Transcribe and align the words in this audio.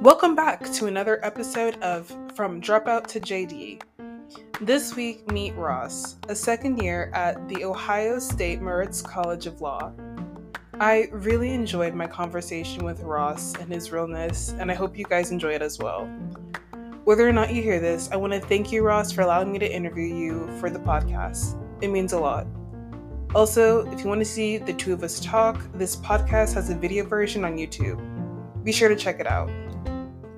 Welcome 0.00 0.34
back 0.34 0.68
to 0.72 0.86
another 0.86 1.24
episode 1.24 1.80
of 1.80 2.08
From 2.34 2.60
Dropout 2.60 3.06
to 3.06 3.20
JD. 3.20 3.82
This 4.60 4.96
week, 4.96 5.30
meet 5.30 5.54
Ross, 5.54 6.16
a 6.28 6.34
second 6.34 6.78
year 6.82 7.12
at 7.14 7.48
the 7.48 7.64
Ohio 7.64 8.18
State 8.18 8.60
Moritz 8.60 9.00
College 9.00 9.46
of 9.46 9.60
Law. 9.60 9.92
I 10.80 11.08
really 11.12 11.52
enjoyed 11.52 11.94
my 11.94 12.08
conversation 12.08 12.84
with 12.84 12.98
Ross 13.02 13.54
and 13.54 13.72
his 13.72 13.92
realness, 13.92 14.56
and 14.58 14.72
I 14.72 14.74
hope 14.74 14.98
you 14.98 15.04
guys 15.04 15.30
enjoy 15.30 15.52
it 15.52 15.62
as 15.62 15.78
well. 15.78 16.06
Whether 17.04 17.28
or 17.28 17.32
not 17.32 17.54
you 17.54 17.62
hear 17.62 17.78
this, 17.78 18.10
I 18.10 18.16
want 18.16 18.32
to 18.32 18.40
thank 18.40 18.72
you, 18.72 18.82
Ross, 18.82 19.12
for 19.12 19.20
allowing 19.20 19.52
me 19.52 19.60
to 19.60 19.72
interview 19.72 20.12
you 20.12 20.48
for 20.58 20.68
the 20.68 20.80
podcast. 20.80 21.56
It 21.80 21.92
means 21.92 22.12
a 22.12 22.18
lot. 22.18 22.48
Also, 23.36 23.86
if 23.92 24.00
you 24.00 24.08
want 24.08 24.18
to 24.18 24.24
see 24.24 24.56
the 24.56 24.72
two 24.72 24.94
of 24.94 25.02
us 25.02 25.20
talk, 25.20 25.60
this 25.74 25.94
podcast 25.94 26.54
has 26.54 26.70
a 26.70 26.74
video 26.74 27.04
version 27.04 27.44
on 27.44 27.58
YouTube. 27.58 28.00
Be 28.64 28.72
sure 28.72 28.88
to 28.88 28.96
check 28.96 29.20
it 29.20 29.26
out. 29.26 29.50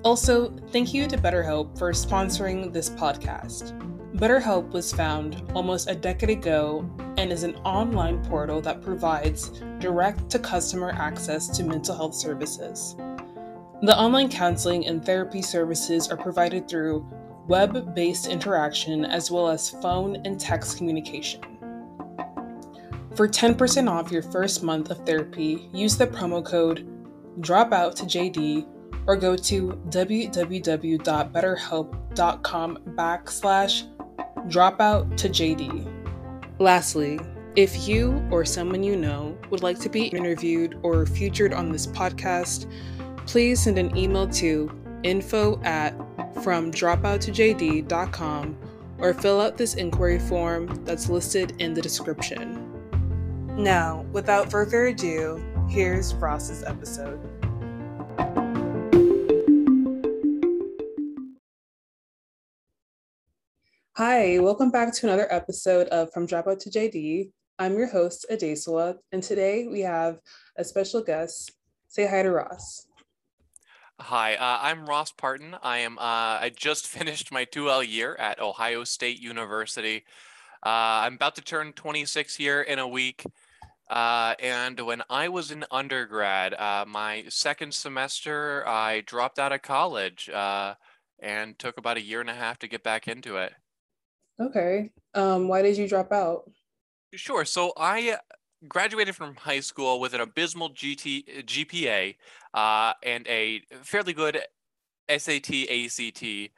Also, 0.03 0.49
thank 0.73 0.93
you 0.93 1.07
to 1.07 1.17
BetterHelp 1.17 1.79
for 1.79 1.93
sponsoring 1.93 2.73
this 2.73 2.89
podcast. 2.89 3.71
BetterHelp 4.17 4.71
was 4.71 4.91
found 4.91 5.41
almost 5.55 5.89
a 5.89 5.95
decade 5.95 6.29
ago 6.29 6.85
and 7.15 7.31
is 7.31 7.43
an 7.43 7.55
online 7.63 8.21
portal 8.25 8.59
that 8.59 8.81
provides 8.81 9.61
direct 9.79 10.29
to 10.31 10.37
customer 10.37 10.91
access 10.91 11.47
to 11.55 11.63
mental 11.63 11.95
health 11.95 12.15
services. 12.15 12.97
The 13.81 13.97
online 13.97 14.27
counseling 14.27 14.87
and 14.87 15.05
therapy 15.05 15.41
services 15.41 16.09
are 16.09 16.17
provided 16.17 16.67
through 16.67 17.09
web 17.47 17.95
based 17.95 18.27
interaction 18.27 19.05
as 19.05 19.31
well 19.31 19.47
as 19.47 19.69
phone 19.69 20.17
and 20.25 20.37
text 20.37 20.75
communication. 20.75 21.58
For 23.19 23.27
10% 23.27 23.91
off 23.91 24.13
your 24.13 24.21
first 24.21 24.63
month 24.63 24.91
of 24.91 25.05
therapy, 25.05 25.67
use 25.73 25.97
the 25.97 26.07
promo 26.07 26.41
code 26.41 26.87
DROPOUT 27.41 27.97
to 27.97 28.05
JD 28.05 28.65
or 29.07 29.17
go 29.17 29.35
to 29.35 29.71
www.betterhelp.com 29.89 32.77
backslash 32.95 33.83
dropout 34.47 35.17
to 35.17 35.27
JD. 35.27 35.91
Lastly, 36.59 37.19
if 37.57 37.89
you 37.89 38.25
or 38.31 38.45
someone 38.45 38.83
you 38.83 38.95
know 38.95 39.37
would 39.49 39.63
like 39.63 39.79
to 39.79 39.89
be 39.89 40.05
interviewed 40.05 40.79
or 40.81 41.05
featured 41.05 41.53
on 41.53 41.73
this 41.73 41.87
podcast, 41.87 42.71
please 43.25 43.63
send 43.63 43.77
an 43.77 43.97
email 43.97 44.29
to 44.29 44.71
info 45.03 45.61
at 45.63 45.93
from 46.41 46.71
dropouttojd.com 46.71 48.57
or 48.97 49.13
fill 49.13 49.41
out 49.41 49.57
this 49.57 49.73
inquiry 49.73 50.19
form 50.19 50.67
that's 50.85 51.09
listed 51.09 51.53
in 51.59 51.73
the 51.73 51.81
description. 51.81 52.68
Now, 53.59 54.05
without 54.13 54.49
further 54.49 54.87
ado, 54.87 55.43
here's 55.67 56.13
Ross's 56.15 56.63
episode. 56.63 57.19
Hi, 63.97 64.39
welcome 64.39 64.71
back 64.71 64.93
to 64.93 65.07
another 65.07 65.27
episode 65.29 65.89
of 65.89 66.09
From 66.13 66.25
Dropout 66.25 66.59
to 66.59 66.69
JD. 66.69 67.31
I'm 67.59 67.77
your 67.77 67.87
host, 67.87 68.25
Adesua, 68.31 68.95
and 69.11 69.21
today 69.21 69.67
we 69.67 69.81
have 69.81 70.19
a 70.55 70.63
special 70.63 71.03
guest. 71.03 71.51
Say 71.89 72.07
hi 72.07 72.23
to 72.23 72.31
Ross. 72.31 72.87
Hi, 73.99 74.35
uh, 74.35 74.59
I'm 74.61 74.85
Ross 74.85 75.11
Partin. 75.11 75.59
I 75.61 75.79
am. 75.79 75.97
Uh, 75.97 76.39
I 76.39 76.53
just 76.55 76.87
finished 76.97 77.29
my 77.29 77.43
2L 77.43 77.85
year 77.85 78.15
at 78.15 78.39
Ohio 78.39 78.85
State 78.85 79.19
University. 79.19 80.05
Uh, 80.65 81.03
I'm 81.03 81.15
about 81.15 81.35
to 81.35 81.41
turn 81.41 81.73
26 81.73 82.37
here 82.37 82.61
in 82.61 82.79
a 82.79 82.87
week. 82.87 83.25
Uh, 83.89 84.35
and 84.39 84.79
when 84.79 85.01
I 85.09 85.29
was 85.29 85.49
in 85.51 85.65
undergrad, 85.71 86.53
uh, 86.53 86.85
my 86.87 87.25
second 87.29 87.73
semester, 87.73 88.67
I 88.67 89.01
dropped 89.01 89.39
out 89.39 89.51
of 89.51 89.61
college 89.63 90.29
uh, 90.29 90.75
and 91.19 91.57
took 91.57 91.77
about 91.77 91.97
a 91.97 92.01
year 92.01 92.21
and 92.21 92.29
a 92.29 92.35
half 92.35 92.59
to 92.59 92.67
get 92.67 92.83
back 92.83 93.07
into 93.07 93.37
it. 93.37 93.53
Okay. 94.39 94.91
Um, 95.15 95.47
why 95.47 95.61
did 95.61 95.77
you 95.77 95.87
drop 95.87 96.11
out? 96.11 96.49
Sure. 97.15 97.45
So 97.45 97.73
I 97.77 98.17
graduated 98.67 99.15
from 99.15 99.35
high 99.35 99.59
school 99.59 99.99
with 99.99 100.13
an 100.13 100.21
abysmal 100.21 100.69
GT, 100.69 101.45
GPA 101.45 102.15
uh, 102.53 102.93
and 103.03 103.27
a 103.27 103.61
fairly 103.81 104.13
good 104.13 104.39
SAT 105.09 105.49
ACT. 105.69 106.51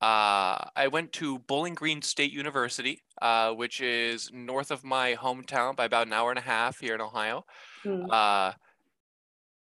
Uh, 0.00 0.58
I 0.76 0.88
went 0.90 1.12
to 1.14 1.38
Bowling 1.38 1.74
Green 1.74 2.02
State 2.02 2.32
University, 2.32 3.00
uh, 3.22 3.52
which 3.52 3.80
is 3.80 4.30
north 4.32 4.70
of 4.70 4.84
my 4.84 5.14
hometown 5.14 5.74
by 5.74 5.86
about 5.86 6.06
an 6.06 6.12
hour 6.12 6.30
and 6.30 6.38
a 6.38 6.42
half 6.42 6.80
here 6.80 6.94
in 6.94 7.00
Ohio. 7.00 7.44
Hmm. 7.82 8.04
Uh, 8.10 8.52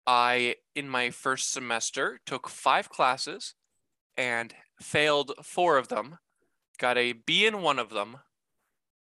I, 0.07 0.57
in 0.75 0.89
my 0.89 1.11
first 1.11 1.53
semester, 1.53 2.21
took 2.27 2.49
five 2.49 2.89
classes 2.89 3.55
and 4.17 4.55
failed 4.81 5.33
four 5.43 5.79
of 5.79 5.89
them 5.89 6.19
got 6.83 6.99
a 6.99 7.13
B 7.13 7.47
in 7.47 7.63
one 7.63 7.79
of 7.79 7.91
them, 7.91 8.19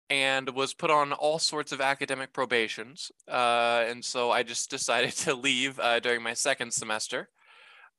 and 0.10 0.50
was 0.50 0.74
put 0.74 0.90
on 0.90 1.14
all 1.14 1.38
sorts 1.38 1.72
of 1.72 1.80
academic 1.80 2.34
probations. 2.34 3.12
Uh, 3.30 3.86
and 3.88 4.04
so 4.04 4.32
I 4.32 4.44
just 4.44 4.70
decided 4.78 5.14
to 5.18 5.36
leave 5.36 5.80
uh, 5.80 6.00
during 6.00 6.24
my 6.24 6.34
second 6.34 6.74
semester. 6.74 7.30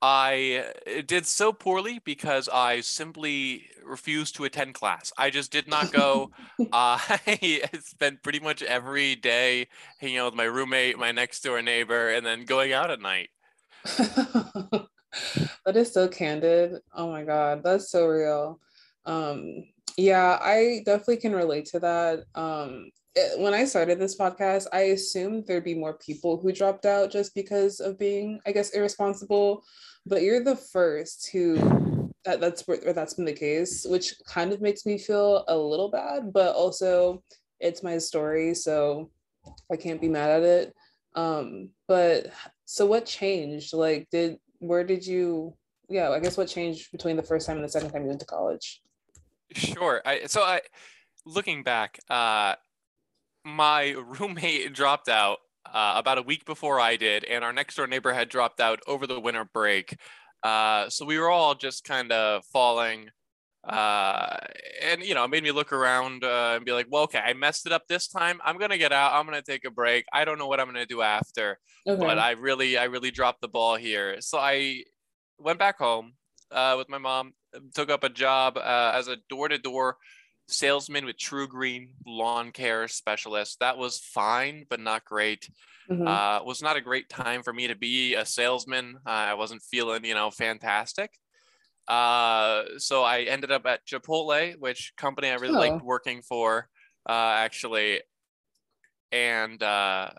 I 0.00 0.72
did 1.06 1.26
so 1.26 1.52
poorly 1.52 2.00
because 2.04 2.48
I 2.48 2.80
simply 2.80 3.66
refused 3.84 4.36
to 4.36 4.44
attend 4.44 4.74
class. 4.74 5.12
I 5.18 5.30
just 5.30 5.50
did 5.50 5.66
not 5.68 5.90
go. 5.90 6.30
uh, 6.72 6.98
I 7.08 7.62
spent 7.82 8.22
pretty 8.22 8.40
much 8.40 8.62
every 8.62 9.16
day 9.16 9.68
hanging 9.98 10.18
out 10.18 10.26
with 10.26 10.34
my 10.34 10.44
roommate, 10.44 10.98
my 10.98 11.12
next 11.12 11.42
door 11.42 11.60
neighbor, 11.62 12.10
and 12.10 12.24
then 12.24 12.44
going 12.44 12.72
out 12.72 12.90
at 12.90 13.00
night. 13.00 13.30
that 13.98 14.88
is 15.74 15.92
so 15.92 16.06
candid. 16.08 16.80
Oh 16.94 17.10
my 17.10 17.24
God, 17.24 17.62
that's 17.64 17.90
so 17.90 18.06
real. 18.06 18.60
Um, 19.04 19.64
yeah, 19.96 20.38
I 20.40 20.82
definitely 20.84 21.16
can 21.16 21.34
relate 21.34 21.66
to 21.66 21.80
that. 21.80 22.24
Um, 22.34 22.90
when 23.38 23.54
I 23.54 23.64
started 23.64 23.98
this 23.98 24.16
podcast, 24.16 24.66
I 24.72 24.80
assumed 24.80 25.46
there'd 25.46 25.64
be 25.64 25.74
more 25.74 25.94
people 25.94 26.38
who 26.38 26.52
dropped 26.52 26.86
out 26.86 27.10
just 27.10 27.34
because 27.34 27.80
of 27.80 27.98
being, 27.98 28.40
I 28.46 28.52
guess, 28.52 28.70
irresponsible. 28.70 29.64
But 30.06 30.22
you're 30.22 30.42
the 30.42 30.56
first 30.56 31.28
who 31.32 32.08
that, 32.24 32.40
that's 32.40 32.66
where 32.66 32.92
that's 32.92 33.14
been 33.14 33.24
the 33.24 33.32
case, 33.32 33.86
which 33.88 34.14
kind 34.26 34.52
of 34.52 34.60
makes 34.60 34.84
me 34.86 34.98
feel 34.98 35.44
a 35.48 35.56
little 35.56 35.90
bad, 35.90 36.32
but 36.32 36.54
also 36.54 37.22
it's 37.60 37.82
my 37.82 37.98
story, 37.98 38.54
so 38.54 39.10
I 39.72 39.76
can't 39.76 40.00
be 40.00 40.08
mad 40.08 40.30
at 40.30 40.42
it. 40.42 40.74
Um, 41.14 41.70
but 41.86 42.26
so 42.64 42.86
what 42.86 43.06
changed? 43.06 43.72
Like, 43.72 44.08
did 44.10 44.38
where 44.58 44.84
did 44.84 45.06
you? 45.06 45.54
Yeah, 45.88 46.10
I 46.10 46.20
guess 46.20 46.36
what 46.36 46.48
changed 46.48 46.92
between 46.92 47.16
the 47.16 47.22
first 47.22 47.46
time 47.46 47.56
and 47.56 47.64
the 47.64 47.70
second 47.70 47.90
time 47.90 48.02
you 48.02 48.08
went 48.08 48.20
to 48.20 48.26
college? 48.26 48.82
Sure. 49.52 50.02
I 50.04 50.26
so 50.26 50.42
I 50.42 50.60
looking 51.24 51.62
back, 51.62 51.98
uh 52.10 52.54
my 53.44 53.90
roommate 54.20 54.72
dropped 54.72 55.08
out 55.08 55.38
uh, 55.66 55.94
about 55.96 56.18
a 56.18 56.22
week 56.22 56.44
before 56.44 56.80
I 56.80 56.96
did, 56.96 57.24
and 57.24 57.44
our 57.44 57.52
next 57.52 57.76
door 57.76 57.86
neighbor 57.86 58.12
had 58.12 58.28
dropped 58.28 58.60
out 58.60 58.80
over 58.86 59.06
the 59.06 59.20
winter 59.20 59.44
break. 59.44 59.96
Uh, 60.42 60.88
so 60.88 61.04
we 61.04 61.18
were 61.18 61.30
all 61.30 61.54
just 61.54 61.84
kind 61.84 62.12
of 62.12 62.44
falling. 62.52 63.10
Uh, 63.68 64.36
and 64.82 65.02
you 65.02 65.14
know, 65.14 65.24
it 65.24 65.28
made 65.28 65.42
me 65.42 65.50
look 65.50 65.72
around 65.72 66.24
uh, 66.24 66.52
and 66.56 66.64
be 66.64 66.72
like, 66.72 66.86
"Well, 66.88 67.02
okay, 67.04 67.18
I 67.18 67.34
messed 67.34 67.66
it 67.66 67.72
up 67.72 67.86
this 67.88 68.08
time. 68.08 68.40
I'm 68.44 68.58
gonna 68.58 68.78
get 68.78 68.92
out. 68.92 69.12
I'm 69.12 69.26
gonna 69.26 69.42
take 69.42 69.64
a 69.64 69.70
break. 69.70 70.06
I 70.12 70.24
don't 70.24 70.38
know 70.38 70.46
what 70.46 70.60
I'm 70.60 70.66
gonna 70.66 70.86
do 70.86 71.02
after, 71.02 71.58
okay. 71.86 72.00
but 72.00 72.18
I 72.18 72.32
really, 72.32 72.78
I 72.78 72.84
really 72.84 73.10
dropped 73.10 73.40
the 73.40 73.48
ball 73.48 73.76
here. 73.76 74.20
So 74.20 74.38
I 74.38 74.84
went 75.38 75.58
back 75.58 75.78
home 75.78 76.14
uh, 76.50 76.76
with 76.78 76.88
my 76.88 76.98
mom, 76.98 77.32
took 77.74 77.90
up 77.90 78.04
a 78.04 78.08
job 78.08 78.56
uh, 78.56 78.92
as 78.94 79.08
a 79.08 79.16
door-to-door 79.28 79.96
salesman 80.48 81.04
with 81.04 81.16
TruGreen 81.16 81.88
lawn 82.06 82.50
care 82.50 82.88
specialist. 82.88 83.60
That 83.60 83.78
was 83.78 83.98
fine, 83.98 84.64
but 84.68 84.80
not 84.80 85.04
great. 85.04 85.48
Mm-hmm. 85.90 86.06
Uh, 86.06 86.42
was 86.44 86.62
not 86.62 86.76
a 86.76 86.80
great 86.80 87.08
time 87.08 87.42
for 87.42 87.52
me 87.52 87.68
to 87.68 87.76
be 87.76 88.14
a 88.14 88.26
salesman. 88.26 88.96
Uh, 89.06 89.10
I 89.10 89.34
wasn't 89.34 89.62
feeling, 89.62 90.04
you 90.04 90.14
know, 90.14 90.30
fantastic. 90.30 91.10
Uh, 91.86 92.64
so 92.76 93.02
I 93.02 93.22
ended 93.22 93.50
up 93.50 93.64
at 93.66 93.86
Chipotle, 93.86 94.58
which 94.58 94.92
company 94.96 95.28
I 95.28 95.34
really 95.34 95.56
oh. 95.56 95.58
liked 95.58 95.84
working 95.84 96.22
for, 96.22 96.68
uh, 97.08 97.12
actually. 97.12 98.00
And 99.10 99.62
uh, 99.62 100.10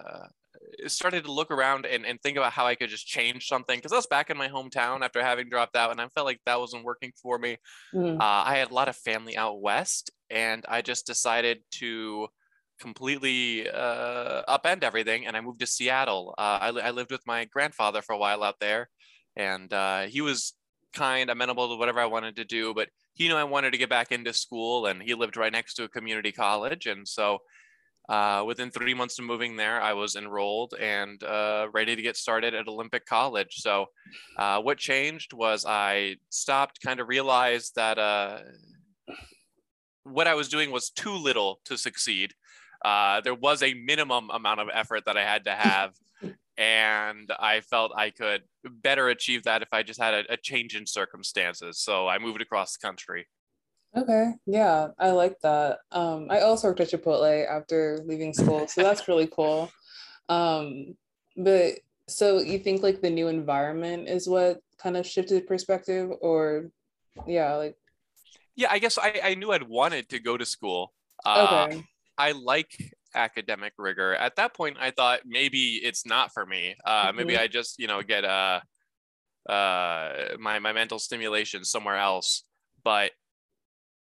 started 0.88 1.26
to 1.26 1.32
look 1.32 1.52
around 1.52 1.86
and, 1.86 2.06
and 2.06 2.20
think 2.22 2.38
about 2.38 2.54
how 2.54 2.66
I 2.66 2.76
could 2.76 2.90
just 2.90 3.06
change 3.06 3.48
something 3.48 3.78
because 3.78 3.92
I 3.92 3.98
was 3.98 4.08
back 4.08 4.30
in 4.30 4.38
my 4.38 4.48
hometown 4.48 5.02
after 5.02 5.22
having 5.22 5.50
dropped 5.50 5.76
out 5.76 5.92
and 5.92 6.02
I 6.02 6.08
felt 6.08 6.26
like 6.26 6.40
that 6.46 6.60
wasn't 6.60 6.84
working 6.84 7.12
for 7.22 7.38
me. 7.38 7.58
Mm. 7.94 8.20
Uh, 8.20 8.24
I 8.24 8.58
had 8.58 8.72
a 8.72 8.74
lot 8.74 8.90
of 8.90 8.96
family 8.96 9.38
out 9.38 9.62
west 9.62 10.12
and 10.30 10.66
I 10.68 10.82
just 10.82 11.06
decided 11.06 11.60
to 11.72 12.28
completely 12.80 13.70
uh, 13.70 14.44
upend 14.48 14.84
everything 14.84 15.28
and 15.28 15.36
I 15.36 15.42
moved 15.42 15.60
to 15.60 15.68
Seattle. 15.68 16.34
Uh, 16.38 16.60
I, 16.62 16.68
I, 16.70 16.92
lived 16.92 17.12
with 17.12 17.26
my 17.28 17.46
grandfather 17.46 18.02
for 18.02 18.14
a 18.14 18.18
while 18.18 18.42
out 18.42 18.60
there 18.60 18.90
and 19.36 19.72
uh, 19.74 20.04
he 20.04 20.22
was 20.22 20.54
kind, 20.94 21.30
amenable 21.30 21.70
to 21.70 21.76
whatever 21.76 22.00
I 22.00 22.06
wanted 22.06 22.38
to 22.38 22.46
do, 22.46 22.74
but 22.74 22.88
he 23.14 23.28
knew 23.28 23.36
I 23.36 23.44
wanted 23.44 23.72
to 23.72 23.78
get 23.78 23.90
back 23.90 24.12
into 24.12 24.34
school 24.34 24.86
and 24.86 25.04
he 25.04 25.14
lived 25.14 25.36
right 25.36 25.52
next 25.52 25.74
to 25.76 25.84
a 25.84 25.90
community 25.90 26.32
college. 26.32 26.86
And 26.86 27.06
so 27.06 27.40
uh, 28.08 28.44
within 28.48 28.72
three 28.72 28.94
months 28.94 29.20
of 29.20 29.26
moving 29.26 29.56
there, 29.56 29.82
I 29.82 29.94
was 29.94 30.16
enrolled 30.16 30.74
and 30.80 31.22
uh, 31.24 31.68
ready 31.74 31.96
to 31.96 32.02
get 32.02 32.18
started 32.18 32.56
at 32.56 32.68
Olympic 32.68 33.06
College. 33.06 33.58
So, 33.58 33.86
uh, 34.36 34.62
what 34.62 34.80
changed 34.80 35.32
was 35.32 35.64
I 35.64 36.16
stopped, 36.30 36.82
kind 36.82 37.00
of 37.00 37.08
realized 37.08 37.76
that 37.76 38.00
what 40.12 40.28
I 40.28 40.36
was 40.36 40.50
doing 40.50 40.72
was 40.72 40.90
too 40.90 41.14
little 41.14 41.60
to 41.66 41.78
succeed. 41.78 42.34
Uh, 42.84 43.22
there 43.22 43.36
was 43.36 43.62
a 43.62 43.74
minimum 43.74 44.30
amount 44.30 44.60
of 44.60 44.70
effort 44.74 45.06
that 45.06 45.18
I 45.18 45.24
had 45.24 45.46
to 45.46 45.52
have. 45.52 45.94
and 46.58 47.32
I 47.40 47.62
felt 47.62 47.94
I 47.96 48.10
could 48.10 48.44
better 48.66 49.10
achieve 49.10 49.44
that 49.44 49.62
if 49.62 49.70
I 49.72 49.84
just 49.84 50.00
had 50.00 50.14
a, 50.14 50.34
a 50.34 50.38
change 50.38 50.76
in 50.76 50.86
circumstances. 50.86 51.80
So 51.80 52.08
I 52.08 52.20
moved 52.20 52.42
across 52.42 52.78
the 52.78 52.86
country. 52.86 53.28
Okay, 53.96 54.34
yeah, 54.46 54.90
I 55.00 55.12
like 55.12 55.40
that. 55.40 55.80
Um, 55.92 56.28
I 56.30 56.42
also 56.42 56.68
worked 56.68 56.80
at 56.80 56.92
Chipotle 56.92 57.50
after 57.50 58.00
leaving 58.06 58.34
school, 58.34 58.68
so 58.68 58.84
that's 58.84 59.08
really 59.08 59.28
cool. 59.28 59.72
Um, 60.28 60.96
but 61.36 61.80
so 62.08 62.40
you 62.40 62.60
think 62.60 62.84
like 62.84 63.02
the 63.02 63.10
new 63.10 63.30
environment 63.30 64.08
is 64.08 64.28
what 64.28 64.60
kind 64.78 64.96
of 64.96 65.08
shifted 65.08 65.48
perspective, 65.48 66.12
or 66.22 66.70
yeah, 67.26 67.56
like 67.56 67.78
yeah, 68.60 68.68
I 68.70 68.80
guess 68.80 68.98
I, 68.98 69.22
I 69.24 69.36
knew 69.36 69.52
I'd 69.52 69.64
wanted 69.64 70.10
to 70.10 70.20
go 70.20 70.36
to 70.36 70.46
school. 70.46 70.92
Uh, 71.26 71.68
okay. 71.70 71.84
I 72.18 72.34
like 72.34 72.94
academic 73.16 73.72
rigor. 73.78 74.14
At 74.14 74.36
that 74.36 74.54
point, 74.54 74.76
I 74.82 74.92
thought 74.92 75.22
maybe 75.26 75.80
it's 75.82 76.06
not 76.06 76.34
for 76.34 76.46
me. 76.46 76.76
Uh, 76.84 77.08
mm-hmm. 77.08 77.18
Maybe 77.18 77.38
I 77.38 77.48
just 77.48 77.80
you 77.80 77.88
know 77.88 78.02
get 78.02 78.26
uh, 78.26 78.60
uh, 79.48 80.36
my 80.40 80.60
my 80.60 80.74
mental 80.74 81.00
stimulation 81.00 81.64
somewhere 81.64 81.96
else. 81.96 82.44
But 82.84 83.12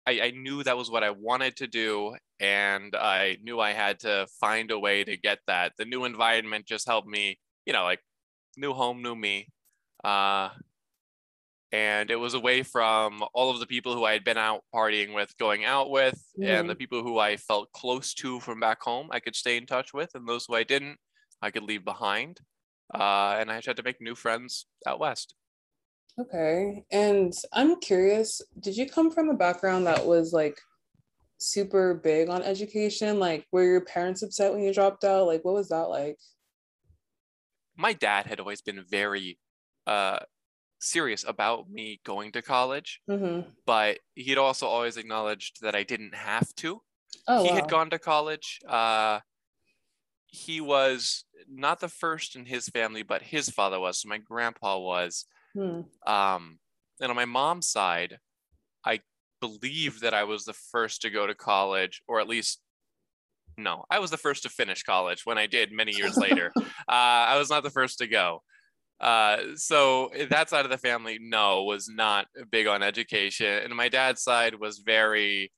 I, 0.07 0.21
I 0.21 0.31
knew 0.31 0.63
that 0.63 0.75
was 0.75 0.89
what 0.89 1.03
I 1.03 1.11
wanted 1.11 1.57
to 1.57 1.67
do, 1.67 2.15
and 2.39 2.95
I 2.95 3.37
knew 3.43 3.59
I 3.59 3.73
had 3.73 3.99
to 3.99 4.25
find 4.41 4.71
a 4.71 4.79
way 4.79 5.03
to 5.03 5.17
get 5.17 5.37
that. 5.45 5.73
The 5.77 5.85
new 5.85 6.03
environment 6.03 6.65
just 6.65 6.87
helped 6.87 7.07
me, 7.07 7.37
you 7.67 7.73
know, 7.73 7.83
like 7.83 7.99
new 8.57 8.73
home, 8.73 9.03
new 9.03 9.15
me. 9.15 9.49
Uh, 10.03 10.49
and 11.71 12.09
it 12.09 12.15
was 12.15 12.33
away 12.33 12.63
from 12.63 13.23
all 13.33 13.49
of 13.49 13.59
the 13.59 13.67
people 13.67 13.93
who 13.93 14.05
I 14.05 14.13
had 14.13 14.23
been 14.23 14.37
out 14.37 14.61
partying 14.73 15.13
with, 15.13 15.37
going 15.37 15.65
out 15.65 15.89
with, 15.89 16.15
mm-hmm. 16.39 16.49
and 16.49 16.69
the 16.69 16.75
people 16.75 17.03
who 17.03 17.19
I 17.19 17.37
felt 17.37 17.71
close 17.73 18.13
to 18.15 18.39
from 18.39 18.59
back 18.59 18.81
home. 18.81 19.09
I 19.11 19.19
could 19.19 19.35
stay 19.35 19.57
in 19.57 19.65
touch 19.65 19.93
with, 19.93 20.11
and 20.15 20.27
those 20.27 20.45
who 20.47 20.55
I 20.55 20.63
didn't, 20.63 20.97
I 21.41 21.51
could 21.51 21.63
leave 21.63 21.83
behind. 21.83 22.39
Uh, 22.93 23.35
and 23.39 23.51
I 23.51 23.55
had 23.55 23.75
to 23.75 23.83
make 23.83 23.99
new 23.99 24.15
friends 24.15 24.65
out 24.85 24.99
west. 24.99 25.35
Okay. 26.19 26.83
And 26.91 27.33
I'm 27.53 27.79
curious, 27.79 28.41
did 28.59 28.77
you 28.77 28.89
come 28.89 29.11
from 29.11 29.29
a 29.29 29.35
background 29.35 29.85
that 29.87 30.05
was 30.05 30.33
like 30.33 30.57
super 31.37 31.95
big 31.95 32.29
on 32.29 32.41
education? 32.43 33.19
Like, 33.19 33.45
were 33.51 33.63
your 33.63 33.81
parents 33.81 34.23
upset 34.23 34.53
when 34.53 34.63
you 34.63 34.73
dropped 34.73 35.03
out? 35.03 35.27
Like, 35.27 35.43
what 35.43 35.53
was 35.53 35.69
that 35.69 35.89
like? 35.89 36.17
My 37.75 37.93
dad 37.93 38.25
had 38.25 38.39
always 38.39 38.61
been 38.61 38.83
very 38.89 39.37
uh, 39.85 40.19
serious 40.79 41.25
about 41.27 41.69
me 41.69 41.99
going 42.05 42.31
to 42.33 42.41
college, 42.41 43.01
mm-hmm. 43.09 43.49
but 43.65 43.99
he'd 44.15 44.37
also 44.37 44.67
always 44.67 44.97
acknowledged 44.97 45.61
that 45.61 45.75
I 45.75 45.83
didn't 45.83 46.15
have 46.15 46.53
to. 46.55 46.81
Oh, 47.27 47.43
he 47.43 47.49
wow. 47.49 47.55
had 47.55 47.69
gone 47.69 47.89
to 47.89 47.99
college. 47.99 48.59
Uh, 48.67 49.19
he 50.27 50.61
was 50.61 51.25
not 51.49 51.79
the 51.79 51.89
first 51.89 52.35
in 52.35 52.45
his 52.45 52.69
family, 52.69 53.03
but 53.03 53.21
his 53.21 53.49
father 53.49 53.79
was. 53.79 54.01
So 54.01 54.09
my 54.09 54.17
grandpa 54.17 54.77
was. 54.77 55.25
Hmm. 55.53 55.81
Um, 56.05 56.59
and 57.01 57.09
on 57.09 57.15
my 57.15 57.25
mom's 57.25 57.69
side, 57.69 58.19
I 58.85 59.01
believe 59.41 60.01
that 60.01 60.13
I 60.13 60.23
was 60.23 60.45
the 60.45 60.53
first 60.53 61.01
to 61.01 61.09
go 61.09 61.27
to 61.27 61.35
college, 61.35 62.01
or 62.07 62.19
at 62.19 62.27
least, 62.27 62.61
no, 63.57 63.85
I 63.89 63.99
was 63.99 64.11
the 64.11 64.17
first 64.17 64.43
to 64.43 64.49
finish 64.49 64.83
college 64.83 65.25
when 65.25 65.37
I 65.37 65.47
did 65.47 65.71
many 65.71 65.93
years 65.93 66.17
later. 66.17 66.51
uh, 66.57 66.61
I 66.87 67.37
was 67.37 67.49
not 67.49 67.63
the 67.63 67.69
first 67.69 67.99
to 67.99 68.07
go. 68.07 68.41
Uh, 68.99 69.37
so 69.55 70.11
that 70.29 70.49
side 70.49 70.65
of 70.65 70.71
the 70.71 70.77
family, 70.77 71.19
no, 71.21 71.63
was 71.63 71.87
not 71.87 72.27
big 72.51 72.67
on 72.67 72.81
education. 72.81 73.63
And 73.63 73.75
my 73.75 73.89
dad's 73.89 74.23
side 74.23 74.55
was 74.55 74.79
very 74.79 75.51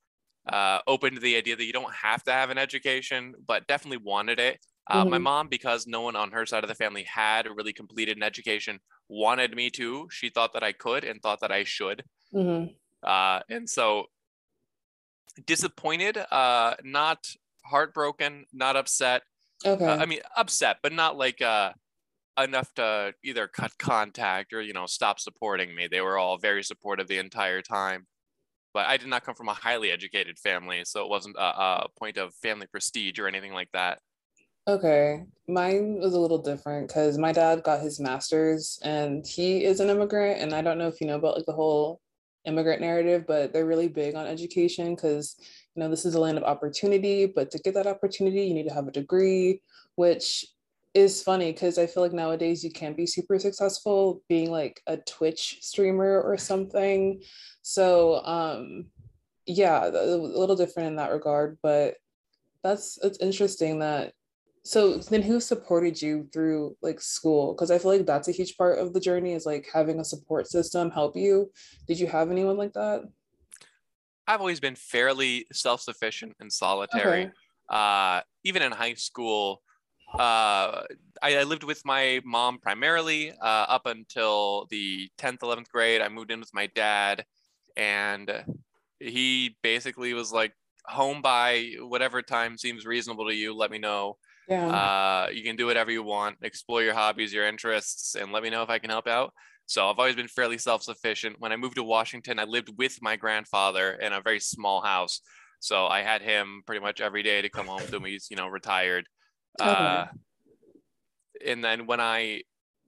uh, 0.50 0.80
open 0.86 1.14
to 1.14 1.20
the 1.20 1.36
idea 1.36 1.56
that 1.56 1.64
you 1.64 1.72
don't 1.72 1.92
have 1.94 2.22
to 2.24 2.32
have 2.32 2.50
an 2.50 2.58
education, 2.58 3.34
but 3.46 3.66
definitely 3.66 4.02
wanted 4.04 4.38
it. 4.38 4.58
Uh, 4.88 5.02
mm-hmm. 5.02 5.10
My 5.10 5.18
mom, 5.18 5.48
because 5.48 5.86
no 5.86 6.00
one 6.00 6.16
on 6.16 6.32
her 6.32 6.44
side 6.44 6.64
of 6.64 6.68
the 6.68 6.74
family 6.74 7.04
had 7.04 7.46
really 7.46 7.72
completed 7.72 8.16
an 8.16 8.22
education, 8.22 8.78
wanted 9.08 9.54
me 9.54 9.70
to. 9.70 10.08
She 10.10 10.30
thought 10.30 10.52
that 10.54 10.62
I 10.62 10.72
could 10.72 11.04
and 11.04 11.20
thought 11.22 11.40
that 11.40 11.52
I 11.52 11.64
should. 11.64 12.04
Mm-hmm. 12.34 12.72
Uh, 13.02 13.40
and 13.48 13.68
so 13.68 14.06
disappointed, 15.46 16.18
uh, 16.30 16.74
not 16.82 17.26
heartbroken, 17.64 18.46
not 18.52 18.76
upset. 18.76 19.22
Okay. 19.64 19.84
Uh, 19.84 19.96
I 19.96 20.06
mean, 20.06 20.20
upset, 20.36 20.78
but 20.82 20.92
not 20.92 21.16
like 21.16 21.40
uh, 21.40 21.72
enough 22.44 22.72
to 22.74 23.14
either 23.24 23.46
cut 23.48 23.76
contact 23.78 24.52
or, 24.52 24.60
you 24.62 24.72
know, 24.72 24.86
stop 24.86 25.20
supporting 25.20 25.74
me. 25.74 25.88
They 25.88 26.00
were 26.00 26.18
all 26.18 26.38
very 26.38 26.62
supportive 26.62 27.08
the 27.08 27.18
entire 27.18 27.62
time. 27.62 28.06
But 28.72 28.86
I 28.86 28.96
did 28.96 29.08
not 29.08 29.24
come 29.24 29.34
from 29.34 29.48
a 29.48 29.54
highly 29.54 29.90
educated 29.90 30.38
family, 30.38 30.82
so 30.84 31.02
it 31.02 31.10
wasn't 31.10 31.36
a, 31.36 31.42
a 31.42 31.86
point 31.98 32.16
of 32.16 32.34
family 32.34 32.66
prestige 32.66 33.18
or 33.18 33.26
anything 33.26 33.52
like 33.52 33.70
that. 33.72 33.98
Okay, 34.68 35.24
mine 35.48 35.98
was 35.98 36.14
a 36.14 36.20
little 36.20 36.38
different 36.38 36.86
because 36.86 37.18
my 37.18 37.32
dad 37.32 37.64
got 37.64 37.80
his 37.80 37.98
master's 37.98 38.78
and 38.84 39.26
he 39.26 39.64
is 39.64 39.80
an 39.80 39.90
immigrant. 39.90 40.40
And 40.40 40.54
I 40.54 40.62
don't 40.62 40.78
know 40.78 40.86
if 40.86 41.00
you 41.00 41.06
know 41.06 41.16
about 41.16 41.36
like 41.36 41.46
the 41.46 41.52
whole 41.52 42.00
immigrant 42.44 42.80
narrative, 42.80 43.24
but 43.26 43.52
they're 43.52 43.66
really 43.66 43.88
big 43.88 44.14
on 44.14 44.26
education 44.26 44.94
because 44.94 45.36
you 45.74 45.80
know 45.80 45.88
this 45.88 46.04
is 46.04 46.14
a 46.14 46.20
land 46.20 46.38
of 46.38 46.44
opportunity. 46.44 47.26
But 47.26 47.50
to 47.50 47.58
get 47.58 47.74
that 47.74 47.88
opportunity, 47.88 48.42
you 48.42 48.54
need 48.54 48.68
to 48.68 48.74
have 48.74 48.86
a 48.86 48.92
degree, 48.92 49.62
which 49.96 50.46
is 50.94 51.22
funny 51.22 51.52
because 51.52 51.78
I 51.78 51.86
feel 51.86 52.02
like 52.02 52.12
nowadays 52.12 52.64
you 52.64 52.72
can 52.72 52.94
be 52.94 53.06
super 53.06 53.38
successful 53.38 54.22
being 54.28 54.50
like 54.50 54.80
a 54.86 54.96
Twitch 54.96 55.58
streamer 55.60 56.20
or 56.20 56.36
something. 56.36 57.22
So 57.62 58.24
um 58.24 58.86
yeah, 59.46 59.86
a 59.86 60.16
little 60.16 60.56
different 60.56 60.88
in 60.88 60.96
that 60.96 61.12
regard, 61.12 61.58
but 61.62 61.94
that's 62.62 62.98
it's 63.02 63.18
interesting 63.18 63.78
that 63.80 64.12
so 64.62 64.98
then 64.98 65.22
who 65.22 65.40
supported 65.40 66.00
you 66.00 66.28
through 66.32 66.76
like 66.82 67.00
school 67.00 67.54
because 67.54 67.70
i 67.70 67.78
feel 67.78 67.90
like 67.90 68.04
that's 68.04 68.28
a 68.28 68.32
huge 68.32 68.56
part 68.56 68.78
of 68.78 68.92
the 68.92 69.00
journey 69.00 69.32
is 69.32 69.46
like 69.46 69.66
having 69.72 70.00
a 70.00 70.04
support 70.04 70.46
system 70.46 70.90
help 70.90 71.16
you 71.16 71.50
did 71.88 71.98
you 71.98 72.06
have 72.06 72.30
anyone 72.30 72.58
like 72.58 72.74
that 72.74 73.02
i've 74.26 74.40
always 74.40 74.60
been 74.60 74.74
fairly 74.74 75.46
self-sufficient 75.50 76.34
and 76.40 76.52
solitary 76.52 77.22
okay. 77.22 77.32
uh, 77.70 78.20
even 78.44 78.60
in 78.60 78.70
high 78.70 78.94
school 78.94 79.62
uh, 80.14 80.82
I, 81.22 81.38
I, 81.38 81.42
lived 81.44 81.62
with 81.62 81.84
my 81.84 82.20
mom 82.24 82.58
primarily 82.58 83.30
uh, 83.30 83.66
up 83.68 83.86
until 83.86 84.66
the 84.70 85.08
10th 85.18 85.38
11th 85.38 85.68
grade 85.68 86.00
i 86.00 86.08
moved 86.08 86.30
in 86.30 86.40
with 86.40 86.52
my 86.52 86.66
dad 86.74 87.24
and 87.76 88.44
he 88.98 89.56
basically 89.62 90.14
was 90.14 90.32
like 90.32 90.52
home 90.86 91.22
by 91.22 91.74
whatever 91.80 92.22
time 92.22 92.58
seems 92.58 92.84
reasonable 92.84 93.28
to 93.28 93.34
you 93.34 93.54
let 93.54 93.70
me 93.70 93.78
know 93.78 94.16
yeah. 94.50 94.66
Uh, 94.66 95.30
you 95.30 95.44
can 95.44 95.54
do 95.54 95.66
whatever 95.66 95.92
you 95.92 96.02
want, 96.02 96.38
explore 96.42 96.82
your 96.82 96.92
hobbies, 96.92 97.32
your 97.32 97.46
interests, 97.46 98.16
and 98.16 98.32
let 98.32 98.42
me 98.42 98.50
know 98.50 98.64
if 98.64 98.68
I 98.68 98.80
can 98.80 98.90
help 98.90 99.06
out. 99.06 99.32
So 99.66 99.88
I've 99.88 100.00
always 100.00 100.16
been 100.16 100.26
fairly 100.26 100.58
self-sufficient. 100.58 101.36
When 101.38 101.52
I 101.52 101.56
moved 101.56 101.76
to 101.76 101.84
Washington, 101.84 102.40
I 102.40 102.44
lived 102.44 102.76
with 102.76 103.00
my 103.00 103.14
grandfather 103.14 103.92
in 103.92 104.12
a 104.12 104.20
very 104.20 104.40
small 104.40 104.82
house. 104.82 105.20
So 105.60 105.86
I 105.86 106.02
had 106.02 106.20
him 106.20 106.62
pretty 106.66 106.80
much 106.80 107.00
every 107.00 107.22
day 107.22 107.40
to 107.42 107.48
come 107.48 107.68
home 107.68 107.86
to 107.92 108.00
me. 108.00 108.10
He's, 108.10 108.26
you 108.28 108.36
know, 108.36 108.48
retired. 108.48 109.06
Okay. 109.60 109.70
Uh, 109.70 110.06
and 111.46 111.64
then 111.64 111.86
when 111.86 112.00
I 112.00 112.42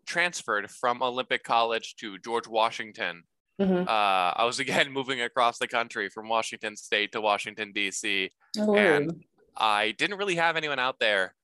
transferred 0.07 0.71
from 0.71 1.03
Olympic 1.03 1.43
College 1.43 1.97
to 1.97 2.19
George 2.19 2.47
Washington, 2.47 3.23
mm-hmm. 3.61 3.89
uh, 3.89 4.33
I 4.37 4.45
was 4.45 4.59
again 4.65 4.93
moving 4.93 5.23
across 5.23 5.59
the 5.59 5.69
country 5.69 6.09
from 6.09 6.29
Washington 6.29 6.77
State 6.77 7.13
to 7.13 7.21
Washington 7.21 7.73
D.C. 7.73 8.31
Oh, 8.59 8.75
and 8.75 9.25
I 9.57 9.93
didn't 9.93 10.19
really 10.19 10.37
have 10.37 10.57
anyone 10.57 10.79
out 10.79 10.99
there 10.99 11.35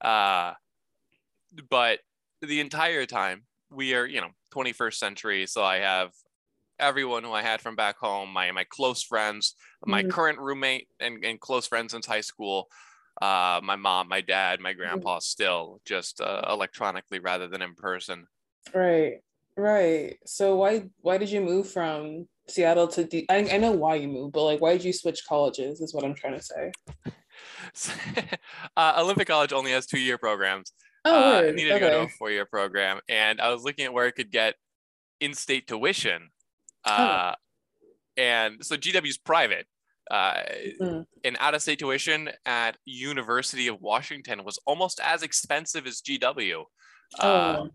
uh, 0.00 0.52
but 1.70 2.00
the 2.42 2.60
entire 2.60 3.06
time 3.06 3.42
we 3.70 3.94
are, 3.94 4.06
you 4.06 4.20
know, 4.20 4.30
21st 4.54 4.94
century. 4.94 5.46
So 5.46 5.62
I 5.62 5.78
have 5.78 6.12
everyone 6.78 7.24
who 7.24 7.32
I 7.32 7.42
had 7.42 7.60
from 7.60 7.76
back 7.76 7.98
home, 7.98 8.32
my 8.32 8.50
my 8.52 8.64
close 8.64 9.02
friends, 9.02 9.54
my 9.84 10.02
mm-hmm. 10.02 10.10
current 10.10 10.38
roommate 10.38 10.88
and, 11.00 11.24
and 11.24 11.40
close 11.40 11.66
friends 11.66 11.92
since 11.92 12.06
high 12.06 12.20
school, 12.20 12.68
uh, 13.20 13.60
my 13.62 13.76
mom, 13.76 14.08
my 14.08 14.20
dad, 14.20 14.60
my 14.60 14.70
mm-hmm. 14.70 14.80
grandpa, 14.80 15.18
still 15.18 15.80
just 15.84 16.20
uh, 16.20 16.42
electronically 16.48 17.18
rather 17.18 17.48
than 17.48 17.62
in 17.62 17.74
person. 17.74 18.26
Right, 18.74 19.18
right. 19.56 20.16
So 20.26 20.56
why 20.56 20.84
why 21.00 21.18
did 21.18 21.30
you 21.30 21.40
move 21.40 21.68
from 21.68 22.28
Seattle 22.48 22.88
to 22.88 23.04
D? 23.04 23.26
I, 23.28 23.48
I 23.52 23.58
know 23.58 23.72
why 23.72 23.96
you 23.96 24.08
moved, 24.08 24.32
but 24.32 24.44
like 24.44 24.60
why 24.60 24.72
did 24.72 24.84
you 24.84 24.92
switch 24.92 25.22
colleges? 25.28 25.80
Is 25.80 25.94
what 25.94 26.04
I'm 26.04 26.14
trying 26.14 26.38
to 26.38 26.42
say. 26.42 26.72
uh, 28.76 28.94
Olympic 28.98 29.28
College 29.28 29.52
only 29.52 29.72
has 29.72 29.86
two 29.86 30.00
year 30.00 30.18
programs. 30.18 30.72
Oh, 31.04 31.36
uh, 31.36 31.40
I 31.40 31.50
needed 31.52 31.72
okay. 31.72 31.80
to 31.84 31.90
go 31.90 32.00
to 32.00 32.06
a 32.06 32.08
four 32.18 32.30
year 32.30 32.46
program, 32.46 33.00
and 33.08 33.40
I 33.40 33.52
was 33.52 33.64
looking 33.64 33.84
at 33.84 33.92
where 33.92 34.06
I 34.06 34.10
could 34.10 34.30
get 34.30 34.54
in 35.20 35.34
state 35.34 35.66
tuition. 35.66 36.30
Oh. 36.84 36.90
Uh, 36.90 37.34
oh. 37.34 37.42
And 38.16 38.64
so 38.64 38.76
GW 38.76 39.06
is 39.06 39.16
private. 39.16 39.66
Uh, 40.10 40.42
mm. 40.80 41.06
An 41.24 41.36
out-of-state 41.38 41.78
tuition 41.78 42.30
at 42.46 42.76
University 42.84 43.68
of 43.68 43.80
Washington 43.80 44.44
was 44.44 44.58
almost 44.66 45.00
as 45.00 45.22
expensive 45.22 45.86
as 45.86 46.00
GW. 46.00 46.64
Oh. 47.20 47.28
Uh, 47.28 47.66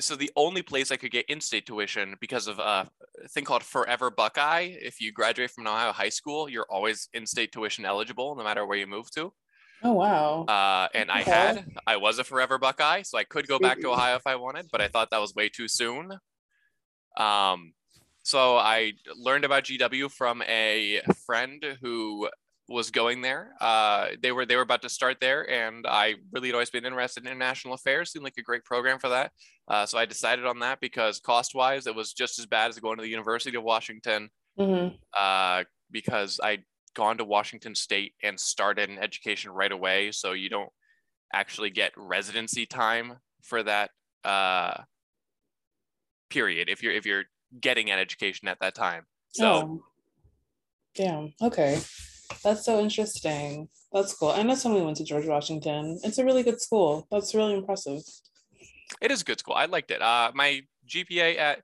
so 0.00 0.16
the 0.16 0.30
only 0.36 0.62
place 0.62 0.90
I 0.90 0.96
could 0.96 1.10
get 1.10 1.26
in-state 1.26 1.66
tuition 1.66 2.16
because 2.20 2.48
of 2.48 2.58
a 2.58 2.88
thing 3.30 3.44
called 3.44 3.62
Forever 3.62 4.10
Buckeye. 4.10 4.74
If 4.80 5.00
you 5.00 5.12
graduate 5.12 5.50
from 5.50 5.66
an 5.66 5.72
Ohio 5.72 5.92
high 5.92 6.08
school, 6.08 6.48
you're 6.48 6.66
always 6.70 7.08
in-state 7.12 7.52
tuition 7.52 7.84
eligible, 7.84 8.34
no 8.34 8.42
matter 8.42 8.66
where 8.66 8.78
you 8.78 8.86
move 8.86 9.10
to. 9.12 9.32
Oh 9.84 9.92
wow! 9.92 10.44
Uh, 10.44 10.88
and 10.94 11.10
okay. 11.10 11.20
I 11.20 11.22
had, 11.22 11.66
I 11.88 11.96
was 11.96 12.20
a 12.20 12.24
Forever 12.24 12.56
Buckeye, 12.56 13.02
so 13.02 13.18
I 13.18 13.24
could 13.24 13.48
go 13.48 13.58
back 13.58 13.80
to 13.80 13.90
Ohio 13.90 14.14
if 14.14 14.26
I 14.26 14.36
wanted, 14.36 14.68
but 14.70 14.80
I 14.80 14.86
thought 14.86 15.10
that 15.10 15.20
was 15.20 15.34
way 15.34 15.48
too 15.48 15.66
soon. 15.66 16.12
Um, 17.16 17.72
so 18.22 18.56
I 18.56 18.92
learned 19.16 19.44
about 19.44 19.64
GW 19.64 20.10
from 20.10 20.42
a 20.42 21.00
friend 21.26 21.64
who 21.80 22.28
was 22.68 22.90
going 22.90 23.20
there. 23.20 23.52
Uh, 23.60 24.08
they 24.22 24.32
were 24.32 24.46
they 24.46 24.56
were 24.56 24.62
about 24.62 24.82
to 24.82 24.88
start 24.88 25.18
there, 25.20 25.48
and 25.48 25.86
I 25.86 26.14
really 26.32 26.48
had 26.48 26.54
always 26.54 26.70
been 26.70 26.84
interested 26.84 27.24
in 27.24 27.26
international 27.28 27.74
affairs. 27.74 28.12
Seemed 28.12 28.24
like 28.24 28.38
a 28.38 28.42
great 28.42 28.64
program 28.64 28.98
for 28.98 29.08
that. 29.10 29.32
Uh, 29.68 29.86
so 29.86 29.98
I 29.98 30.06
decided 30.06 30.46
on 30.46 30.60
that 30.60 30.80
because 30.80 31.20
cost 31.20 31.54
wise, 31.54 31.86
it 31.86 31.94
was 31.94 32.12
just 32.12 32.38
as 32.38 32.46
bad 32.46 32.70
as 32.70 32.78
going 32.78 32.96
to 32.96 33.02
the 33.02 33.08
University 33.08 33.56
of 33.56 33.64
Washington. 33.64 34.28
Mm-hmm. 34.58 34.96
Uh, 35.16 35.64
because 35.90 36.40
I'd 36.42 36.64
gone 36.94 37.18
to 37.18 37.24
Washington 37.24 37.74
State 37.74 38.14
and 38.22 38.38
started 38.38 38.88
an 38.88 38.98
education 38.98 39.50
right 39.50 39.72
away, 39.72 40.12
so 40.12 40.32
you 40.32 40.48
don't 40.48 40.70
actually 41.34 41.70
get 41.70 41.92
residency 41.96 42.66
time 42.66 43.16
for 43.42 43.62
that 43.62 43.90
uh, 44.24 44.74
period 46.30 46.68
if 46.68 46.82
you're 46.82 46.92
if 46.92 47.04
you're 47.04 47.24
getting 47.60 47.90
an 47.90 47.98
education 47.98 48.48
at 48.48 48.58
that 48.60 48.74
time. 48.74 49.04
So. 49.32 49.46
Oh. 49.46 49.84
Yeah. 50.96 51.26
Okay. 51.40 51.80
That's 52.44 52.64
so 52.64 52.80
interesting. 52.80 53.68
That's 53.92 54.14
cool. 54.14 54.30
I 54.30 54.42
know 54.42 54.54
someone 54.54 54.84
went 54.84 54.96
to 54.98 55.04
George 55.04 55.26
Washington. 55.26 55.98
It's 56.02 56.18
a 56.18 56.24
really 56.24 56.42
good 56.42 56.60
school. 56.60 57.06
That's 57.10 57.34
really 57.34 57.54
impressive. 57.54 58.02
It 59.00 59.10
is 59.10 59.22
a 59.22 59.24
good 59.24 59.38
school. 59.38 59.54
I 59.54 59.66
liked 59.66 59.90
it. 59.90 60.02
Uh, 60.02 60.32
my 60.34 60.62
GPA 60.88 61.38
at 61.38 61.62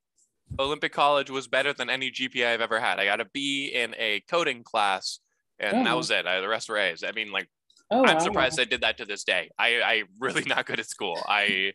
Olympic 0.58 0.92
College 0.92 1.30
was 1.30 1.46
better 1.46 1.72
than 1.72 1.90
any 1.90 2.10
GPA 2.10 2.54
I've 2.54 2.60
ever 2.60 2.80
had. 2.80 2.98
I 2.98 3.04
got 3.04 3.20
a 3.20 3.26
B 3.32 3.72
in 3.74 3.94
a 3.98 4.22
coding 4.30 4.62
class, 4.62 5.20
and 5.58 5.86
that 5.86 5.96
was 5.96 6.10
it. 6.10 6.26
I, 6.26 6.40
the 6.40 6.48
rest 6.48 6.68
were 6.68 6.78
A's. 6.78 7.04
I 7.04 7.12
mean, 7.12 7.30
like, 7.30 7.48
oh, 7.90 8.04
I'm 8.04 8.16
wow. 8.16 8.22
surprised 8.22 8.60
I 8.60 8.64
did 8.64 8.82
that 8.82 8.98
to 8.98 9.04
this 9.04 9.24
day. 9.24 9.50
I, 9.58 9.80
I 9.82 10.02
really 10.18 10.44
not 10.46 10.66
good 10.66 10.80
at 10.80 10.88
school. 10.88 11.20
I 11.28 11.72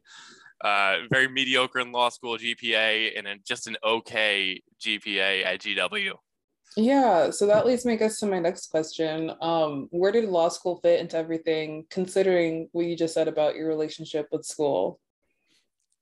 uh, 0.64 1.00
very 1.10 1.28
mediocre 1.28 1.80
in 1.80 1.92
law 1.92 2.10
school 2.10 2.38
GPA 2.38 3.18
and 3.18 3.28
just 3.46 3.68
an 3.68 3.78
okay 3.84 4.62
GPA 4.80 5.46
at 5.46 5.60
GW. 5.60 6.14
Yeah, 6.76 7.30
so 7.30 7.46
that 7.48 7.68
leads 7.68 7.86
me, 7.86 7.94
I 7.94 7.96
guess, 7.98 8.20
to 8.20 8.26
my 8.26 8.40
next 8.40 8.72
question. 8.72 9.32
Um, 9.42 9.88
where 9.92 10.12
did 10.12 10.26
law 10.26 10.50
school 10.50 10.80
fit 10.82 11.00
into 11.00 11.18
everything, 11.18 11.86
considering 11.92 12.70
what 12.72 12.86
you 12.86 12.98
just 12.98 13.14
said 13.14 13.28
about 13.28 13.56
your 13.56 13.68
relationship 13.68 14.28
with 14.32 14.44
school? 14.44 15.00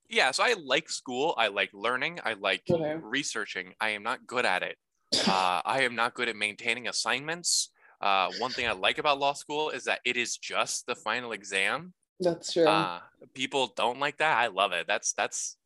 Yeah, 0.10 0.32
so 0.32 0.44
I 0.44 0.56
like 0.64 0.90
school. 0.90 1.34
I 1.38 1.48
like 1.48 1.72
learning. 1.74 2.20
I 2.24 2.34
like 2.34 2.64
okay. 2.70 2.96
researching. 3.02 3.74
I 3.82 3.90
am 3.90 4.04
not 4.04 4.26
good 4.26 4.46
at 4.46 4.64
it. 4.64 4.78
Uh, 5.28 5.62
I 5.66 5.82
am 5.82 5.94
not 5.94 6.14
good 6.14 6.30
at 6.30 6.38
maintaining 6.38 6.88
assignments. 6.88 7.70
Uh, 8.00 8.32
one 8.40 8.50
thing 8.52 8.66
I 8.66 8.72
like 8.72 8.98
about 8.98 9.20
law 9.20 9.34
school 9.34 9.70
is 9.70 9.84
that 9.84 10.00
it 10.06 10.16
is 10.16 10.38
just 10.38 10.86
the 10.88 10.96
final 10.96 11.34
exam. 11.34 11.94
That's 12.22 12.54
true. 12.54 12.66
Uh, 12.66 13.00
people 13.34 13.74
don't 13.76 14.00
like 14.00 14.18
that. 14.18 14.38
I 14.38 14.48
love 14.48 14.72
it. 14.72 14.86
That's 14.88 15.14
that's 15.14 15.58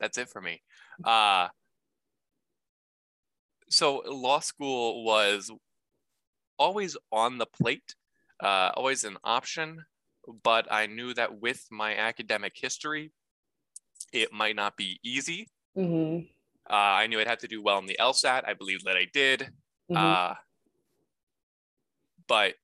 that's 0.00 0.18
it 0.18 0.28
for 0.28 0.40
me. 0.40 0.62
Uh, 1.04 1.48
so 3.70 4.02
law 4.06 4.40
school 4.40 5.04
was 5.04 5.50
always 6.58 6.96
on 7.10 7.38
the 7.38 7.46
plate, 7.46 7.94
uh, 8.42 8.72
always 8.76 9.04
an 9.04 9.16
option, 9.24 9.84
but 10.42 10.70
I 10.70 10.86
knew 10.86 11.14
that 11.14 11.40
with 11.40 11.66
my 11.70 11.96
academic 11.96 12.52
history, 12.54 13.12
it 14.12 14.32
might 14.32 14.56
not 14.56 14.76
be 14.76 15.00
easy. 15.02 15.48
Mm-hmm. 15.76 16.26
Uh, 16.68 16.74
I 16.74 17.06
knew 17.06 17.18
I'd 17.20 17.26
have 17.26 17.38
to 17.38 17.48
do 17.48 17.62
well 17.62 17.78
in 17.78 17.86
the 17.86 17.96
LSAT. 17.98 18.42
I 18.46 18.54
believe 18.54 18.84
that 18.84 18.96
I 18.96 19.06
did. 19.12 19.40
Mm-hmm. 19.90 19.96
Uh, 19.96 20.34
but 22.26 22.54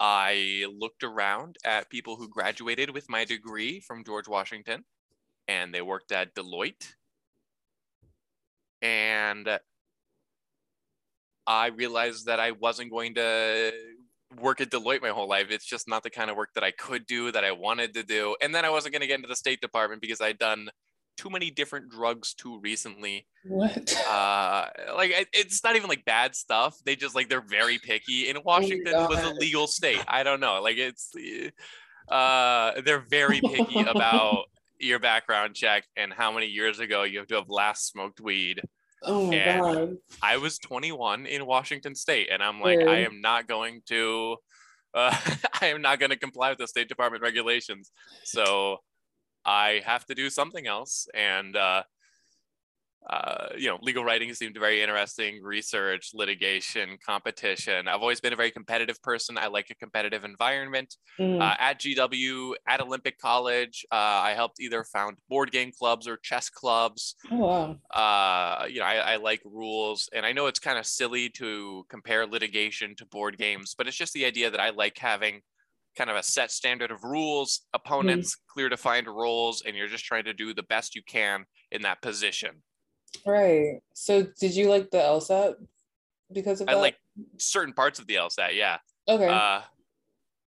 I 0.00 0.64
looked 0.78 1.04
around 1.04 1.58
at 1.64 1.90
people 1.90 2.16
who 2.16 2.28
graduated 2.28 2.90
with 2.90 3.08
my 3.10 3.26
degree 3.26 3.80
from 3.80 4.02
George 4.02 4.26
Washington 4.26 4.84
and 5.46 5.74
they 5.74 5.82
worked 5.82 6.10
at 6.10 6.34
Deloitte. 6.34 6.94
And 8.80 9.60
I 11.46 11.66
realized 11.66 12.26
that 12.26 12.40
I 12.40 12.52
wasn't 12.52 12.90
going 12.90 13.14
to 13.16 13.72
work 14.40 14.60
at 14.62 14.70
Deloitte 14.70 15.02
my 15.02 15.08
whole 15.10 15.28
life. 15.28 15.48
It's 15.50 15.66
just 15.66 15.86
not 15.86 16.02
the 16.02 16.10
kind 16.10 16.30
of 16.30 16.36
work 16.36 16.50
that 16.54 16.64
I 16.64 16.70
could 16.70 17.04
do, 17.06 17.30
that 17.32 17.44
I 17.44 17.52
wanted 17.52 17.92
to 17.94 18.02
do. 18.02 18.36
And 18.40 18.54
then 18.54 18.64
I 18.64 18.70
wasn't 18.70 18.92
going 18.92 19.02
to 19.02 19.06
get 19.06 19.16
into 19.16 19.28
the 19.28 19.36
State 19.36 19.60
Department 19.60 20.00
because 20.00 20.20
I'd 20.20 20.38
done 20.38 20.70
too 21.20 21.28
many 21.28 21.50
different 21.50 21.90
drugs 21.90 22.32
too 22.32 22.58
recently. 22.60 23.26
What? 23.44 23.94
Uh, 24.10 24.66
like 24.96 25.10
it, 25.12 25.28
it's 25.32 25.62
not 25.62 25.76
even 25.76 25.88
like 25.88 26.04
bad 26.04 26.34
stuff. 26.34 26.76
They 26.84 26.96
just 26.96 27.14
like 27.14 27.28
they're 27.28 27.40
very 27.40 27.78
picky. 27.78 28.28
And 28.28 28.40
Washington 28.44 28.92
oh 28.96 29.06
was 29.06 29.22
a 29.22 29.30
legal 29.34 29.66
state. 29.66 30.02
I 30.08 30.24
don't 30.24 30.40
know. 30.40 30.60
Like 30.60 30.78
it's, 30.78 31.12
uh, 32.08 32.80
they're 32.84 33.04
very 33.08 33.40
picky 33.40 33.80
about 33.80 34.46
your 34.80 34.98
background 34.98 35.54
check 35.54 35.84
and 35.96 36.12
how 36.12 36.32
many 36.32 36.46
years 36.46 36.80
ago 36.80 37.04
you 37.04 37.18
have 37.18 37.28
to 37.28 37.36
have 37.36 37.48
last 37.48 37.86
smoked 37.86 38.20
weed. 38.20 38.60
Oh 39.04 39.26
my 39.26 39.34
and 39.36 39.60
god. 39.62 39.96
I 40.22 40.38
was 40.38 40.58
21 40.58 41.26
in 41.26 41.46
Washington 41.46 41.94
State, 41.94 42.28
and 42.32 42.42
I'm 42.42 42.60
like, 42.60 42.80
I 42.80 43.00
am 43.00 43.20
not 43.20 43.46
going 43.46 43.82
to, 43.86 44.36
uh, 44.92 45.16
I 45.60 45.66
am 45.66 45.82
not 45.82 46.00
going 46.00 46.10
to 46.10 46.18
comply 46.18 46.50
with 46.50 46.58
the 46.58 46.66
State 46.66 46.88
Department 46.88 47.22
regulations. 47.22 47.92
So 48.24 48.78
I 49.44 49.82
have 49.84 50.04
to 50.06 50.14
do 50.14 50.30
something 50.30 50.66
else, 50.66 51.08
and 51.14 51.56
uh, 51.56 51.82
uh, 53.08 53.48
you 53.56 53.66
know, 53.66 53.78
legal 53.80 54.04
writing 54.04 54.32
seemed 54.34 54.56
very 54.58 54.82
interesting, 54.82 55.42
research, 55.42 56.10
litigation, 56.12 56.98
competition. 57.04 57.88
I've 57.88 58.02
always 58.02 58.20
been 58.20 58.32
a 58.32 58.36
very 58.36 58.50
competitive 58.50 59.02
person. 59.02 59.38
I 59.38 59.46
like 59.46 59.70
a 59.70 59.74
competitive 59.74 60.24
environment. 60.24 60.94
Mm. 61.18 61.40
Uh, 61.40 61.54
at 61.58 61.80
GW, 61.80 62.54
at 62.68 62.80
Olympic 62.80 63.18
College, 63.18 63.86
uh, 63.90 63.94
I 63.94 64.34
helped 64.34 64.60
either 64.60 64.84
found 64.84 65.16
board 65.28 65.50
game 65.50 65.72
clubs 65.76 66.06
or 66.06 66.18
chess 66.18 66.50
clubs. 66.50 67.16
Oh, 67.32 67.36
wow. 67.36 67.76
Uh, 67.92 68.66
you 68.66 68.80
know, 68.80 68.86
I, 68.86 68.96
I 68.96 69.16
like 69.16 69.40
rules, 69.44 70.08
and 70.12 70.26
I 70.26 70.32
know 70.32 70.46
it's 70.46 70.60
kind 70.60 70.78
of 70.78 70.84
silly 70.84 71.30
to 71.30 71.84
compare 71.88 72.26
litigation 72.26 72.94
to 72.96 73.06
board 73.06 73.38
games, 73.38 73.74
but 73.76 73.88
it's 73.88 73.96
just 73.96 74.12
the 74.12 74.26
idea 74.26 74.50
that 74.50 74.60
I 74.60 74.70
like 74.70 74.98
having 74.98 75.40
kind 75.96 76.10
of 76.10 76.16
a 76.16 76.22
set 76.22 76.50
standard 76.50 76.90
of 76.90 77.04
rules, 77.04 77.62
opponents, 77.74 78.34
mm. 78.34 78.38
clear 78.52 78.68
defined 78.68 79.06
roles, 79.06 79.62
and 79.62 79.76
you're 79.76 79.88
just 79.88 80.04
trying 80.04 80.24
to 80.24 80.32
do 80.32 80.54
the 80.54 80.62
best 80.64 80.94
you 80.94 81.02
can 81.02 81.44
in 81.70 81.82
that 81.82 82.00
position. 82.02 82.62
Right. 83.26 83.80
So 83.94 84.26
did 84.38 84.54
you 84.54 84.70
like 84.70 84.90
the 84.90 84.98
LSAT 84.98 85.54
because 86.32 86.60
of 86.60 86.68
that? 86.68 86.76
I 86.76 86.80
like 86.80 86.96
certain 87.38 87.74
parts 87.74 87.98
of 87.98 88.06
the 88.06 88.14
LSAT, 88.14 88.54
yeah. 88.54 88.78
Okay. 89.08 89.28
Uh, 89.28 89.62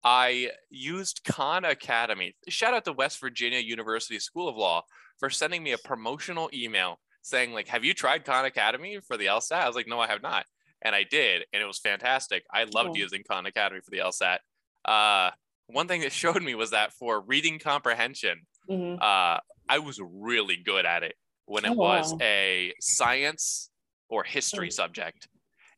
I 0.04 0.50
used 0.68 1.22
Khan 1.24 1.64
Academy. 1.64 2.34
Shout 2.48 2.74
out 2.74 2.84
to 2.86 2.92
West 2.92 3.20
Virginia 3.20 3.58
University 3.58 4.18
School 4.18 4.48
of 4.48 4.56
Law 4.56 4.82
for 5.18 5.30
sending 5.30 5.62
me 5.62 5.72
a 5.72 5.78
promotional 5.78 6.50
email 6.52 6.98
saying 7.22 7.52
like, 7.52 7.68
"Have 7.68 7.84
you 7.84 7.94
tried 7.94 8.24
Khan 8.24 8.44
Academy 8.44 8.98
for 9.06 9.16
the 9.16 9.26
LSAT?" 9.26 9.52
I 9.52 9.66
was 9.66 9.76
like, 9.76 9.86
"No, 9.86 10.00
I 10.00 10.08
have 10.08 10.22
not," 10.22 10.44
and 10.82 10.94
I 10.94 11.04
did, 11.04 11.44
and 11.52 11.62
it 11.62 11.66
was 11.66 11.78
fantastic. 11.78 12.44
I 12.52 12.64
loved 12.64 12.90
oh. 12.90 12.96
using 12.96 13.22
Khan 13.22 13.46
Academy 13.46 13.80
for 13.80 13.90
the 13.90 13.98
LSAT. 13.98 14.38
Uh, 14.84 15.30
one 15.66 15.88
thing 15.88 16.02
that 16.02 16.12
showed 16.12 16.42
me 16.42 16.54
was 16.54 16.70
that 16.70 16.92
for 16.92 17.20
reading 17.20 17.58
comprehension, 17.58 18.42
mm-hmm. 18.70 19.00
uh, 19.00 19.38
I 19.68 19.78
was 19.78 20.00
really 20.00 20.56
good 20.56 20.86
at 20.86 21.02
it 21.02 21.14
when 21.46 21.64
it 21.64 21.70
oh, 21.70 21.74
was 21.74 22.12
wow. 22.12 22.18
a 22.22 22.72
science 22.80 23.70
or 24.08 24.24
history 24.24 24.68
oh. 24.68 24.70
subject. 24.70 25.28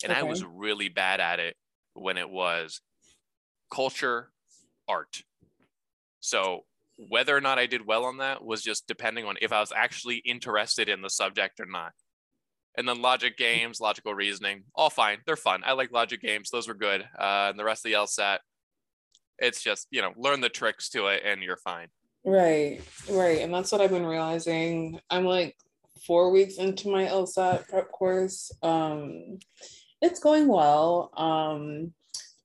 And 0.03 0.13
okay. 0.13 0.21
I 0.21 0.25
was 0.25 0.45
really 0.45 0.89
bad 0.89 1.21
at 1.21 1.41
it 1.41 1.57
when 1.95 2.19
it 2.19 2.29
was 2.29 2.81
culture, 3.73 4.31
art. 4.89 5.23
So 6.21 6.65
whether 6.97 7.37
or 7.37 7.41
not 7.41 7.59
I 7.59 7.67
did 7.67 7.87
well 7.87 8.05
on 8.05 8.19
that 8.19 8.45
was 8.45 8.63
just 8.63 8.87
depending 8.87 9.25
on 9.25 9.37
if 9.43 9.53
I 9.53 9.61
was 9.61 9.73
actually 9.75 10.17
interested 10.17 10.89
in 10.89 11.03
the 11.03 11.11
subject 11.11 11.61
or 11.61 11.67
not. 11.67 11.93
And 12.77 12.89
then 12.89 13.03
logic 13.03 13.37
games, 13.37 13.81
logical 13.81 14.15
reasoning, 14.15 14.65
all 14.75 14.91
fine. 14.91 15.19
They're 15.27 15.37
fun. 15.37 15.63
I 15.65 15.73
like 15.73 15.93
logic 15.93 16.21
games. 16.21 16.51
Those 16.51 16.67
were 16.67 16.75
good. 16.75 17.03
Uh, 17.03 17.49
and 17.51 17.59
the 17.59 17.65
rest 17.65 17.87
of 17.87 17.91
the 17.91 17.99
LSAT, 17.99 18.39
it's 19.39 19.63
just, 19.63 19.89
you 19.91 20.03
know, 20.03 20.13
learn 20.17 20.41
the 20.41 20.49
tricks 20.49 20.89
to 20.91 21.07
it 21.07 21.23
and 21.25 21.43
you're 21.43 21.57
fine. 21.57 21.89
Right, 22.25 22.81
right. 23.11 23.41
And 23.41 23.53
that's 23.53 23.71
what 23.71 23.81
I've 23.81 23.91
been 23.91 24.07
realizing. 24.07 25.01
I'm 25.11 25.25
like 25.25 25.57
four 26.07 26.31
weeks 26.31 26.57
into 26.57 26.89
my 26.89 27.05
LSAT 27.05 27.69
prep 27.69 27.91
course. 27.91 28.51
Um, 28.63 29.39
it's 30.01 30.21
going 30.21 30.49
well. 30.49 31.11
Um, 31.17 31.93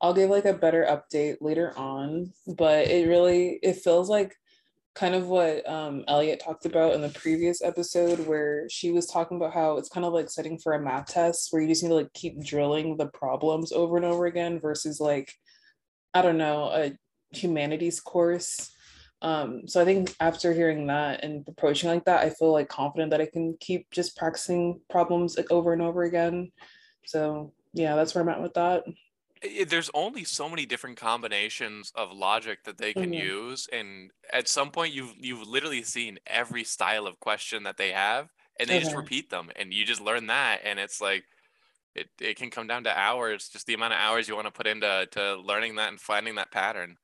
I'll 0.02 0.14
give 0.14 0.30
like 0.30 0.46
a 0.46 0.54
better 0.54 0.86
update 0.90 1.38
later 1.42 1.74
on, 1.78 2.32
but 2.58 2.88
it 2.88 3.08
really 3.08 3.60
it 3.62 3.78
feels 3.78 4.10
like 4.10 4.36
kind 4.96 5.14
of 5.14 5.28
what 5.28 5.68
um, 5.70 6.04
Elliot 6.08 6.42
talked 6.44 6.66
about 6.66 6.94
in 6.94 7.02
the 7.02 7.10
previous 7.10 7.62
episode, 7.62 8.26
where 8.26 8.68
she 8.70 8.92
was 8.92 9.08
talking 9.08 9.38
about 9.38 9.54
how 9.54 9.78
it's 9.78 9.90
kind 9.90 10.06
of 10.06 10.14
like 10.14 10.30
setting 10.30 10.58
for 10.58 10.74
a 10.74 10.82
math 10.82 11.08
test 11.08 11.48
where 11.52 11.62
you 11.62 11.68
just 11.68 11.84
need 11.84 11.90
to 11.90 11.96
like 11.96 12.14
keep 12.14 12.44
drilling 12.44 12.98
the 12.98 13.08
problems 13.08 13.72
over 13.72 13.98
and 13.98 14.06
over 14.06 14.26
again 14.26 14.60
versus 14.60 15.00
like, 15.00 15.34
I 16.14 16.22
don't 16.22 16.38
know, 16.38 16.66
a 16.66 16.98
humanities 17.32 18.00
course. 18.00 18.72
Um, 19.22 19.68
so 19.68 19.82
I 19.82 19.86
think 19.86 20.16
after 20.20 20.54
hearing 20.54 20.88
that 20.88 21.24
and 21.24 21.46
approaching 21.48 21.90
like 21.90 22.06
that, 22.06 22.22
I 22.22 22.30
feel 22.30 22.54
like 22.54 22.70
confident 22.70 23.12
that 23.12 23.22
I 23.22 23.26
can 23.26 23.58
keep 23.60 23.92
just 23.92 24.16
practicing 24.16 24.80
problems 24.90 25.36
like 25.36 25.52
over 25.52 25.74
and 25.74 25.82
over 25.82 26.04
again. 26.04 26.52
So 27.06 27.54
yeah, 27.74 27.96
that's 27.96 28.16
where 28.16 28.24
I'm 28.24 28.30
at 28.30 28.42
with 28.42 28.54
that 28.54 28.84
there's 29.68 29.90
only 29.94 30.24
so 30.24 30.50
many 30.50 30.66
different 30.66 30.98
combinations 30.98 31.92
of 31.96 32.12
logic 32.12 32.64
that 32.64 32.78
they 32.78 32.94
can 32.94 33.12
mm-hmm. 33.12 33.26
use 33.26 33.68
and 33.72 34.12
at 34.34 34.48
some 34.48 34.70
point 34.70 34.94
you've 34.94 35.14
you've 35.18 35.48
literally 35.48 35.84
seen 35.84 36.18
every 36.28 36.64
style 36.64 37.08
of 37.08 37.20
question 37.20 37.64
that 37.64 37.78
they 37.78 37.92
have 37.92 38.28
and 38.60 38.70
they 38.70 38.76
okay. 38.76 38.84
just 38.84 38.96
repeat 38.96 39.30
them 39.30 39.50
and 39.56 39.74
you 39.74 39.86
just 39.86 40.02
learn 40.02 40.28
that 40.28 40.60
and 40.64 40.78
it's 40.78 41.00
like 41.00 41.24
it, 41.96 42.08
it 42.22 42.38
can 42.38 42.50
come 42.50 42.68
down 42.68 42.84
to 42.84 42.98
hours 42.98 43.50
just 43.50 43.66
the 43.68 43.74
amount 43.74 43.94
of 43.94 44.00
hours 44.00 44.28
you 44.28 44.36
want 44.36 44.48
to 44.48 44.52
put 44.52 44.68
into 44.68 45.08
to 45.12 45.36
learning 45.38 45.76
that 45.76 45.90
and 45.90 46.00
finding 46.00 46.36
that 46.36 46.52
pattern 46.52 46.96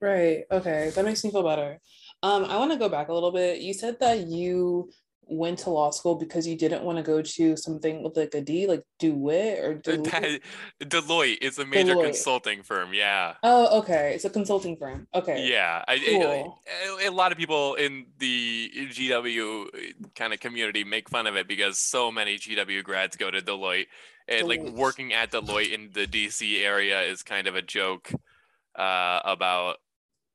right 0.00 0.44
okay 0.50 0.90
that 0.94 1.04
makes 1.04 1.24
me 1.24 1.30
feel 1.30 1.42
better 1.42 1.78
um 2.22 2.44
i 2.44 2.56
want 2.56 2.70
to 2.70 2.78
go 2.78 2.88
back 2.88 3.08
a 3.08 3.14
little 3.14 3.32
bit 3.32 3.60
you 3.60 3.72
said 3.72 3.98
that 4.00 4.26
you 4.26 4.90
went 5.28 5.58
to 5.58 5.70
law 5.70 5.90
school 5.90 6.14
because 6.14 6.46
you 6.46 6.56
didn't 6.56 6.82
want 6.82 6.96
to 6.96 7.02
go 7.02 7.20
to 7.20 7.56
something 7.56 8.02
with 8.02 8.16
like 8.16 8.34
a 8.34 8.40
D, 8.40 8.66
like 8.66 8.82
DeWitt 8.98 9.58
or 9.58 9.74
Deloitte? 9.84 10.40
Deloitte 10.80 11.38
is 11.42 11.58
a 11.58 11.66
major 11.66 11.94
Deloitte. 11.94 12.04
consulting 12.04 12.62
firm. 12.62 12.94
Yeah. 12.94 13.34
Oh, 13.42 13.80
okay. 13.80 14.12
It's 14.14 14.24
a 14.24 14.30
consulting 14.30 14.76
firm. 14.76 15.06
Okay. 15.14 15.48
Yeah. 15.48 15.84
Cool. 15.88 16.60
I, 17.00 17.06
a 17.06 17.10
lot 17.10 17.32
of 17.32 17.38
people 17.38 17.74
in 17.74 18.06
the 18.18 18.70
GW 18.92 19.66
kind 20.14 20.32
of 20.32 20.40
community 20.40 20.84
make 20.84 21.08
fun 21.08 21.26
of 21.26 21.36
it 21.36 21.48
because 21.48 21.78
so 21.78 22.12
many 22.12 22.38
GW 22.38 22.84
grads 22.84 23.16
go 23.16 23.30
to 23.30 23.40
Deloitte. 23.40 23.86
And 24.28 24.48
like 24.48 24.62
working 24.62 25.12
at 25.12 25.30
Deloitte 25.30 25.72
in 25.72 25.90
the 25.92 26.06
DC 26.06 26.62
area 26.62 27.02
is 27.02 27.22
kind 27.22 27.46
of 27.46 27.54
a 27.54 27.62
joke 27.62 28.12
uh, 28.74 29.20
about 29.24 29.76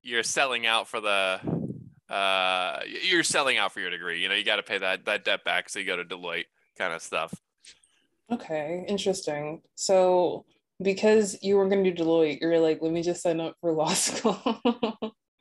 you're 0.01 0.23
selling 0.23 0.65
out 0.65 0.87
for 0.87 1.01
the 1.01 1.39
uh, 2.09 2.79
you're 3.03 3.23
selling 3.23 3.57
out 3.57 3.71
for 3.71 3.79
your 3.79 3.89
degree. 3.89 4.21
You 4.21 4.29
know, 4.29 4.35
you 4.35 4.43
got 4.43 4.57
to 4.57 4.63
pay 4.63 4.77
that 4.77 5.05
that 5.05 5.25
debt 5.25 5.43
back, 5.43 5.69
so 5.69 5.79
you 5.79 5.85
go 5.85 5.95
to 5.95 6.05
Deloitte, 6.05 6.45
kind 6.77 6.93
of 6.93 7.01
stuff. 7.01 7.33
Okay, 8.31 8.85
interesting. 8.87 9.61
So 9.75 10.45
because 10.81 11.37
you 11.41 11.57
were 11.57 11.67
going 11.67 11.83
to 11.83 11.91
do 11.91 12.03
Deloitte, 12.03 12.41
you're 12.41 12.59
like, 12.59 12.81
let 12.81 12.91
me 12.91 13.01
just 13.01 13.21
sign 13.21 13.39
up 13.39 13.55
for 13.61 13.71
law 13.71 13.89
school. 13.93 14.39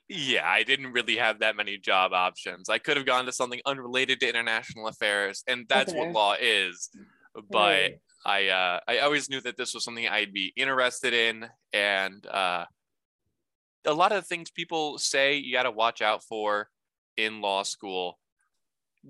yeah, 0.09 0.49
I 0.49 0.63
didn't 0.63 0.93
really 0.93 1.17
have 1.17 1.41
that 1.41 1.57
many 1.57 1.79
job 1.79 2.13
options. 2.13 2.69
I 2.69 2.79
could 2.79 2.97
have 2.97 3.07
gone 3.07 3.27
to 3.27 3.33
something 3.33 3.61
unrelated 3.67 4.21
to 4.21 4.29
international 4.29 4.89
affairs, 4.89 5.43
and 5.47 5.67
that's 5.69 5.93
okay. 5.93 5.99
what 5.99 6.13
law 6.13 6.35
is. 6.41 6.91
But 7.35 7.55
right. 7.55 7.99
I 8.25 8.49
uh, 8.49 8.81
I 8.87 8.99
always 8.99 9.31
knew 9.31 9.41
that 9.43 9.57
this 9.57 9.75
was 9.75 9.85
something 9.85 10.07
I'd 10.07 10.33
be 10.33 10.53
interested 10.57 11.15
in, 11.15 11.49
and 11.73 12.27
uh, 12.27 12.65
a 13.87 13.95
lot 13.95 14.13
of 14.13 14.23
the 14.23 14.27
things 14.27 14.51
people 14.51 14.99
say 14.99 15.37
you 15.37 15.53
got 15.53 15.63
to 15.63 15.71
watch 15.71 16.03
out 16.03 16.23
for 16.25 16.69
in 17.17 17.41
law 17.41 17.63
school 17.63 18.19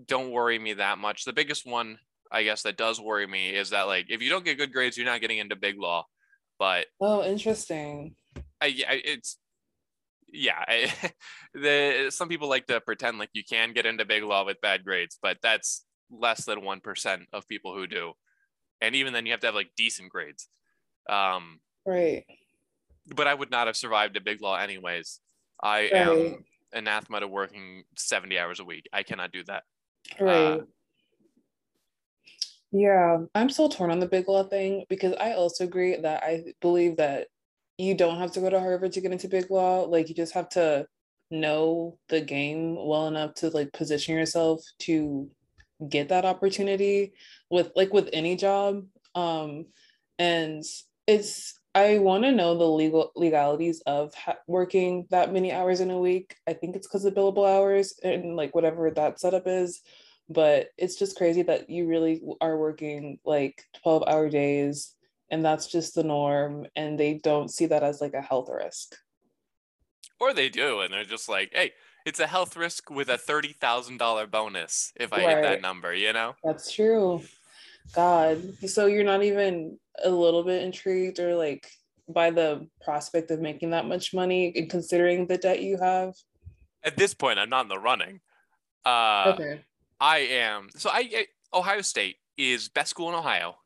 don't 0.07 0.31
worry 0.31 0.59
me 0.59 0.75
that 0.75 0.99
much. 0.99 1.25
The 1.25 1.33
biggest 1.33 1.67
one, 1.67 1.99
I 2.31 2.43
guess, 2.43 2.63
that 2.63 2.77
does 2.77 3.01
worry 3.01 3.27
me 3.27 3.51
is 3.51 3.71
that 3.71 3.83
like 3.83 4.07
if 4.09 4.23
you 4.23 4.31
don't 4.31 4.45
get 4.45 4.59
good 4.59 4.73
grades, 4.73 4.97
you're 4.97 5.07
not 5.07 5.21
getting 5.21 5.39
into 5.39 5.57
big 5.57 5.79
law. 5.79 6.07
But 6.59 6.87
oh, 7.01 7.25
interesting. 7.25 8.15
I, 8.61 8.67
yeah, 8.67 8.93
it's 8.93 9.39
yeah. 10.33 10.63
I, 10.67 10.93
the 11.55 12.11
some 12.11 12.29
people 12.29 12.49
like 12.49 12.67
to 12.67 12.81
pretend 12.81 13.19
like 13.19 13.31
you 13.33 13.43
can 13.49 13.73
get 13.73 13.87
into 13.87 14.05
big 14.05 14.23
law 14.23 14.45
with 14.45 14.61
bad 14.61 14.85
grades, 14.85 15.19
but 15.21 15.39
that's 15.43 15.85
less 16.11 16.45
than 16.45 16.65
one 16.65 16.81
percent 16.81 17.23
of 17.33 17.49
people 17.49 17.75
who 17.75 17.87
do, 17.87 18.13
and 18.81 18.95
even 18.95 19.13
then 19.13 19.27
you 19.27 19.33
have 19.33 19.41
to 19.41 19.47
have 19.47 19.55
like 19.55 19.71
decent 19.77 20.11
grades. 20.11 20.49
Um, 21.09 21.61
right 21.87 22.25
but 23.15 23.27
I 23.27 23.35
would 23.35 23.51
not 23.51 23.67
have 23.67 23.77
survived 23.77 24.17
a 24.17 24.21
big 24.21 24.41
law 24.41 24.57
anyways. 24.57 25.21
I 25.63 25.83
right. 25.83 25.93
am 25.93 26.45
anathema 26.73 27.21
to 27.21 27.29
working 27.29 27.85
70 27.97 28.39
hours 28.39 28.61
a 28.61 28.65
week. 28.65 28.89
I 28.93 29.03
cannot 29.03 29.33
do 29.33 29.43
that. 29.45 29.65
Right. 30.19 30.35
Uh, 30.35 30.61
yeah, 32.73 33.19
I'm 33.35 33.51
still 33.51 33.69
torn 33.69 33.91
on 33.91 33.99
the 33.99 34.07
big 34.07 34.29
law 34.29 34.45
thing 34.45 34.85
because 34.89 35.15
I 35.21 35.33
also 35.33 35.65
agree 35.65 35.97
that 35.97 36.23
I 36.23 36.55
believe 36.61 36.97
that 36.99 37.27
you 37.79 37.95
don't 37.95 38.19
have 38.19 38.31
to 38.33 38.41
go 38.41 38.49
to 38.49 38.61
Harvard 38.61 38.93
to 38.93 39.01
get 39.01 39.11
into 39.13 39.29
big 39.29 39.51
law. 39.51 39.83
Like 39.83 40.09
you 40.09 40.15
just 40.15 40.35
have 40.35 40.49
to 40.51 40.87
know 41.33 41.99
the 42.09 42.21
game 42.21 42.77
well 42.77 43.09
enough 43.09 43.35
to 43.35 43.49
like 43.49 43.73
position 43.73 44.15
yourself 44.15 44.63
to 44.81 45.29
get 45.89 46.09
that 46.09 46.25
opportunity 46.25 47.13
with 47.51 47.73
like 47.77 47.93
with 47.93 48.09
any 48.13 48.37
job. 48.37 48.85
Um 49.15 49.67
and 50.19 50.65
it's 51.07 51.59
I 51.75 51.99
want 51.99 52.25
to 52.25 52.33
know 52.33 52.57
the 52.57 52.65
legal 52.65 53.13
legalities 53.15 53.81
of 53.87 54.13
ha- 54.15 54.39
working 54.49 55.07
that 55.11 55.33
many 55.33 55.53
hours 55.53 55.81
in 55.81 55.91
a 55.91 55.99
week. 55.99 56.35
I 56.49 56.53
think 56.53 56.75
it's 56.75 56.87
because 56.89 57.05
of 57.05 57.15
billable 57.15 57.49
hours 57.49 57.95
and 58.03 58.35
like 58.35 58.55
whatever 58.55 58.91
that 58.91 59.21
setup 59.21 59.47
is. 59.47 59.81
But 60.29 60.71
it's 60.77 60.97
just 60.97 61.17
crazy 61.17 61.43
that 61.43 61.71
you 61.71 61.87
really 61.87 62.23
are 62.41 62.57
working 62.57 63.19
like 63.25 63.63
12 63.83 64.05
hour 64.07 64.29
days 64.29 64.95
and 65.31 65.45
that's 65.45 65.69
just 65.69 65.95
the 65.95 66.03
norm. 66.03 66.67
And 66.75 66.99
they 66.99 67.15
don't 67.15 67.51
see 67.51 67.67
that 67.67 67.85
as 67.85 68.01
like 68.01 68.15
a 68.15 68.21
health 68.21 68.49
risk. 68.53 68.97
Or 70.19 70.35
they 70.35 70.49
do. 70.49 70.81
And 70.81 70.93
they're 70.93 71.05
just 71.05 71.29
like, 71.29 71.51
hey, 71.53 71.73
it's 72.07 72.21
a 72.21 72.27
health 72.27 72.57
risk 72.57 72.91
with 72.91 73.09
a 73.09 73.19
$30,000 73.19 74.31
bonus 74.31 74.93
if 74.97 75.13
I 75.13 75.25
right. 75.25 75.37
hit 75.37 75.43
that 75.43 75.63
number, 75.63 75.95
you 75.95 76.13
know? 76.13 76.35
That's 76.45 76.73
true. 76.73 77.23
God. 77.95 78.41
So 78.69 78.87
you're 78.87 79.05
not 79.05 79.23
even 79.23 79.79
a 80.03 80.11
little 80.11 80.43
bit 80.43 80.63
intrigued 80.63 81.19
or 81.19 81.35
like 81.35 81.71
by 82.13 82.31
the 82.31 82.67
prospect 82.83 83.31
of 83.31 83.41
making 83.41 83.71
that 83.71 83.87
much 83.87 84.13
money 84.13 84.53
and 84.57 84.69
considering 84.69 85.27
the 85.27 85.39
debt 85.39 85.63
you 85.63 85.79
have? 85.79 86.15
At 86.83 86.97
this 86.97 87.15
point, 87.15 87.39
I'm 87.39 87.51
not 87.51 87.63
in 87.63 87.69
the 87.69 87.79
running. 87.79 88.21
Uh, 88.85 89.33
okay. 89.35 89.61
I 90.01 90.19
am. 90.19 90.69
So 90.77 90.91
I, 90.91 91.09
I 91.15 91.27
Ohio 91.53 91.83
State 91.83 92.17
is 92.37 92.69
best 92.69 92.91
school 92.91 93.11
in 93.11 93.15
Ohio, 93.15 93.57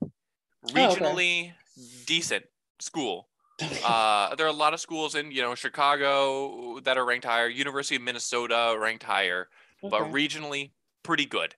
regionally 0.69 1.47
oh, 1.47 1.51
okay. 1.51 2.05
decent 2.07 2.45
school. 2.81 3.29
uh, 3.85 4.35
there 4.37 4.47
are 4.47 4.51
a 4.51 4.53
lot 4.53 4.75
of 4.75 4.81
schools 4.81 5.15
in 5.15 5.31
you 5.31 5.43
know 5.43 5.55
Chicago 5.55 6.81
that 6.81 6.97
are 6.97 7.05
ranked 7.05 7.25
higher. 7.25 7.49
University 7.49 7.97
of 7.97 8.03
Minnesota 8.03 8.77
ranked 8.79 9.05
higher, 9.05 9.49
okay. 9.83 9.91
but 9.91 10.13
regionally 10.13 10.71
pretty 11.03 11.27
good. 11.27 11.55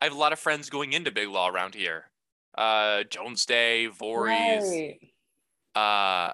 I 0.00 0.06
have 0.06 0.14
a 0.14 0.18
lot 0.18 0.32
of 0.32 0.38
friends 0.38 0.68
going 0.68 0.92
into 0.92 1.10
Big 1.10 1.28
Law 1.28 1.48
around 1.48 1.74
here. 1.74 2.10
Uh, 2.56 3.04
Jones 3.04 3.46
Day, 3.46 3.88
Vorys. 3.88 4.60
Right. 4.60 4.98
Uh, 5.74 6.32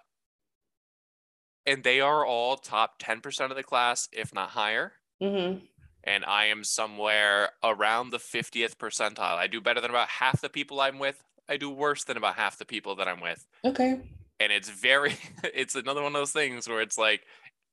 and 1.66 1.84
they 1.84 2.00
are 2.00 2.26
all 2.26 2.56
top 2.56 3.00
10% 3.00 3.50
of 3.50 3.56
the 3.56 3.62
class, 3.62 4.08
if 4.12 4.34
not 4.34 4.50
higher. 4.50 4.92
Mm-hmm. 5.22 5.64
And 6.02 6.24
I 6.24 6.46
am 6.46 6.64
somewhere 6.64 7.50
around 7.62 8.10
the 8.10 8.18
50th 8.18 8.76
percentile. 8.76 9.36
I 9.36 9.46
do 9.46 9.60
better 9.60 9.80
than 9.80 9.90
about 9.90 10.08
half 10.08 10.40
the 10.40 10.48
people 10.48 10.80
I'm 10.80 10.98
with. 10.98 11.22
I 11.48 11.56
do 11.56 11.70
worse 11.70 12.04
than 12.04 12.16
about 12.16 12.36
half 12.36 12.58
the 12.58 12.64
people 12.64 12.96
that 12.96 13.08
I'm 13.08 13.20
with. 13.20 13.46
Okay. 13.64 14.00
And 14.40 14.50
it's 14.50 14.68
very, 14.68 15.14
it's 15.44 15.76
another 15.76 16.02
one 16.02 16.14
of 16.14 16.20
those 16.20 16.32
things 16.32 16.68
where 16.68 16.80
it's 16.80 16.98
like 16.98 17.22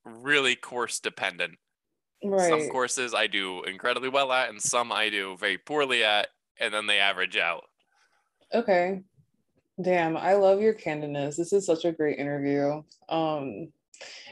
really 0.06 0.56
course 0.56 0.99
dependent. 0.99 1.58
Right. 2.23 2.49
Some 2.49 2.69
courses 2.69 3.13
I 3.13 3.27
do 3.27 3.63
incredibly 3.63 4.10
well 4.10 4.32
at, 4.32 4.49
and 4.49 4.62
some 4.62 4.91
I 4.91 5.10
do 5.10 5.38
very 5.38 5.58
poorly 5.58 6.03
at, 6.03 6.27
and 6.60 6.73
then 6.73 6.88
they 6.88 6.99
average 6.99 7.38
out. 7.38 7.63
Okay. 8.53 9.01
Damn, 9.82 10.17
I 10.17 10.34
love 10.34 10.60
your 10.60 10.73
candidness. 10.73 11.36
This 11.36 11.53
is 11.53 11.65
such 11.65 11.86
a 11.86 11.91
great 11.91 12.17
interview. 12.17 12.82
Um, 13.10 13.71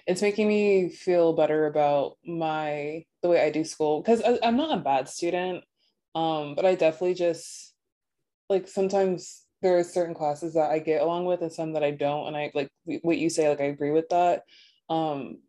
it's 0.07 0.21
making 0.21 0.47
me 0.47 0.89
feel 0.89 1.33
better 1.33 1.67
about 1.67 2.17
my 2.25 3.05
the 3.21 3.29
way 3.29 3.41
I 3.41 3.51
do 3.51 3.63
school 3.63 4.01
because 4.01 4.21
I'm 4.43 4.57
not 4.57 4.77
a 4.77 4.81
bad 4.81 5.07
student, 5.07 5.63
um, 6.13 6.55
but 6.55 6.65
I 6.65 6.75
definitely 6.75 7.15
just 7.15 7.73
like 8.49 8.67
sometimes 8.67 9.44
there 9.65 9.79
are 9.79 9.83
certain 9.83 10.13
classes 10.13 10.53
that 10.53 10.69
I 10.69 10.77
get 10.77 11.01
along 11.01 11.25
with 11.25 11.41
and 11.41 11.51
some 11.51 11.73
that 11.73 11.83
I 11.83 11.89
don't, 11.89 12.27
and 12.27 12.37
I 12.37 12.51
like 12.53 12.69
what 13.01 13.17
you 13.17 13.31
say. 13.31 13.49
Like 13.49 13.61
I 13.61 13.65
agree 13.65 13.89
with 13.89 14.07
that. 14.09 14.43
Um, 14.91 15.39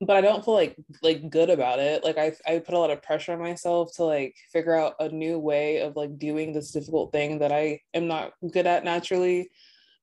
but 0.00 0.16
I 0.16 0.22
don't 0.22 0.42
feel 0.42 0.54
like 0.54 0.74
like 1.02 1.28
good 1.28 1.50
about 1.50 1.78
it. 1.78 2.02
Like 2.02 2.16
I 2.16 2.32
I 2.46 2.60
put 2.60 2.74
a 2.74 2.78
lot 2.78 2.90
of 2.90 3.02
pressure 3.02 3.32
on 3.32 3.38
myself 3.38 3.94
to 3.96 4.04
like 4.04 4.34
figure 4.54 4.74
out 4.74 4.94
a 5.00 5.10
new 5.10 5.38
way 5.38 5.82
of 5.82 5.96
like 5.96 6.18
doing 6.18 6.54
this 6.54 6.72
difficult 6.72 7.12
thing 7.12 7.40
that 7.40 7.52
I 7.52 7.80
am 7.92 8.08
not 8.08 8.32
good 8.52 8.66
at 8.66 8.84
naturally. 8.84 9.50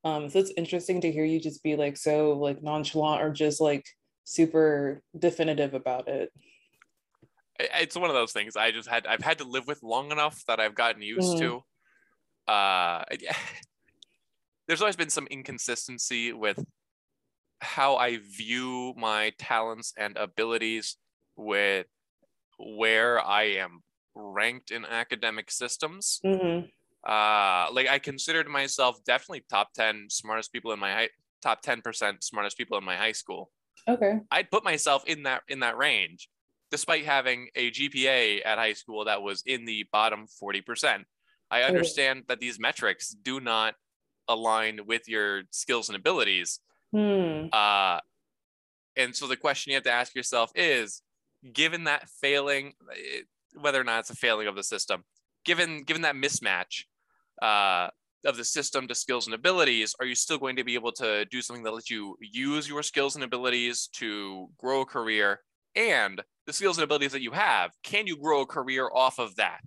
Um, 0.03 0.29
so 0.29 0.37
it's 0.37 0.53
interesting 0.55 1.01
to 1.01 1.11
hear 1.11 1.25
you 1.25 1.39
just 1.39 1.63
be 1.63 1.75
like 1.75 1.97
so 1.97 2.33
like 2.33 2.61
nonchalant 2.61 3.23
or 3.23 3.31
just 3.31 3.59
like 3.59 3.87
super 4.25 5.01
definitive 5.17 5.73
about 5.73 6.07
it. 6.07 6.31
It's 7.59 7.95
one 7.95 8.11
of 8.11 8.15
those 8.15 8.31
things 8.31 8.55
I 8.55 8.69
just 8.69 8.87
had 8.87 9.07
I've 9.07 9.23
had 9.23 9.39
to 9.39 9.43
live 9.43 9.65
with 9.65 9.81
long 9.81 10.11
enough 10.11 10.43
that 10.47 10.59
I've 10.59 10.75
gotten 10.75 11.01
used 11.01 11.29
mm-hmm. 11.29 11.39
to. 11.39 11.63
Uh, 12.47 13.03
there's 14.67 14.81
always 14.81 14.95
been 14.95 15.09
some 15.09 15.27
inconsistency 15.27 16.33
with 16.33 16.63
how 17.61 17.95
I 17.95 18.17
view 18.17 18.93
my 18.97 19.31
talents 19.37 19.93
and 19.97 20.17
abilities 20.17 20.97
with 21.35 21.87
where 22.59 23.25
I 23.25 23.43
am 23.43 23.81
ranked 24.15 24.71
in 24.71 24.85
academic 24.85 25.49
systems. 25.49 26.19
Mm-hmm. 26.25 26.65
Uh, 27.05 27.67
like 27.73 27.89
I 27.89 27.99
considered 27.99 28.47
myself 28.47 29.03
definitely 29.05 29.43
top 29.49 29.73
10 29.73 30.07
smartest 30.09 30.53
people 30.53 30.71
in 30.71 30.79
my 30.79 30.91
high, 30.91 31.09
top 31.41 31.63
10% 31.63 32.23
smartest 32.23 32.57
people 32.57 32.77
in 32.77 32.83
my 32.83 32.95
high 32.95 33.11
school. 33.11 33.51
Okay. 33.87 34.19
I'd 34.31 34.49
put 34.49 34.63
myself 34.63 35.03
in 35.05 35.23
that 35.23 35.41
in 35.49 35.59
that 35.59 35.77
range, 35.77 36.29
despite 36.71 37.03
having 37.05 37.49
a 37.55 37.71
GPA 37.71 38.45
at 38.45 38.57
high 38.57 38.73
school 38.73 39.05
that 39.05 39.21
was 39.21 39.43
in 39.45 39.65
the 39.65 39.85
bottom 39.91 40.27
40%. 40.41 41.03
I 41.53 41.63
understand 41.63 42.23
that 42.27 42.39
these 42.39 42.59
metrics 42.59 43.09
do 43.11 43.39
not 43.39 43.75
align 44.27 44.81
with 44.87 45.07
your 45.07 45.43
skills 45.51 45.89
and 45.89 45.95
abilities. 45.95 46.59
Hmm. 46.91 47.47
Uh, 47.51 47.99
and 48.95 49.15
so 49.15 49.27
the 49.27 49.35
question 49.35 49.71
you 49.71 49.75
have 49.75 49.83
to 49.83 49.91
ask 49.91 50.15
yourself 50.15 50.51
is 50.55 51.01
given 51.51 51.85
that 51.85 52.09
failing 52.21 52.73
eh, 52.91 53.21
whether 53.59 53.79
or 53.79 53.83
not 53.83 53.99
it's 53.99 54.09
a 54.09 54.15
failing 54.15 54.47
of 54.47 54.55
the 54.55 54.63
system 54.63 55.03
given 55.45 55.83
given 55.83 56.03
that 56.03 56.15
mismatch 56.15 56.85
uh, 57.41 57.89
of 58.25 58.37
the 58.37 58.43
system 58.43 58.87
to 58.87 58.95
skills 58.95 59.27
and 59.27 59.33
abilities 59.33 59.95
are 59.99 60.05
you 60.05 60.15
still 60.15 60.37
going 60.37 60.55
to 60.55 60.63
be 60.63 60.75
able 60.75 60.91
to 60.91 61.25
do 61.25 61.41
something 61.41 61.63
that 61.63 61.73
lets 61.73 61.89
you 61.89 62.15
use 62.21 62.67
your 62.67 62.81
skills 62.81 63.15
and 63.15 63.23
abilities 63.23 63.87
to 63.87 64.47
grow 64.57 64.81
a 64.81 64.85
career 64.85 65.41
and 65.75 66.21
the 66.45 66.53
skills 66.53 66.77
and 66.77 66.83
abilities 66.83 67.11
that 67.11 67.21
you 67.21 67.31
have 67.31 67.71
can 67.83 68.07
you 68.07 68.15
grow 68.17 68.41
a 68.41 68.45
career 68.45 68.89
off 68.93 69.19
of 69.19 69.35
that 69.35 69.61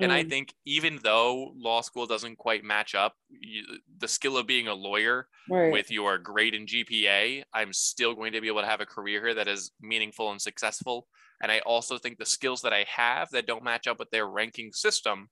and 0.00 0.12
I 0.12 0.22
Mm. 0.22 0.24
think 0.24 0.54
even 0.64 1.00
though 1.02 1.52
law 1.56 1.80
school 1.80 2.06
doesn't 2.06 2.36
quite 2.36 2.64
match 2.64 2.94
up, 2.94 3.16
you, 3.28 3.64
the 3.98 4.08
skill 4.08 4.36
of 4.36 4.46
being 4.46 4.68
a 4.68 4.74
lawyer 4.74 5.28
Right. 5.48 5.84
with 5.84 5.90
your 5.90 6.18
grade 6.18 6.54
and 6.54 6.68
GPA, 6.68 7.44
I'm 7.52 7.72
still 7.72 8.14
going 8.14 8.32
to 8.32 8.40
be 8.40 8.48
able 8.48 8.60
to 8.62 8.66
have 8.66 8.80
a 8.80 8.86
career 8.86 9.20
here 9.24 9.34
that 9.34 9.48
is 9.48 9.72
meaningful 9.80 10.30
and 10.30 10.40
successful. 10.40 11.08
And 11.42 11.52
I 11.52 11.60
also 11.60 11.98
think 11.98 12.18
the 12.18 12.26
skills 12.26 12.62
that 12.62 12.72
I 12.72 12.84
have 12.88 13.30
that 13.30 13.46
don't 13.46 13.64
match 13.64 13.86
up 13.86 13.98
with 13.98 14.10
their 14.10 14.26
ranking 14.28 14.72
system 14.72 15.28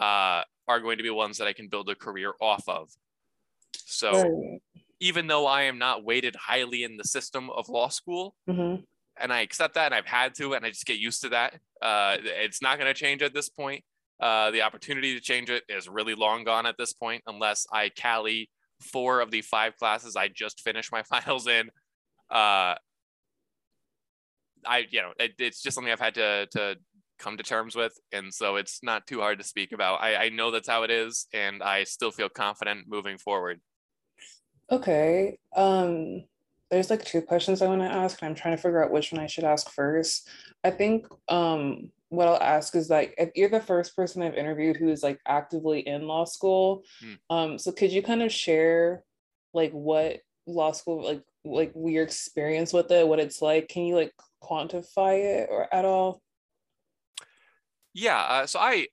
uh, 0.00 0.44
are 0.68 0.80
going 0.80 0.98
to 0.98 1.02
be 1.04 1.10
ones 1.10 1.38
that 1.38 1.48
I 1.48 1.52
can 1.54 1.68
build 1.68 1.88
a 1.90 1.94
career 1.96 2.34
off 2.40 2.68
of. 2.68 2.90
So 3.86 4.32
Right. 4.32 4.60
even 5.00 5.26
though 5.28 5.46
I 5.46 5.62
am 5.64 5.78
not 5.78 6.04
weighted 6.04 6.36
highly 6.36 6.84
in 6.84 6.96
the 6.96 7.04
system 7.04 7.50
of 7.50 7.68
law 7.68 7.88
school, 7.88 8.36
Mhm. 8.46 8.84
And 9.20 9.32
I 9.32 9.40
accept 9.40 9.74
that 9.74 9.86
and 9.86 9.94
I've 9.94 10.06
had 10.06 10.34
to, 10.36 10.54
and 10.54 10.64
I 10.64 10.70
just 10.70 10.86
get 10.86 10.98
used 10.98 11.22
to 11.22 11.30
that. 11.30 11.54
Uh, 11.80 12.16
it's 12.20 12.62
not 12.62 12.78
going 12.78 12.92
to 12.92 12.98
change 12.98 13.22
at 13.22 13.34
this 13.34 13.48
point. 13.48 13.84
Uh, 14.20 14.50
the 14.50 14.62
opportunity 14.62 15.14
to 15.14 15.20
change 15.20 15.48
it 15.48 15.62
is 15.68 15.88
really 15.88 16.14
long 16.14 16.44
gone 16.44 16.66
at 16.66 16.76
this 16.76 16.92
point, 16.92 17.22
unless 17.26 17.66
I 17.72 17.90
cali 17.90 18.50
four 18.80 19.20
of 19.20 19.30
the 19.30 19.42
five 19.42 19.76
classes 19.76 20.16
I 20.16 20.28
just 20.28 20.60
finished 20.60 20.92
my 20.92 21.02
finals 21.08 21.46
in. 21.46 21.68
Uh, 22.30 22.74
I, 24.66 24.86
you 24.90 25.02
know, 25.02 25.12
it, 25.18 25.32
it's 25.38 25.62
just 25.62 25.74
something 25.74 25.92
I've 25.92 26.00
had 26.00 26.14
to 26.14 26.46
to 26.52 26.76
come 27.18 27.36
to 27.36 27.42
terms 27.42 27.76
with, 27.76 27.92
and 28.12 28.32
so 28.32 28.56
it's 28.56 28.80
not 28.82 29.06
too 29.06 29.20
hard 29.20 29.38
to 29.38 29.44
speak 29.44 29.72
about. 29.72 30.02
I, 30.02 30.16
I 30.16 30.28
know 30.30 30.50
that's 30.50 30.68
how 30.68 30.82
it 30.82 30.90
is, 30.90 31.26
and 31.32 31.62
I 31.62 31.84
still 31.84 32.10
feel 32.10 32.28
confident 32.28 32.86
moving 32.88 33.18
forward. 33.18 33.60
Okay. 34.70 35.38
Um, 35.56 36.24
there's 36.70 36.90
like 36.90 37.04
two 37.04 37.22
questions 37.22 37.62
I 37.62 37.66
want 37.66 37.80
to 37.80 37.86
ask, 37.86 38.20
and 38.20 38.28
I'm 38.28 38.34
trying 38.34 38.56
to 38.56 38.62
figure 38.62 38.82
out 38.84 38.90
which 38.90 39.12
one 39.12 39.20
I 39.20 39.26
should 39.26 39.44
ask 39.44 39.70
first. 39.70 40.28
I 40.64 40.70
think 40.70 41.06
um 41.28 41.90
what 42.10 42.26
I'll 42.28 42.42
ask 42.42 42.74
is 42.74 42.88
like 42.88 43.14
if 43.18 43.30
you're 43.34 43.48
the 43.50 43.60
first 43.60 43.94
person 43.94 44.22
I've 44.22 44.34
interviewed 44.34 44.76
who 44.76 44.88
is 44.88 45.02
like 45.02 45.20
actively 45.26 45.80
in 45.80 46.06
law 46.06 46.24
school, 46.24 46.84
Hmm. 47.00 47.14
um, 47.30 47.58
so 47.58 47.72
could 47.72 47.92
you 47.92 48.02
kind 48.02 48.22
of 48.22 48.32
share 48.32 49.02
like 49.52 49.72
what 49.72 50.20
law 50.46 50.72
school 50.72 51.04
like 51.04 51.22
like 51.44 51.72
your 51.76 52.04
experience 52.04 52.72
with 52.72 52.90
it, 52.90 53.06
what 53.06 53.20
it's 53.20 53.40
like? 53.42 53.68
Can 53.68 53.84
you 53.84 53.94
like 53.94 54.12
quantify 54.42 55.40
it 55.42 55.48
or 55.50 55.72
at 55.72 55.84
all? 55.84 56.22
Yeah. 57.94 58.18
Uh, 58.20 58.46
so 58.46 58.58
I, 58.60 58.88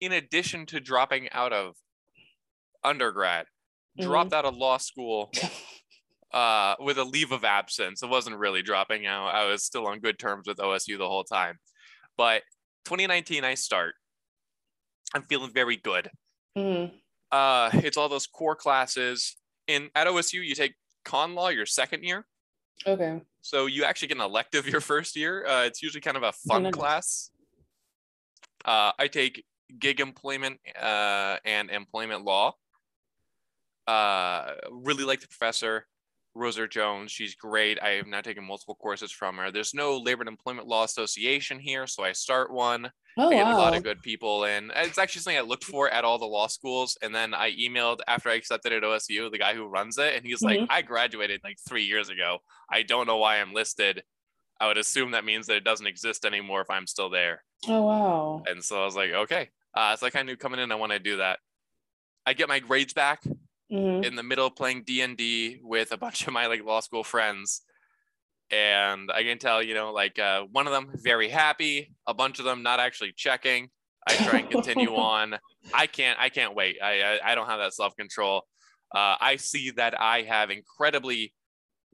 in 0.00 0.12
addition 0.12 0.66
to 0.66 0.80
dropping 0.80 1.30
out 1.32 1.52
of 1.52 1.74
undergrad, 2.84 3.46
dropped 3.98 4.32
out 4.32 4.44
of 4.44 4.54
law 4.56 4.76
school 4.78 5.32
uh, 6.36 6.74
with 6.78 6.98
a 6.98 7.04
leave 7.04 7.32
of 7.32 7.44
absence. 7.44 8.02
It 8.02 8.10
wasn't 8.10 8.36
really 8.36 8.60
dropping 8.60 9.06
out. 9.06 9.28
I 9.28 9.46
was 9.46 9.64
still 9.64 9.86
on 9.86 10.00
good 10.00 10.18
terms 10.18 10.46
with 10.46 10.58
OSU 10.58 10.98
the 10.98 11.08
whole 11.08 11.24
time. 11.24 11.58
But 12.18 12.42
2019, 12.84 13.42
I 13.42 13.54
start. 13.54 13.94
I'm 15.14 15.22
feeling 15.22 15.50
very 15.50 15.78
good. 15.78 16.10
Mhm. 16.58 16.92
Uh, 17.32 17.70
it's 17.72 17.96
all 17.96 18.10
those 18.10 18.26
core 18.26 18.54
classes. 18.54 19.36
In 19.66 19.90
at 19.94 20.06
OSU, 20.06 20.46
you 20.46 20.54
take 20.54 20.74
con 21.06 21.34
law 21.34 21.48
your 21.48 21.64
second 21.64 22.04
year. 22.04 22.26
Okay. 22.86 23.22
So 23.40 23.64
you 23.64 23.84
actually 23.84 24.08
get 24.08 24.18
an 24.18 24.24
elective 24.24 24.68
your 24.68 24.82
first 24.82 25.16
year. 25.16 25.46
Uh, 25.46 25.64
it's 25.64 25.82
usually 25.82 26.02
kind 26.02 26.18
of 26.18 26.22
a 26.22 26.32
fun 26.32 26.64
nice. 26.64 26.74
class. 26.74 27.30
Uh, 28.62 28.92
I 28.98 29.08
take 29.08 29.42
gig 29.78 30.00
employment 30.00 30.60
uh, 30.78 31.38
and 31.46 31.70
employment 31.70 32.24
law. 32.24 32.54
Uh, 33.86 34.52
really 34.70 35.04
like 35.04 35.20
the 35.20 35.28
professor, 35.28 35.86
Rosa 36.36 36.68
Jones. 36.68 37.10
She's 37.10 37.34
great. 37.34 37.82
I 37.82 37.90
have 37.90 38.06
now 38.06 38.20
taken 38.20 38.44
multiple 38.44 38.74
courses 38.76 39.10
from 39.10 39.36
her. 39.38 39.50
There's 39.50 39.74
no 39.74 39.96
Labor 39.98 40.22
and 40.22 40.28
Employment 40.28 40.68
Law 40.68 40.84
Association 40.84 41.58
here, 41.58 41.86
so 41.86 42.04
I 42.04 42.12
start 42.12 42.52
one. 42.52 42.90
Oh 43.18 43.28
I 43.30 43.34
get 43.34 43.46
a 43.46 43.56
lot 43.56 43.74
of 43.74 43.82
good 43.82 44.02
people 44.02 44.44
in. 44.44 44.70
It's 44.76 44.98
actually 44.98 45.22
something 45.22 45.38
I 45.38 45.42
looked 45.42 45.64
for 45.64 45.88
at 45.88 46.04
all 46.04 46.18
the 46.18 46.26
law 46.26 46.46
schools. 46.48 46.98
And 47.02 47.14
then 47.14 47.32
I 47.32 47.52
emailed 47.52 48.00
after 48.06 48.28
I 48.28 48.34
accepted 48.34 48.72
at 48.74 48.82
OSU, 48.82 49.30
the 49.30 49.38
guy 49.38 49.54
who 49.54 49.64
runs 49.66 49.96
it, 49.96 50.14
and 50.14 50.26
he's 50.26 50.42
like, 50.42 50.60
Mhm. 50.60 50.66
I 50.68 50.82
graduated 50.82 51.40
like 51.42 51.56
three 51.66 51.84
years 51.84 52.10
ago. 52.10 52.38
I 52.70 52.82
don't 52.82 53.06
know 53.06 53.16
why 53.16 53.40
I'm 53.40 53.54
listed. 53.54 54.02
I 54.60 54.66
would 54.66 54.76
assume 54.78 55.12
that 55.12 55.24
means 55.24 55.46
that 55.46 55.56
it 55.56 55.64
doesn't 55.64 55.86
exist 55.86 56.24
anymore 56.26 56.60
if 56.60 56.68
I'm 56.70 56.86
still 56.86 57.08
there. 57.08 57.42
Oh 57.66 57.82
wow. 57.82 58.42
And 58.46 58.62
so 58.62 58.82
I 58.82 58.84
was 58.84 58.96
like, 58.96 59.10
okay. 59.12 59.48
Uh, 59.74 59.96
so 59.96 60.06
I 60.06 60.10
kind 60.10 60.28
of 60.28 60.32
knew 60.32 60.36
coming 60.36 60.60
in, 60.60 60.70
I 60.70 60.76
want 60.76 60.92
to 60.92 60.98
do 60.98 61.16
that. 61.18 61.38
I 62.26 62.32
get 62.34 62.48
my 62.48 62.58
grades 62.58 62.92
back 62.92 63.22
Mhm. 63.70 64.04
in 64.04 64.14
the 64.14 64.22
middle 64.22 64.46
of 64.46 64.54
playing 64.54 64.84
D&D 64.84 65.58
with 65.62 65.92
a 65.92 65.96
bunch 66.04 66.26
of 66.26 66.32
my 66.32 66.46
like 66.46 66.64
law 66.64 66.80
school 66.80 67.04
friends. 67.04 67.62
And 68.50 69.10
I 69.10 69.24
can 69.24 69.38
tell, 69.38 69.60
you 69.62 69.74
know, 69.74 69.92
like 69.92 70.18
uh, 70.18 70.42
one 70.52 70.68
of 70.68 70.72
them 70.72 70.92
very 70.94 71.28
happy, 71.28 71.92
a 72.06 72.14
bunch 72.14 72.38
of 72.38 72.44
them 72.44 72.62
not 72.62 72.78
actually 72.78 73.12
checking. 73.16 73.70
I 74.06 74.14
try 74.14 74.38
and 74.38 74.50
continue 74.50 74.94
on. 74.94 75.36
I 75.74 75.88
can't, 75.88 76.16
I 76.20 76.28
can't 76.28 76.54
wait. 76.54 76.76
I, 76.80 77.02
I, 77.02 77.32
I 77.32 77.34
don't 77.34 77.48
have 77.48 77.58
that 77.58 77.74
self-control. 77.74 78.42
Uh, 78.94 79.16
I 79.20 79.34
see 79.34 79.72
that 79.72 80.00
I 80.00 80.22
have 80.22 80.50
incredibly 80.50 81.34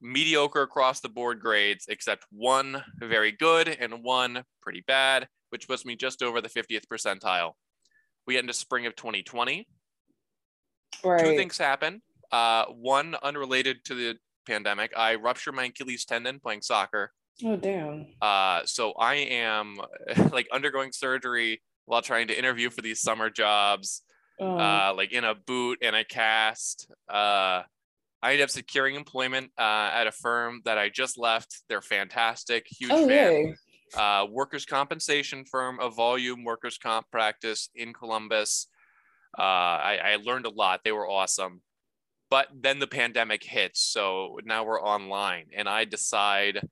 mediocre 0.03 0.61
across 0.61 1.01
the 1.01 1.09
board 1.09 1.41
grades, 1.41 1.87
except 1.89 2.27
one 2.31 2.85
very 2.99 3.33
good 3.33 3.69
and 3.69 4.05
one 4.05 4.45
pretty 4.61 4.85
bad, 4.87 5.29
which 5.49 5.67
puts 5.67 5.87
me 5.87 5.97
just 5.97 6.23
over 6.23 6.43
the 6.43 6.51
50th 6.51 6.85
percentile. 6.93 7.53
We 8.27 8.35
get 8.35 8.41
into 8.41 8.53
spring 8.53 8.85
of 8.85 8.95
2020 8.95 9.67
two 11.03 11.37
things 11.37 11.59
happen. 11.59 12.03
Uh, 12.31 12.67
one 12.67 13.17
unrelated 13.23 13.85
to 13.85 13.95
the 13.95 14.17
pandemic. 14.47 14.93
I 14.97 15.17
ruptured 15.17 15.55
my 15.55 15.65
Achilles 15.65 16.05
tendon 16.05 16.41
playing 16.41 16.63
soccer. 16.63 17.13
Oh 17.45 17.57
damn. 17.57 18.07
Uh, 18.21 18.63
so 18.65 18.93
I 18.93 19.15
am 19.15 19.77
like 20.33 20.49
undergoing 20.53 20.93
surgery 20.93 21.63
while 21.87 22.03
trying 22.03 22.29
to 22.29 22.39
interview 22.39 22.71
for 22.71 22.83
these 22.83 23.01
summer 23.01 23.31
jobs. 23.31 24.03
Oh. 24.41 24.57
Uh, 24.57 24.95
like 24.97 25.13
in 25.13 25.25
a 25.25 25.35
boot 25.35 25.79
and 25.83 25.95
a 25.95 26.05
cast. 26.05 26.91
Uh, 27.09 27.63
I 28.25 28.33
ended 28.33 28.43
up 28.43 28.51
securing 28.51 28.95
employment 28.95 29.51
uh, 29.59 29.91
at 29.93 30.07
a 30.07 30.13
firm 30.13 30.63
that 30.65 30.79
I 30.79 30.89
just 30.89 31.19
left. 31.19 31.63
They're 31.69 31.83
fantastic, 31.83 32.67
huge 32.69 32.93
oh 32.93 33.09
fan 33.09 33.57
uh, 33.95 34.27
workers' 34.31 34.65
compensation 34.65 35.45
firm, 35.45 35.79
a 35.81 35.91
volume 35.91 36.45
workers' 36.45 36.79
comp 36.79 37.11
practice 37.11 37.69
in 37.75 37.93
Columbus. 37.93 38.69
Uh, 39.39 39.43
I, 39.43 39.99
I 40.05 40.17
learned 40.17 40.47
a 40.47 40.51
lot. 40.51 40.81
They 40.85 40.93
were 40.93 41.09
awesome. 41.09 41.63
But 42.31 42.49
then 42.55 42.79
the 42.79 42.87
pandemic 42.87 43.45
hits. 43.45 43.81
So 43.81 44.39
now 44.45 44.65
we're 44.65 44.81
online. 44.81 45.47
And 45.55 45.69
I 45.69 45.85
decide 45.85 46.67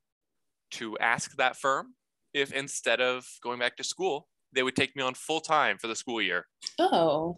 to 0.73 0.97
ask 0.99 1.37
that 1.37 1.57
firm 1.57 1.95
if 2.33 2.53
instead 2.53 3.01
of 3.01 3.27
going 3.43 3.59
back 3.59 3.77
to 3.77 3.85
school, 3.85 4.27
they 4.53 4.63
would 4.63 4.77
take 4.77 4.97
me 4.97 5.03
on 5.03 5.15
full 5.15 5.41
time 5.41 5.79
for 5.79 5.87
the 5.87 5.97
school 5.97 6.23
year. 6.23 6.47
Oh. 6.79 7.37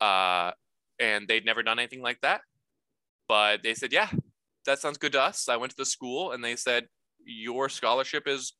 Uh, 0.00 0.52
and 0.98 1.28
they'd 1.28 1.44
never 1.44 1.62
done 1.62 1.78
anything 1.78 2.02
like 2.02 2.20
that. 2.22 2.40
But 3.28 3.62
they 3.62 3.74
said, 3.74 3.92
yeah, 3.92 4.08
that 4.66 4.78
sounds 4.78 4.98
good 4.98 5.12
to 5.12 5.22
us. 5.22 5.48
I 5.48 5.56
went 5.56 5.70
to 5.70 5.76
the 5.76 5.84
school 5.84 6.32
and 6.32 6.44
they 6.44 6.56
said, 6.56 6.86
your 7.24 7.68
scholarship 7.68 8.26
is 8.26 8.54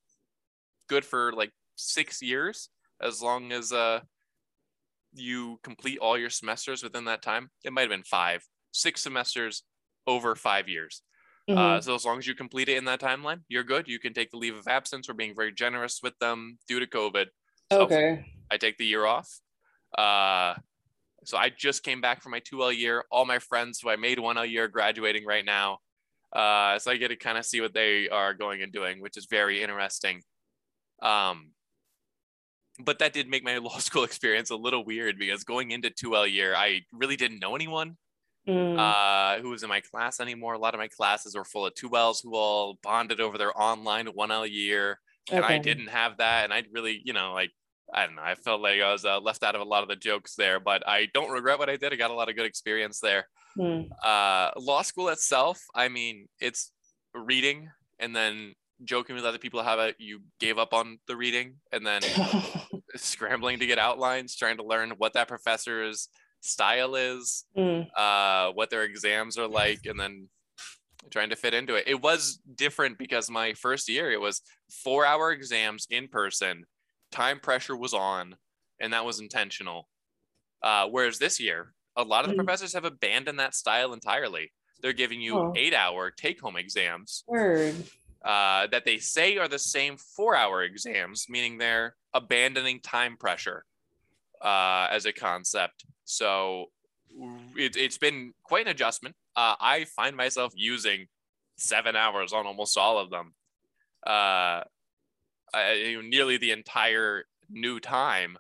good 0.89 1.05
for 1.05 1.33
like 1.33 1.51
six 1.77 2.21
years 2.21 2.69
as 3.01 3.23
long 3.23 3.53
as 3.53 3.73
uh, 3.73 4.01
you 5.13 5.59
complete 5.63 5.99
all 5.99 6.17
your 6.19 6.31
semesters 6.31 6.83
within 6.83 7.05
that 7.07 7.23
time. 7.23 7.51
It 7.65 7.73
might 7.73 7.83
have 7.83 7.91
been 7.91 8.05
five, 8.05 8.45
six 8.73 9.03
semesters 9.03 9.65
over 10.07 10.35
five 10.37 10.69
years. 10.69 11.03
Uh, 11.49 11.53
Mhm. 11.79 11.83
so 11.85 11.95
as 11.95 12.05
long 12.05 12.19
as 12.19 12.27
you 12.27 12.35
complete 12.35 12.69
it 12.69 12.77
in 12.77 12.85
that 12.85 13.01
timeline, 13.01 13.43
you're 13.49 13.65
good. 13.65 13.89
You 13.89 13.99
can 13.99 14.13
take 14.15 14.31
the 14.31 14.37
leave 14.37 14.55
of 14.57 14.69
absence. 14.69 15.09
We're 15.09 15.15
being 15.15 15.35
very 15.35 15.53
generous 15.53 16.01
with 16.03 16.17
them 16.19 16.59
due 16.69 16.79
to 16.79 16.87
COVID. 16.87 17.27
So 17.73 17.83
okay. 17.83 18.33
I 18.51 18.57
take 18.57 18.77
the 18.79 18.87
year 18.87 19.05
off. 19.05 19.29
Uh, 19.97 20.55
so 21.25 21.37
I 21.37 21.49
just 21.51 21.83
came 21.83 22.01
back 22.01 22.23
from 22.23 22.31
my 22.33 22.41
2L 22.41 22.73
year. 22.73 23.05
All 23.11 23.25
my 23.25 23.41
friends 23.41 23.81
who 23.81 23.91
I 23.91 23.97
made 23.97 24.19
1L 24.19 24.45
year 24.45 24.69
graduating 24.69 25.25
right 25.27 25.45
now. 25.45 25.79
Uh, 26.33 26.79
so 26.79 26.93
I 26.93 26.97
get 26.97 27.09
to 27.09 27.17
kind 27.17 27.37
of 27.37 27.45
see 27.45 27.61
what 27.61 27.75
they 27.75 28.09
are 28.09 28.33
going 28.35 28.63
and 28.63 28.73
doing, 28.73 29.01
which 29.01 29.17
is 29.17 29.27
very 29.27 29.61
interesting. 29.61 30.23
Um, 31.03 31.53
but 32.85 32.99
that 32.99 33.13
did 33.13 33.29
make 33.29 33.45
my 33.45 33.57
law 33.69 33.79
school 33.79 34.05
experience 34.05 34.51
a 34.51 34.57
little 34.57 34.85
weird 34.85 35.19
because 35.19 35.45
going 35.45 35.71
into 35.71 35.91
2L 35.91 36.31
year, 36.31 36.55
I 36.55 36.81
really 36.93 37.17
didn't 37.17 37.41
know 37.41 37.55
anyone 37.55 37.97
Mm. 38.49 38.79
uh, 38.79 39.41
who 39.43 39.51
was 39.51 39.63
in 39.63 39.69
my 39.69 39.81
class 39.81 40.19
anymore. 40.19 40.55
A 40.55 40.59
lot 40.59 40.75
of 40.75 40.79
my 40.79 40.89
classes 40.89 41.37
were 41.37 41.45
full 41.45 41.67
of 41.67 41.75
2Ls 41.75 42.23
who 42.23 42.35
all 42.35 42.79
bonded 42.83 43.21
over 43.21 43.37
their 43.37 43.57
online 43.61 44.07
1L 44.07 44.51
year. 44.51 44.99
And 45.31 45.45
I 45.45 45.59
didn't 45.59 45.89
have 45.89 46.17
that. 46.17 46.45
And 46.45 46.53
I 46.53 46.65
really, 46.73 47.03
you 47.05 47.13
know, 47.13 47.35
like, 47.35 47.51
I 47.93 48.07
don't 48.07 48.17
know. 48.17 48.23
I 48.23 48.35
felt 48.35 48.63
like 48.63 48.81
I 48.81 48.91
was 48.91 49.05
uh, 49.05 49.21
left 49.21 49.45
out 49.45 49.55
of 49.55 49.61
a 49.61 49.65
lot 49.65 49.83
of 49.83 49.89
the 49.89 49.95
jokes 49.95 50.35
there, 50.37 50.59
but 50.59 50.83
I 50.89 51.09
don't 51.13 51.31
regret 51.31 51.59
what 51.59 51.69
I 51.69 51.77
did. 51.77 51.93
I 51.93 51.97
got 51.97 52.11
a 52.11 52.15
lot 52.15 52.31
of 52.31 52.35
good 52.35 52.47
experience 52.47 52.99
there. 52.99 53.29
Mm. 53.59 53.89
Uh, 54.03 54.53
law 54.59 54.83
school 54.83 55.09
itself, 55.09 55.61
I 55.75 55.89
mean, 55.89 56.27
it's 56.41 56.73
reading 57.15 57.69
and 57.99 58.17
then 58.17 58.55
joking 58.85 59.15
with 59.15 59.27
other 59.27 59.37
people 59.39 59.63
how 59.63 59.75
about 59.75 60.01
you 60.01 60.21
gave 60.39 60.57
up 60.57 60.73
on 60.73 60.99
the 61.07 61.15
reading 61.15 61.57
and 61.71 61.87
then 61.87 62.01
scrambling 62.97 63.59
to 63.61 63.67
get 63.67 63.79
outlines, 63.79 64.37
trying 64.37 64.57
to 64.59 64.65
learn 64.65 64.91
what 64.99 65.13
that 65.15 65.29
professor's 65.29 66.09
style 66.41 66.95
is, 66.95 67.45
Mm. 67.57 67.87
uh, 67.97 68.53
what 68.53 68.71
their 68.71 68.83
exams 68.85 69.37
are 69.39 69.49
like, 69.49 69.87
and 69.87 69.99
then 70.01 70.29
trying 71.11 71.31
to 71.31 71.37
fit 71.37 71.55
into 71.55 71.75
it. 71.75 71.85
It 71.87 72.01
was 72.01 72.41
different 72.55 72.99
because 72.99 73.31
my 73.31 73.55
first 73.55 73.89
year 73.89 74.11
it 74.11 74.21
was 74.21 74.43
four 74.71 75.05
hour 75.07 75.33
exams 75.33 75.87
in 75.91 76.09
person, 76.09 76.65
time 77.11 77.41
pressure 77.41 77.77
was 77.77 77.95
on, 77.95 78.37
and 78.81 78.93
that 78.93 79.05
was 79.05 79.21
intentional. 79.21 79.89
Uh, 80.63 80.89
whereas 80.89 81.19
this 81.19 81.41
year, 81.41 81.75
a 81.97 82.03
lot 82.05 82.25
of 82.25 82.31
the 82.31 82.35
Mhm. 82.35 82.45
professors 82.45 82.73
have 82.75 82.85
abandoned 82.85 83.39
that 83.41 83.55
style 83.55 83.93
entirely. 83.93 84.53
They're 84.81 84.93
giving 84.93 85.21
you 85.21 85.37
Oh. 85.39 85.53
eight 85.57 85.75
hour 85.75 86.11
take 86.11 86.41
home 86.41 86.57
exams 86.57 87.25
Word. 87.27 87.75
Uh, 88.25 88.67
that 88.69 88.85
they 88.85 88.99
say 88.99 89.39
are 89.39 89.49
the 89.49 89.59
same 89.59 89.97
four 89.97 90.37
hour 90.37 90.63
exams, 90.63 91.27
meaning 91.29 91.59
they're 91.59 91.95
abandoning 92.13 92.81
time 92.81 93.17
pressure 93.17 93.65
uh, 94.43 94.89
as 94.91 95.07
a 95.07 95.13
concept. 95.13 95.85
So 96.05 96.67
it, 97.57 97.77
it's 97.77 97.99
been 97.99 98.35
quite 98.43 98.67
an 98.67 98.73
adjustment. 98.73 99.17
Uh, 99.37 99.55
I 99.61 99.85
find 99.85 100.17
myself 100.17 100.53
using 100.55 101.07
seven 101.57 101.97
hours 101.97 102.33
on 102.33 102.47
almost 102.47 102.77
all 102.77 102.99
of 102.99 103.11
them, 103.11 103.35
uh, 104.07 104.65
I, 105.53 105.97
nearly 106.03 106.37
the 106.37 106.53
entire 106.53 107.25
new 107.49 107.81
time. 107.81 108.37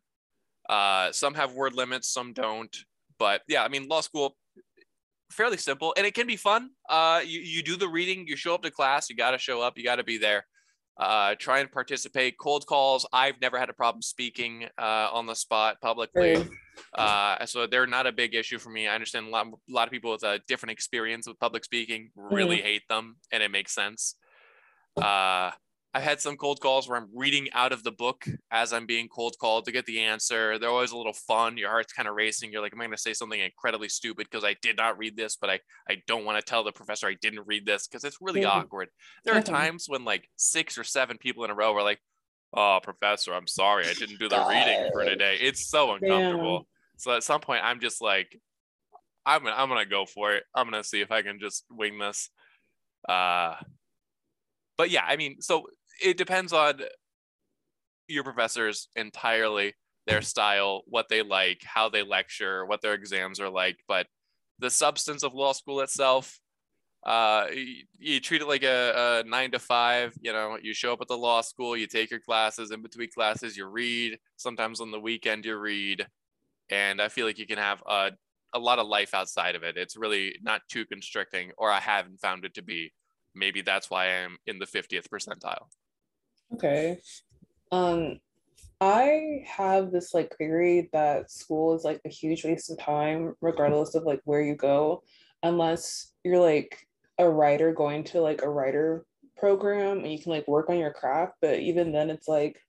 Uh, 0.68 1.12
some 1.12 1.34
have 1.34 1.52
word 1.54 1.74
limits, 1.74 2.08
some 2.08 2.32
don't. 2.32 2.74
But 3.18 3.42
yeah, 3.48 3.64
I 3.64 3.68
mean, 3.68 3.88
law 3.88 4.00
school, 4.00 4.36
fairly 5.30 5.56
simple 5.56 5.94
and 5.96 6.06
it 6.06 6.14
can 6.14 6.26
be 6.26 6.36
fun. 6.36 6.70
Uh, 6.88 7.20
you, 7.24 7.40
you 7.40 7.62
do 7.62 7.76
the 7.76 7.88
reading, 7.88 8.26
you 8.26 8.36
show 8.36 8.54
up 8.54 8.62
to 8.62 8.70
class, 8.70 9.08
you 9.08 9.16
got 9.16 9.30
to 9.32 9.38
show 9.38 9.60
up, 9.60 9.78
you 9.78 9.84
got 9.84 9.96
to 9.96 10.04
be 10.04 10.18
there. 10.18 10.46
Uh, 10.98 11.34
try 11.38 11.60
and 11.60 11.72
participate. 11.72 12.36
Cold 12.38 12.66
calls, 12.66 13.06
I've 13.10 13.40
never 13.40 13.58
had 13.58 13.70
a 13.70 13.72
problem 13.72 14.02
speaking 14.02 14.66
uh, 14.78 15.08
on 15.12 15.24
the 15.26 15.34
spot 15.34 15.80
publicly. 15.80 16.36
Uh, 16.94 17.46
so 17.46 17.66
they're 17.66 17.86
not 17.86 18.06
a 18.06 18.12
big 18.12 18.34
issue 18.34 18.58
for 18.58 18.68
me. 18.68 18.86
I 18.86 18.94
understand 18.94 19.26
a 19.26 19.30
lot, 19.30 19.46
a 19.46 19.72
lot 19.72 19.88
of 19.88 19.92
people 19.92 20.10
with 20.10 20.24
a 20.24 20.40
different 20.46 20.72
experience 20.72 21.26
with 21.26 21.38
public 21.38 21.64
speaking 21.64 22.10
really 22.16 22.60
hate 22.60 22.82
them, 22.88 23.16
and 23.32 23.42
it 23.42 23.50
makes 23.50 23.74
sense. 23.74 24.16
I've 25.92 26.04
had 26.04 26.20
some 26.20 26.36
cold 26.36 26.60
calls 26.60 26.88
where 26.88 26.96
I'm 26.96 27.08
reading 27.12 27.48
out 27.52 27.72
of 27.72 27.82
the 27.82 27.90
book 27.90 28.24
as 28.52 28.72
I'm 28.72 28.86
being 28.86 29.08
cold 29.08 29.34
called 29.40 29.64
to 29.64 29.72
get 29.72 29.86
the 29.86 30.00
answer. 30.00 30.56
They're 30.56 30.70
always 30.70 30.92
a 30.92 30.96
little 30.96 31.12
fun. 31.12 31.58
Your 31.58 31.70
heart's 31.70 31.92
kind 31.92 32.06
of 32.06 32.14
racing. 32.14 32.52
You're 32.52 32.62
like, 32.62 32.72
am 32.72 32.80
I 32.80 32.84
going 32.84 32.96
to 32.96 33.02
say 33.02 33.12
something 33.12 33.40
incredibly 33.40 33.88
stupid 33.88 34.28
because 34.30 34.44
I 34.44 34.54
did 34.62 34.76
not 34.76 34.98
read 34.98 35.16
this, 35.16 35.34
but 35.34 35.50
I, 35.50 35.58
I 35.88 36.00
don't 36.06 36.24
want 36.24 36.38
to 36.38 36.48
tell 36.48 36.62
the 36.62 36.70
professor 36.70 37.08
I 37.08 37.16
didn't 37.20 37.44
read 37.44 37.66
this 37.66 37.88
because 37.88 38.04
it's 38.04 38.18
really 38.20 38.42
Mhm. 38.42 38.48
awkward. 38.50 38.90
There 39.24 39.34
are 39.34 39.40
times 39.42 39.88
when 39.88 40.04
like 40.04 40.28
six 40.36 40.78
or 40.78 40.84
seven 40.84 41.18
people 41.18 41.44
in 41.44 41.50
a 41.50 41.54
row 41.54 41.74
are 41.74 41.82
like, 41.82 42.00
oh, 42.54 42.78
professor, 42.80 43.34
I'm 43.34 43.48
sorry. 43.48 43.86
I 43.86 43.94
didn't 43.94 44.18
do 44.20 44.28
the 44.28 44.46
reading 44.48 44.90
for 44.92 45.04
today. 45.04 45.38
It's 45.40 45.66
so 45.66 45.92
uncomfortable. 45.94 46.68
So 46.98 47.12
at 47.12 47.24
some 47.24 47.40
point, 47.40 47.64
I'm 47.64 47.80
just 47.80 48.00
like, 48.00 48.38
I'm 49.26 49.42
gonna, 49.42 49.56
I'm 49.56 49.68
gonna 49.68 49.86
go 49.86 50.06
for 50.06 50.34
it. 50.34 50.44
I'm 50.54 50.70
gonna 50.70 50.84
see 50.84 51.00
if 51.00 51.10
I 51.10 51.22
can 51.22 51.40
just 51.40 51.64
wing 51.68 51.98
this. 51.98 52.30
Uh, 53.08 53.56
but 54.76 54.90
yeah, 54.90 55.04
I 55.04 55.16
mean, 55.16 55.40
so 55.40 55.66
it 56.02 56.16
depends 56.16 56.52
on 56.52 56.80
your 58.08 58.24
professors 58.24 58.88
entirely, 58.96 59.74
their 60.06 60.22
style, 60.22 60.82
what 60.86 61.08
they 61.08 61.22
like, 61.22 61.62
how 61.64 61.88
they 61.88 62.02
lecture, 62.02 62.66
what 62.66 62.82
their 62.82 62.94
exams 62.94 63.40
are 63.40 63.50
like. 63.50 63.78
But 63.86 64.06
the 64.58 64.70
substance 64.70 65.22
of 65.22 65.34
law 65.34 65.52
school 65.52 65.80
itself, 65.80 66.38
uh, 67.04 67.46
you, 67.54 67.84
you 67.98 68.20
treat 68.20 68.42
it 68.42 68.48
like 68.48 68.62
a, 68.62 69.22
a 69.24 69.28
nine 69.28 69.52
to 69.52 69.58
five. 69.58 70.14
You 70.20 70.32
know, 70.32 70.58
you 70.60 70.74
show 70.74 70.92
up 70.92 71.00
at 71.00 71.08
the 71.08 71.16
law 71.16 71.40
school, 71.40 71.76
you 71.76 71.86
take 71.86 72.10
your 72.10 72.20
classes. 72.20 72.70
In 72.70 72.82
between 72.82 73.10
classes, 73.10 73.56
you 73.56 73.66
read. 73.66 74.18
Sometimes 74.36 74.80
on 74.80 74.90
the 74.90 75.00
weekend, 75.00 75.44
you 75.44 75.56
read 75.56 76.06
and 76.70 77.02
I 77.02 77.08
feel 77.08 77.26
like 77.26 77.38
you 77.38 77.46
can 77.46 77.58
have 77.58 77.82
a, 77.86 78.12
a 78.54 78.58
lot 78.58 78.78
of 78.78 78.86
life 78.86 79.12
outside 79.12 79.56
of 79.56 79.62
it. 79.62 79.76
It's 79.76 79.96
really 79.96 80.36
not 80.42 80.62
too 80.68 80.86
constricting, 80.86 81.50
or 81.58 81.70
I 81.70 81.80
haven't 81.80 82.20
found 82.20 82.44
it 82.44 82.54
to 82.54 82.62
be. 82.62 82.92
Maybe 83.34 83.62
that's 83.62 83.90
why 83.90 84.06
I'm 84.06 84.38
in 84.46 84.58
the 84.58 84.66
50th 84.66 85.08
percentile. 85.08 85.66
Okay. 86.54 87.00
Um, 87.72 88.20
I 88.80 89.44
have 89.46 89.92
this 89.92 90.14
like 90.14 90.36
theory 90.36 90.88
that 90.92 91.30
school 91.30 91.76
is 91.76 91.84
like 91.84 92.00
a 92.04 92.08
huge 92.08 92.44
waste 92.44 92.70
of 92.70 92.78
time, 92.78 93.34
regardless 93.40 93.94
of 93.94 94.04
like 94.04 94.20
where 94.24 94.40
you 94.40 94.54
go, 94.54 95.02
unless 95.42 96.12
you're 96.24 96.40
like 96.40 96.86
a 97.18 97.28
writer 97.28 97.72
going 97.72 98.04
to 98.04 98.20
like 98.20 98.42
a 98.42 98.48
writer 98.48 99.04
program 99.36 99.98
and 99.98 100.12
you 100.12 100.18
can 100.18 100.32
like 100.32 100.48
work 100.48 100.70
on 100.70 100.78
your 100.78 100.92
craft. 100.92 101.34
But 101.40 101.60
even 101.60 101.92
then, 101.92 102.10
it's 102.10 102.26
like, 102.26 102.60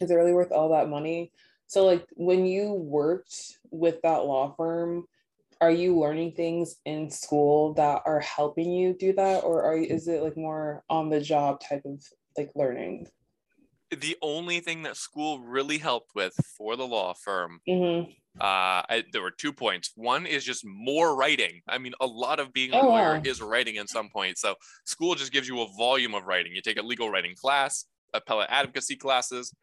is 0.00 0.10
it 0.10 0.14
really 0.14 0.32
worth 0.32 0.50
all 0.50 0.70
that 0.70 0.88
money? 0.88 1.30
So 1.66 1.84
like 1.84 2.06
when 2.12 2.46
you 2.46 2.72
worked 2.72 3.58
with 3.70 4.00
that 4.02 4.24
law 4.24 4.54
firm, 4.56 5.04
are 5.60 5.70
you 5.70 5.98
learning 5.98 6.32
things 6.32 6.76
in 6.84 7.10
school 7.10 7.74
that 7.74 8.02
are 8.04 8.20
helping 8.20 8.70
you 8.70 8.94
do 8.94 9.12
that, 9.14 9.44
or 9.44 9.62
are 9.62 9.76
you, 9.76 9.86
is 9.86 10.08
it 10.08 10.22
like 10.22 10.36
more 10.36 10.82
on 10.90 11.10
the 11.10 11.20
job 11.20 11.60
type 11.60 11.82
of 11.84 12.02
like 12.36 12.50
learning? 12.54 13.06
The 13.90 14.16
only 14.22 14.60
thing 14.60 14.82
that 14.82 14.96
school 14.96 15.40
really 15.40 15.78
helped 15.78 16.14
with 16.14 16.34
for 16.56 16.76
the 16.76 16.86
law 16.86 17.14
firm, 17.14 17.60
Mm-hmm. 17.68 18.10
uh, 18.40 18.82
I, 18.88 19.04
there 19.12 19.22
were 19.22 19.30
two 19.30 19.52
points. 19.52 19.92
One 19.94 20.26
is 20.26 20.42
just 20.44 20.64
more 20.64 21.14
writing. 21.14 21.60
I 21.68 21.78
mean, 21.78 21.92
a 22.00 22.06
lot 22.06 22.40
of 22.40 22.52
being 22.52 22.72
a 22.72 22.80
Oh, 22.80 22.88
lawyer 22.88 23.14
wow. 23.16 23.22
is 23.24 23.40
writing 23.40 23.76
in 23.76 23.86
some 23.86 24.08
point. 24.08 24.38
So 24.38 24.56
school 24.84 25.14
just 25.14 25.32
gives 25.32 25.46
you 25.46 25.60
a 25.60 25.68
volume 25.76 26.14
of 26.14 26.24
writing. 26.24 26.52
You 26.52 26.62
take 26.62 26.78
a 26.78 26.82
legal 26.82 27.08
writing 27.10 27.34
class, 27.36 27.84
appellate 28.12 28.48
advocacy 28.50 28.96
classes, 28.96 29.54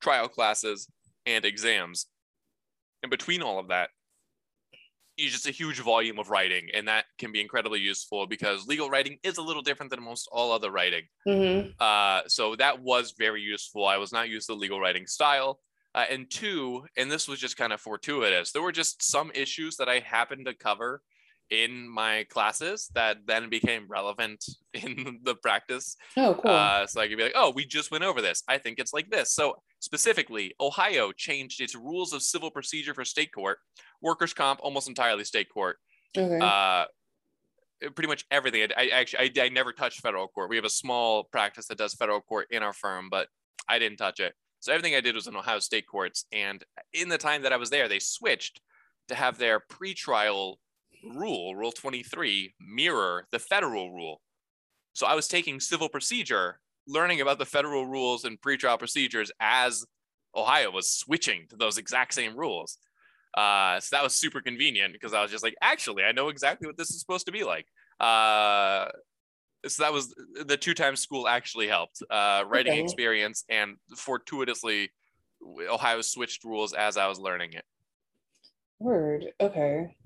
trial 0.00 0.28
classes, 0.28 0.88
and 1.26 1.44
exams. 1.44 2.06
And 3.02 3.10
between 3.10 3.42
all 3.42 3.58
of 3.58 3.68
that, 3.68 3.90
just 5.30 5.46
a 5.46 5.50
huge 5.50 5.80
volume 5.80 6.18
of 6.18 6.30
writing, 6.30 6.68
and 6.74 6.88
that 6.88 7.04
can 7.18 7.30
be 7.30 7.40
incredibly 7.40 7.78
useful 7.80 8.26
because 8.26 8.66
legal 8.66 8.90
writing 8.90 9.18
is 9.22 9.38
a 9.38 9.42
little 9.42 9.62
different 9.62 9.90
than 9.90 10.02
most 10.02 10.28
all 10.32 10.50
other 10.50 10.70
writing. 10.70 11.02
Mm-hmm. 11.26 11.70
Uh, 11.78 12.22
so 12.26 12.56
that 12.56 12.82
was 12.82 13.14
very 13.16 13.42
useful. 13.42 13.86
I 13.86 13.98
was 13.98 14.12
not 14.12 14.28
used 14.28 14.46
to 14.46 14.54
the 14.54 14.58
legal 14.58 14.80
writing 14.80 15.06
style. 15.06 15.60
Uh, 15.94 16.06
and 16.10 16.30
two, 16.30 16.86
and 16.96 17.12
this 17.12 17.28
was 17.28 17.38
just 17.38 17.58
kind 17.58 17.70
of 17.70 17.78
fortuitous, 17.78 18.50
there 18.52 18.62
were 18.62 18.72
just 18.72 19.02
some 19.02 19.30
issues 19.34 19.76
that 19.76 19.90
I 19.90 19.98
happened 19.98 20.46
to 20.46 20.54
cover 20.54 21.02
in 21.52 21.86
my 21.86 22.24
classes 22.30 22.88
that 22.94 23.18
then 23.26 23.50
became 23.50 23.86
relevant 23.86 24.42
in 24.74 25.20
the 25.22 25.34
practice. 25.34 25.96
Oh, 26.16 26.34
cool. 26.34 26.50
Uh, 26.50 26.86
so 26.86 27.00
I 27.00 27.08
could 27.08 27.18
be 27.18 27.24
like, 27.24 27.34
oh, 27.36 27.52
we 27.54 27.66
just 27.66 27.90
went 27.90 28.04
over 28.04 28.22
this. 28.22 28.42
I 28.48 28.56
think 28.56 28.78
it's 28.78 28.94
like 28.94 29.10
this. 29.10 29.34
So 29.34 29.56
specifically, 29.78 30.54
Ohio 30.60 31.12
changed 31.12 31.60
its 31.60 31.74
rules 31.74 32.14
of 32.14 32.22
civil 32.22 32.50
procedure 32.50 32.94
for 32.94 33.04
state 33.04 33.32
court, 33.32 33.58
workers' 34.00 34.32
comp, 34.32 34.60
almost 34.62 34.88
entirely 34.88 35.24
state 35.24 35.48
court. 35.52 35.76
okay. 36.16 36.38
Uh, 36.40 36.86
pretty 37.94 38.08
much 38.08 38.24
everything. 38.30 38.68
I, 38.76 38.84
I 38.84 38.88
actually 39.00 39.38
I, 39.38 39.44
I 39.44 39.48
never 39.50 39.72
touched 39.72 40.00
federal 40.00 40.28
court. 40.28 40.48
We 40.48 40.56
have 40.56 40.64
a 40.64 40.70
small 40.70 41.24
practice 41.24 41.66
that 41.66 41.78
does 41.78 41.94
federal 41.94 42.20
court 42.20 42.46
in 42.50 42.62
our 42.62 42.72
firm, 42.72 43.08
but 43.10 43.28
I 43.68 43.78
didn't 43.78 43.98
touch 43.98 44.20
it. 44.20 44.34
So 44.60 44.72
everything 44.72 44.94
I 44.94 45.00
did 45.00 45.16
was 45.16 45.26
in 45.26 45.36
Ohio 45.36 45.58
state 45.58 45.86
courts. 45.86 46.24
And 46.32 46.62
in 46.94 47.08
the 47.08 47.18
time 47.18 47.42
that 47.42 47.52
I 47.52 47.56
was 47.56 47.70
there, 47.70 47.88
they 47.88 47.98
switched 47.98 48.60
to 49.08 49.16
have 49.16 49.36
their 49.36 49.60
pretrial 49.60 50.56
rule, 51.04 51.54
Rule 51.54 51.72
23, 51.72 52.54
mirror 52.60 53.26
the 53.32 53.38
federal 53.38 53.92
rule. 53.92 54.20
So 54.92 55.06
I 55.06 55.14
was 55.14 55.28
taking 55.28 55.60
civil 55.60 55.88
procedure, 55.88 56.60
learning 56.86 57.20
about 57.20 57.38
the 57.38 57.46
federal 57.46 57.86
rules 57.86 58.24
and 58.24 58.40
pretrial 58.40 58.78
procedures 58.78 59.30
as 59.40 59.84
Ohio 60.34 60.70
was 60.70 60.90
switching 60.90 61.46
to 61.48 61.56
those 61.56 61.78
exact 61.78 62.14
same 62.14 62.36
rules. 62.36 62.78
Uh, 63.36 63.80
so 63.80 63.96
that 63.96 64.02
was 64.02 64.14
super 64.14 64.40
convenient 64.40 64.92
because 64.92 65.14
I 65.14 65.22
was 65.22 65.30
just 65.30 65.42
like, 65.42 65.54
actually, 65.62 66.04
I 66.04 66.12
know 66.12 66.28
exactly 66.28 66.66
what 66.66 66.76
this 66.76 66.90
is 66.90 67.00
supposed 67.00 67.26
to 67.26 67.32
be 67.32 67.44
like. 67.44 67.66
Uh, 67.98 68.88
so 69.66 69.82
that 69.84 69.92
was 69.92 70.14
the 70.44 70.56
two 70.56 70.74
times 70.74 71.00
school 71.00 71.28
actually 71.28 71.68
helped 71.68 72.02
uh, 72.10 72.44
writing 72.46 72.72
Okay. 72.72 72.82
experience 72.82 73.44
and 73.48 73.76
fortuitously 73.96 74.90
Ohio 75.70 76.00
switched 76.02 76.44
rules 76.44 76.72
as 76.72 76.96
I 76.96 77.06
was 77.06 77.18
learning 77.18 77.52
it. 77.54 77.64
Word. 78.78 79.32
Okay. 79.40 79.96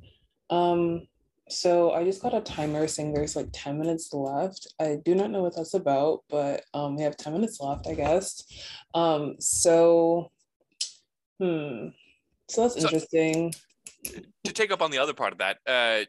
Um, 0.51 1.07
So 1.49 1.93
I 1.93 2.03
just 2.03 2.23
got 2.23 2.35
a 2.35 2.41
timer 2.41 2.89
saying 2.89 3.13
there's 3.15 3.37
like 3.37 3.49
10 3.53 3.79
minutes 3.79 4.13
left. 4.13 4.67
I 4.81 4.97
do 5.05 5.15
not 5.15 5.31
know 5.31 5.43
what 5.45 5.55
that's 5.55 5.75
about, 5.75 6.25
but 6.29 6.65
um, 6.75 6.97
we 6.97 7.03
have 7.05 7.17
10 7.17 7.33
minutes 7.35 7.61
left, 7.61 7.87
I 7.87 7.95
guess. 7.95 8.43
Um, 8.95 9.37
so, 9.39 10.33
hmm. 11.39 11.91
So 12.49 12.63
that's 12.63 12.75
So- 12.75 12.81
interesting. 12.89 13.55
to 14.45 14.53
take 14.53 14.73
up 14.73 14.83
on 14.83 14.91
the 14.91 14.99
other 14.99 15.15
part 15.15 15.33
of 15.33 15.39
that, 15.39 15.59
uh, 15.67 16.05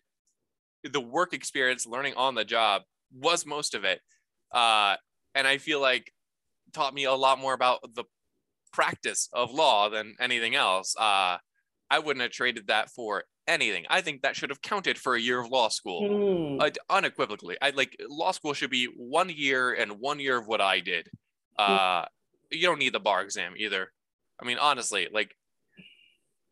the 0.84 1.02
work 1.02 1.34
experience, 1.34 1.86
learning 1.86 2.16
on 2.16 2.34
the 2.34 2.46
job 2.46 2.82
was 3.12 3.46
most 3.46 3.76
of 3.76 3.84
it. 3.84 4.02
Uh, 4.52 4.96
and 5.36 5.48
I 5.48 5.58
feel 5.60 5.80
like 5.80 6.12
taught 6.74 6.94
me 6.96 7.04
a 7.04 7.14
lot 7.14 7.38
more 7.40 7.54
about 7.54 7.94
the 7.94 8.06
practice 8.74 9.30
of 9.34 9.52
law 9.54 9.90
than 9.90 10.16
anything 10.20 10.56
else. 10.56 10.96
Uh, 10.98 11.38
I 11.90 12.00
wouldn't 12.00 12.22
have 12.22 12.32
traded 12.32 12.68
that 12.68 12.90
for 12.90 13.24
anything. 13.48 13.86
I 13.90 14.02
think 14.02 14.22
that 14.22 14.36
should 14.36 14.50
have 14.50 14.62
counted 14.62 14.98
for 14.98 15.16
a 15.16 15.22
year 15.22 15.40
of 15.40 15.50
law 15.50 15.70
school. 15.70 16.56
Hmm. 16.56 16.62
Uh, 16.62 16.70
unequivocally, 16.90 17.58
I 17.62 17.70
like 17.72 17.96
law 18.10 18.32
school 18.32 18.54
should 18.54 18.70
be 18.70 18.86
one 18.86 19.30
year 19.30 19.74
and 19.74 20.00
one 20.00 20.20
year 20.20 20.38
of 20.38 20.48
what 20.48 20.62
I 20.62 20.80
did. 20.82 21.10
Uh, 21.58 22.06
you 22.52 22.62
don't 22.64 22.80
need 22.80 22.94
the 22.94 23.00
bar 23.00 23.22
exam 23.22 23.54
either. 23.58 23.92
I 24.42 24.46
mean, 24.46 24.58
honestly, 24.60 25.08
like, 25.12 25.36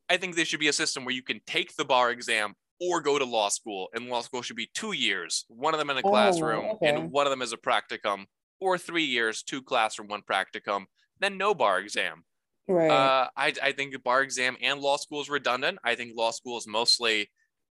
I 0.10 0.18
think 0.18 0.36
there 0.36 0.46
should 0.46 0.60
be 0.60 0.68
a 0.68 0.74
system 0.74 1.04
where 1.06 1.14
you 1.14 1.24
can 1.24 1.42
take 1.46 1.76
the 1.76 1.86
bar 1.86 2.12
exam 2.12 2.56
or 2.82 3.02
go 3.02 3.18
to 3.18 3.26
law 3.26 3.50
school, 3.50 3.88
and 3.94 4.08
law 4.08 4.22
school 4.22 4.42
should 4.42 4.56
be 4.58 4.70
two 4.74 4.92
years, 4.92 5.46
one 5.48 5.74
of 5.74 5.80
them 5.80 5.90
in 5.90 5.98
a 5.98 6.02
Oh, 6.04 6.10
classroom, 6.10 6.66
okay. 6.76 6.90
and 6.90 7.12
one 7.12 7.26
of 7.26 7.32
them 7.32 7.42
as 7.42 7.54
a 7.54 7.58
practicum, 7.58 8.26
or 8.60 8.78
three 8.78 9.06
years, 9.06 9.44
two 9.44 9.62
classroom, 9.62 10.08
one 10.10 10.22
practicum, 10.30 10.86
then 11.20 11.38
no 11.38 11.54
bar 11.54 11.80
exam. 11.80 12.24
Right. 12.68 12.90
Uh, 12.90 13.28
I, 13.36 13.54
I 13.62 13.72
think 13.72 13.94
the 13.94 14.00
bar 14.00 14.22
exam 14.22 14.58
and 14.62 14.80
law 14.80 14.98
school 14.98 15.22
is 15.22 15.30
redundant. 15.30 15.80
I 15.84 15.96
think 15.96 16.14
law 16.16 16.32
school 16.32 16.58
is 16.58 16.68
mostly 16.68 17.30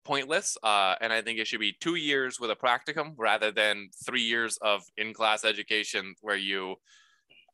pointless. 0.05 0.57
Uh, 0.63 0.95
and 1.01 1.13
I 1.13 1.23
think 1.23 1.39
it 1.39 1.47
should 1.47 1.61
be 1.61 1.77
two 1.81 1.97
years 1.97 2.41
with 2.41 2.51
a 2.51 2.57
practicum 2.57 3.15
rather 3.17 3.51
than 3.51 3.91
three 4.07 4.23
years 4.23 4.59
of 4.63 4.83
in 4.97 5.13
class 5.13 5.45
education 5.45 6.15
where 6.23 6.37
you, 6.37 6.77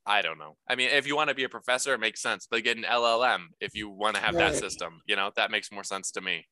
I 0.07 0.23
don't 0.23 0.39
know. 0.39 0.57
I 0.69 0.77
mean, 0.77 0.91
if 0.91 1.07
you 1.07 1.17
want 1.17 1.31
to 1.31 1.35
be 1.35 1.45
a 1.45 1.49
professor, 1.49 1.95
it 1.95 2.01
makes 2.01 2.23
sense, 2.23 2.47
but 2.49 2.63
get 2.63 2.77
an 2.77 2.85
LLM 2.85 3.47
if 3.61 3.75
you 3.75 3.89
want 3.89 4.17
to 4.17 4.23
have 4.23 4.35
that 4.35 4.55
system. 4.55 5.01
You 5.07 5.17
know, 5.17 5.33
that 5.37 5.51
makes 5.51 5.73
more 5.73 5.85
sense 5.85 6.13
to 6.13 6.21
me. 6.21 6.47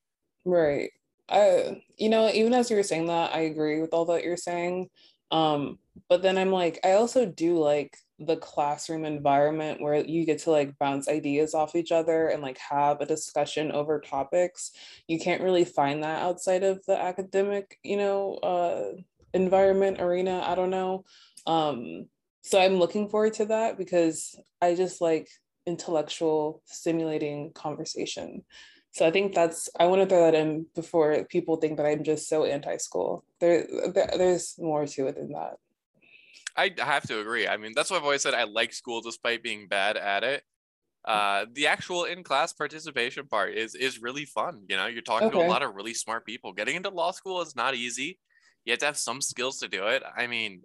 Right. 0.45 0.91
I, 1.29 1.83
you 1.97 2.09
know, 2.09 2.29
even 2.31 2.53
as 2.53 2.71
you 2.71 2.77
were 2.77 2.83
saying 2.83 3.07
that, 3.07 3.35
I 3.35 3.43
agree 3.43 3.81
with 3.81 3.95
all 3.95 4.07
that 4.07 4.25
you're 4.25 4.37
saying. 4.37 4.89
Um, 5.31 5.79
but 6.09 6.23
then 6.23 6.37
I'm 6.37 6.51
like, 6.51 6.81
I 6.85 6.93
also 6.93 7.27
do 7.27 7.59
like 7.59 7.97
the 8.27 8.37
classroom 8.37 9.05
environment 9.05 9.81
where 9.81 10.05
you 10.05 10.25
get 10.25 10.39
to 10.41 10.51
like 10.51 10.79
bounce 10.79 11.09
ideas 11.09 11.55
off 11.55 11.75
each 11.77 11.93
other 11.93 12.29
and 12.29 12.43
like 12.43 12.59
have 12.59 13.01
a 13.01 13.07
discussion 13.07 13.73
over 13.73 14.01
topics. 14.01 14.73
You 15.09 15.19
can't 15.19 15.43
really 15.43 15.65
find 15.65 16.03
that 16.03 16.23
outside 16.23 16.63
of 16.63 16.85
the 16.87 17.01
academic, 17.01 17.79
you 17.83 17.97
know, 17.97 18.35
uh, 18.37 18.93
environment 19.35 20.01
arena. 20.01 20.43
I 20.47 20.55
don't 20.55 20.71
know. 20.71 21.05
Um, 21.47 22.07
so 22.43 22.61
I'm 22.61 22.79
looking 22.79 23.09
forward 23.09 23.35
to 23.35 23.47
that 23.47 23.79
because 23.79 24.35
I 24.61 24.75
just 24.75 25.01
like 25.01 25.29
intellectual 25.67 26.63
stimulating 26.67 27.53
conversation. 27.53 28.45
So 28.91 29.07
I 29.07 29.11
think 29.11 29.35
that's 29.35 29.71
I 29.79 29.87
want 29.87 30.03
to 30.03 30.09
throw 30.09 30.25
that 30.25 30.35
in 30.35 30.67
before 30.75 31.25
people 31.25 31.57
think 31.57 31.79
that 31.79 31.87
I'm 31.87 32.05
just 32.05 32.29
so 32.29 32.45
anti-school. 32.45 33.25
There, 33.41 33.67
there 33.95 34.11
there's 34.19 34.55
more 34.59 34.87
to 34.87 35.07
it 35.07 35.17
than 35.17 35.33
that. 35.33 35.55
I 36.57 36.71
have 36.79 37.07
to 37.09 37.21
agree. 37.21 37.49
I 37.49 37.57
mean, 37.57 37.73
that's 37.75 37.91
why 37.91 37.97
I've 37.97 38.03
always 38.05 38.23
said 38.23 38.35
I 38.35 38.45
like 38.45 38.73
school 38.73 39.01
despite 39.01 39.43
being 39.43 39.69
bad 39.69 39.97
at 39.97 40.25
it. 40.25 40.43
Uh, 41.05 41.47
the 41.53 41.67
actual 41.67 42.05
in-class 42.05 42.53
participation 42.53 43.27
part 43.27 43.55
is 43.55 43.75
is 43.75 44.01
really 44.01 44.25
fun. 44.25 44.63
You 44.69 44.77
know, 44.77 44.87
you're 44.87 45.03
talking 45.03 45.31
to 45.33 45.39
a 45.39 45.49
lot 45.49 45.63
of 45.63 45.75
really 45.75 45.95
smart 45.95 46.25
people. 46.25 46.53
Getting 46.53 46.77
into 46.77 46.91
law 46.91 47.11
school 47.11 47.41
is 47.43 47.57
not 47.57 47.75
easy. 47.75 48.19
You 48.65 48.73
have 48.73 48.79
to 48.81 48.87
have 48.87 48.97
some 48.97 49.21
skills 49.21 49.59
to 49.59 49.69
do 49.69 49.89
it. 49.89 50.05
I 50.17 50.29
mean, 50.29 50.63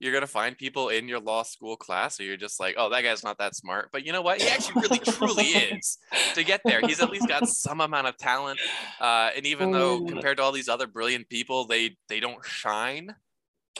you're 0.00 0.14
gonna 0.14 0.26
find 0.26 0.56
people 0.56 0.88
in 0.88 1.08
your 1.08 1.20
law 1.20 1.42
school 1.42 1.76
class 1.76 2.16
who 2.16 2.24
you're 2.24 2.38
just 2.38 2.58
like, 2.58 2.76
oh, 2.78 2.88
that 2.88 3.02
guy's 3.02 3.22
not 3.22 3.36
that 3.38 3.54
smart. 3.54 3.90
But 3.92 4.06
you 4.06 4.12
know 4.12 4.22
what? 4.22 4.40
He 4.40 4.48
actually 4.48 4.80
really 4.80 4.98
truly 5.00 5.44
is. 5.44 5.98
To 6.34 6.42
get 6.42 6.62
there, 6.64 6.80
he's 6.80 7.00
at 7.02 7.10
least 7.10 7.28
got 7.28 7.46
some 7.46 7.82
amount 7.82 8.06
of 8.06 8.16
talent. 8.16 8.58
Uh, 8.98 9.30
and 9.36 9.44
even 9.46 9.70
though 9.72 10.00
Mm. 10.00 10.08
compared 10.08 10.38
to 10.38 10.42
all 10.42 10.52
these 10.52 10.68
other 10.70 10.86
brilliant 10.86 11.28
people, 11.28 11.66
they 11.66 11.98
they 12.08 12.20
don't 12.20 12.42
shine. 12.44 13.14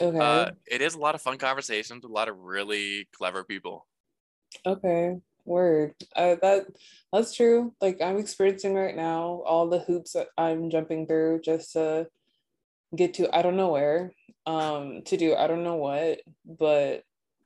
Okay. 0.01 0.19
Uh, 0.19 0.51
it 0.67 0.81
is 0.83 0.95
a 0.95 0.99
lot 0.99 1.15
of 1.15 1.23
fun 1.23 1.39
conversations 1.39 2.03
with 2.03 2.11
a 2.11 2.15
lot 2.15 2.29
of 2.29 2.39
really 2.39 3.09
clever 3.13 3.45
people. 3.45 3.87
okay. 4.67 5.17
Word. 5.47 5.95
Uh, 6.17 6.37
that 6.41 6.65
that's 7.13 7.35
true. 7.35 7.75
Like 7.79 8.01
I'm 8.01 8.17
experiencing 8.17 8.75
right 8.75 8.97
now 8.97 9.43
all 9.45 9.69
the 9.69 9.81
hoops 9.81 10.15
that 10.15 10.29
I'm 10.39 10.71
jumping 10.71 11.07
through 11.07 11.43
just 11.45 11.75
to 11.75 12.07
get 12.97 13.13
to 13.15 13.29
I 13.37 13.43
don't 13.43 13.59
know 13.59 13.69
where. 13.69 14.11
Um, 14.47 15.03
to 15.05 15.19
do 15.19 15.35
I 15.35 15.47
don't 15.47 15.63
know 15.63 15.77
what, 15.77 16.21
but 16.47 17.05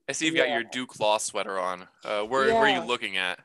I 0.09 0.13
see 0.13 0.27
you've 0.27 0.37
got 0.37 0.49
your 0.49 0.61
Yeah. 0.61 0.69
Duke 0.71 1.01
Law 1.01 1.19
sweater 1.19 1.59
on. 1.59 1.89
Uh, 2.05 2.23
where, 2.23 2.47
where 2.55 2.57
are 2.59 2.71
you 2.71 2.87
looking 2.87 3.17
at? 3.17 3.41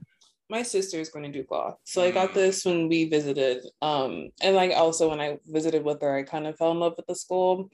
My 0.50 0.62
sister 0.64 1.00
is 1.00 1.10
going 1.10 1.32
to 1.32 1.32
do 1.32 1.46
law. 1.50 1.78
So 1.84 2.04
I 2.04 2.12
got 2.12 2.32
Mm. 2.32 2.34
this 2.34 2.66
when 2.66 2.88
we 2.88 3.06
visited. 3.06 3.66
Um, 3.82 4.30
and 4.42 4.56
like 4.56 4.72
also 4.72 5.10
when 5.10 5.22
I 5.22 5.38
visited 5.46 5.84
with 5.84 6.02
her, 6.02 6.16
I 6.16 6.24
kind 6.24 6.48
of 6.48 6.58
fell 6.58 6.72
in 6.72 6.80
love 6.80 6.94
with 6.98 7.08
the 7.08 7.16
school. 7.16 7.70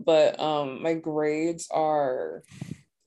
But 0.00 0.38
um 0.40 0.82
my 0.82 0.94
grades 0.94 1.68
are 1.70 2.42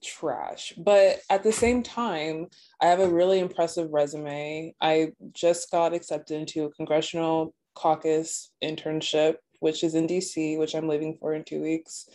trash. 0.02 0.72
But 0.76 1.20
at 1.28 1.42
the 1.42 1.52
same 1.52 1.82
time, 1.82 2.46
I 2.80 2.86
have 2.86 3.00
a 3.00 3.08
really 3.08 3.40
impressive 3.40 3.90
resume. 3.90 4.74
I 4.80 5.12
just 5.32 5.70
got 5.70 5.92
accepted 5.92 6.40
into 6.40 6.64
a 6.64 6.70
congressional 6.70 7.54
caucus 7.74 8.50
internship, 8.62 9.36
which 9.60 9.82
is 9.82 9.94
in 9.94 10.06
DC, 10.06 10.58
which 10.58 10.74
I'm 10.74 10.88
leaving 10.88 11.16
for 11.18 11.34
in 11.34 11.44
two 11.44 11.60
weeks, 11.60 12.08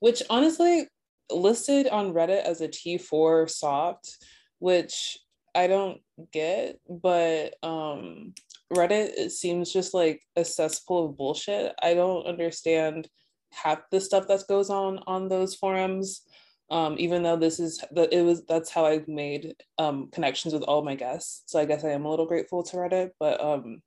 which 0.00 0.22
honestly 0.30 0.86
listed 1.30 1.88
on 1.88 2.12
Reddit 2.12 2.42
as 2.42 2.60
a 2.60 2.68
T4 2.68 3.48
soft, 3.48 4.18
which 4.58 5.18
I 5.54 5.66
don't 5.66 6.00
get, 6.32 6.78
but 6.88 7.54
um 7.62 8.34
Reddit 8.72 9.12
it 9.16 9.32
seems 9.32 9.72
just 9.72 9.94
like 9.94 10.22
a 10.36 10.44
cesspool 10.44 11.06
of 11.06 11.16
bullshit. 11.16 11.74
I 11.82 11.94
don't 11.94 12.26
understand 12.26 13.08
half 13.52 13.80
the 13.90 14.00
stuff 14.00 14.28
that 14.28 14.46
goes 14.48 14.70
on 14.70 15.00
on 15.06 15.28
those 15.28 15.54
forums. 15.54 16.22
Um, 16.70 16.94
even 16.98 17.24
though 17.24 17.36
this 17.36 17.58
is 17.58 17.82
the 17.90 18.14
it 18.16 18.22
was 18.22 18.44
that's 18.46 18.70
how 18.70 18.86
I 18.86 19.02
made 19.08 19.56
um 19.78 20.08
connections 20.12 20.54
with 20.54 20.62
all 20.62 20.84
my 20.84 20.94
guests. 20.94 21.42
So 21.46 21.58
I 21.58 21.64
guess 21.64 21.84
I 21.84 21.90
am 21.90 22.04
a 22.04 22.10
little 22.10 22.26
grateful 22.26 22.62
to 22.64 22.76
Reddit, 22.76 23.10
but 23.18 23.40
um 23.42 23.82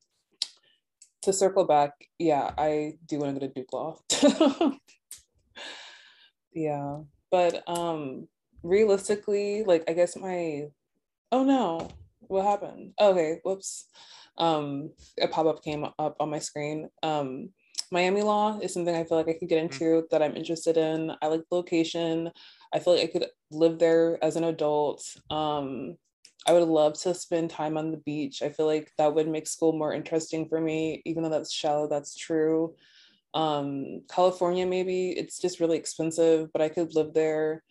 to 1.21 1.31
circle 1.31 1.63
back, 1.65 1.91
yeah, 2.19 2.51
I 2.57 2.95
do 3.07 3.19
want 3.19 3.35
to 3.35 3.39
go 3.39 3.47
to 3.47 3.53
Duke 3.53 3.71
Law. 3.71 3.99
yeah, 6.53 6.97
but 7.31 7.63
um 7.67 8.27
realistically, 8.63 9.63
like 9.63 9.85
I 9.87 9.93
guess 9.93 10.17
my 10.17 10.65
oh 11.33 11.43
no, 11.43 11.89
what 12.21 12.45
happened? 12.45 12.93
Okay, 13.01 13.39
whoops. 13.43 13.87
Um 14.37 14.91
a 15.21 15.27
pop-up 15.27 15.63
came 15.63 15.83
up 15.83 16.15
on 16.19 16.29
my 16.29 16.39
screen. 16.39 16.89
Um 17.01 17.49
Miami 17.91 18.23
law 18.23 18.59
is 18.59 18.73
something 18.73 18.95
I 18.95 19.03
feel 19.03 19.17
like 19.17 19.29
I 19.29 19.37
could 19.37 19.49
get 19.49 19.63
into 19.63 20.07
that 20.09 20.23
I'm 20.23 20.35
interested 20.35 20.77
in. 20.77 21.11
I 21.21 21.27
like 21.27 21.41
the 21.49 21.55
location. 21.55 22.31
I 22.73 22.79
feel 22.79 22.95
like 22.95 23.03
I 23.03 23.11
could 23.11 23.27
live 23.51 23.77
there 23.77 24.23
as 24.23 24.35
an 24.35 24.45
adult. 24.45 25.03
Um 25.29 25.97
I 26.45 26.53
would 26.53 26.67
love 26.67 26.93
to 27.01 27.13
spend 27.13 27.49
time 27.49 27.77
on 27.77 27.91
the 27.91 28.03
beach. 28.05 28.41
I 28.41 28.49
feel 28.49 28.65
like 28.65 28.91
that 28.97 29.13
would 29.15 29.27
make 29.27 29.47
school 29.47 29.73
more 29.73 29.93
interesting 29.93 30.47
for 30.49 30.59
me, 30.59 31.01
even 31.05 31.23
though 31.23 31.29
that's 31.29 31.53
shallow, 31.53 31.87
that's 31.87 32.15
true. 32.15 32.75
Um, 33.33 34.01
California, 34.09 34.65
maybe 34.65 35.11
it's 35.11 35.39
just 35.39 35.61
really 35.61 35.77
expensive, 35.77 36.51
but 36.51 36.61
I 36.61 36.67
could 36.67 36.93
live 36.95 37.13
there. 37.13 37.63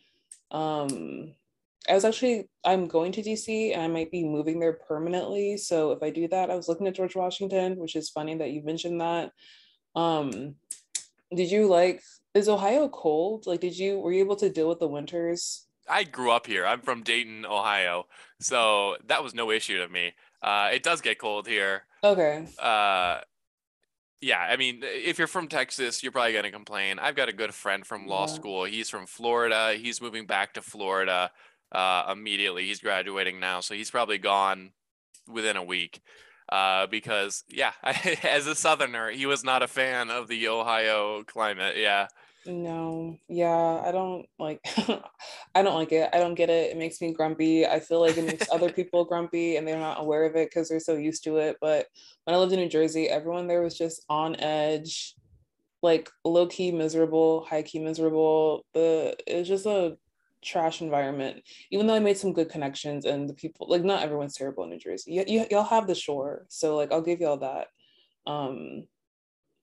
Um, 0.51 1.35
I 1.89 1.95
was 1.95 2.05
actually, 2.05 2.49
I'm 2.65 2.87
going 2.87 3.13
to 3.13 3.23
DC 3.23 3.73
and 3.73 3.83
I 3.83 3.89
might 3.89 4.11
be 4.11 4.25
moving 4.25 4.61
there 4.61 4.75
permanently. 4.75 5.57
So 5.57 5.91
if 5.93 6.03
I 6.03 6.11
do 6.11 6.29
that, 6.29 6.51
I 6.51 6.55
was 6.55 6.69
looking 6.69 6.87
at 6.87 6.95
George 6.95 7.17
Washington, 7.17 7.77
which 7.77 7.97
is 7.97 8.11
funny 8.11 8.37
that 8.37 8.51
you 8.51 8.63
mentioned 8.63 9.01
that. 9.01 9.33
Um, 9.97 10.55
did 11.35 11.51
you 11.51 11.67
like, 11.67 12.03
is 12.35 12.49
Ohio 12.49 12.89
cold? 12.89 13.47
Like, 13.47 13.61
did 13.61 13.77
you, 13.77 13.99
were 13.99 14.13
you 14.13 14.21
able 14.21 14.37
to 14.37 14.49
deal 14.51 14.69
with 14.69 14.79
the 14.79 14.89
winters? 14.89 15.67
I 15.89 16.05
grew 16.05 16.31
up 16.31 16.47
here. 16.47 16.65
I'm 16.65 16.81
from 16.81 17.03
Dayton, 17.03 17.45
Ohio, 17.45 18.07
so 18.41 18.97
that 19.09 19.25
was 19.25 19.35
no 19.35 19.51
issue 19.51 19.79
to 19.79 19.89
me. 19.89 20.13
Uh, 20.41 20.71
it 20.73 20.85
does 20.85 21.01
get 21.01 21.19
cold 21.19 21.49
here. 21.49 21.83
Okay. 22.05 22.47
Uh, 22.59 23.19
yeah, 24.21 24.39
I 24.39 24.57
mean, 24.57 24.83
if 24.85 25.19
you're 25.19 25.27
from 25.27 25.49
Texas, 25.49 26.01
you're 26.03 26.13
probably 26.13 26.33
gonna 26.33 26.53
complain. 26.53 27.01
I've 27.01 27.17
got 27.17 27.29
a 27.29 27.33
good 27.33 27.53
friend 27.53 27.85
from 27.85 28.07
law 28.07 28.27
Yeah. 28.29 28.35
school. 28.35 28.65
He's 28.65 28.89
from 28.89 29.07
Florida. 29.07 29.75
He's 29.75 30.01
moving 30.01 30.25
back 30.25 30.55
to 30.55 30.63
Florida 30.63 31.33
uh, 31.73 32.05
immediately. 32.13 32.67
He's 32.67 32.81
graduating 32.81 33.41
now, 33.41 33.61
so 33.61 33.75
he's 33.75 33.91
probably 33.91 34.19
gone 34.19 34.73
within 35.29 35.57
a 35.57 35.65
week. 35.65 36.01
Uh, 36.49 36.87
because 36.87 37.45
yeah, 37.49 37.73
as 37.83 38.47
a 38.47 38.55
Southerner, 38.55 39.11
he 39.11 39.27
was 39.27 39.43
not 39.45 39.63
a 39.63 39.69
fan 39.69 40.11
of 40.11 40.29
the 40.29 40.49
Ohio 40.49 41.25
climate. 41.25 41.77
Yeah. 41.79 42.09
No, 42.45 43.17
yeah, 43.29 43.81
I 43.85 43.93
don't 43.93 44.27
like 44.39 44.61
I 45.55 45.63
don't 45.63 45.77
like 45.77 45.93
it. 45.93 46.11
I 46.13 46.19
don't 46.19 46.35
get 46.35 46.51
it. 46.51 46.73
It 46.73 46.77
makes 46.77 47.01
me 47.01 47.13
grumpy. 47.13 47.67
I 47.67 47.79
feel 47.79 48.01
like 48.01 48.17
it 48.19 48.25
makes 48.25 48.51
other 48.51 48.71
people 48.73 49.05
grumpy 49.05 49.57
and 49.57 49.67
they're 49.67 49.79
not 49.79 50.01
aware 50.01 50.25
of 50.25 50.35
it 50.35 50.51
because 50.51 50.69
they're 50.69 50.81
so 50.81 50.97
used 50.97 51.23
to 51.25 51.37
it. 51.39 51.57
But 51.61 51.87
when 52.25 52.35
I 52.35 52.39
lived 52.39 52.53
in 52.53 52.59
New 52.59 52.69
Jersey, 52.69 53.09
everyone 53.09 53.47
there 53.47 53.63
was 53.63 53.79
just 53.79 54.05
on 54.09 54.37
edge. 54.41 55.15
like 55.83 56.11
low 56.25 56.47
key 56.47 56.73
miserable, 56.73 57.45
high 57.45 57.63
key 57.63 57.79
miserable. 57.79 58.65
The 58.75 59.17
it's 59.27 59.49
just 59.49 59.67
a 59.67 59.97
trash 60.43 60.81
environment. 60.81 61.43
Even 61.71 61.87
though 61.87 61.95
I 61.95 62.01
made 62.01 62.19
some 62.19 62.33
good 62.33 62.49
connections 62.49 63.05
and 63.05 63.29
the 63.29 63.35
people 63.35 63.67
like 63.69 63.85
not 63.85 64.03
everyone's 64.03 64.35
terrible 64.35 64.65
in 64.65 64.71
New 64.71 64.79
Jersey. 64.79 65.13
You, 65.13 65.25
you 65.27 65.47
y'all 65.51 65.65
have 65.65 65.87
the 65.87 65.95
shore, 65.95 66.47
so 66.49 66.77
like 66.77 66.93
I'll 66.93 67.03
give 67.03 67.21
y'all 67.21 67.39
that. 67.39 67.69
Um, 68.27 68.85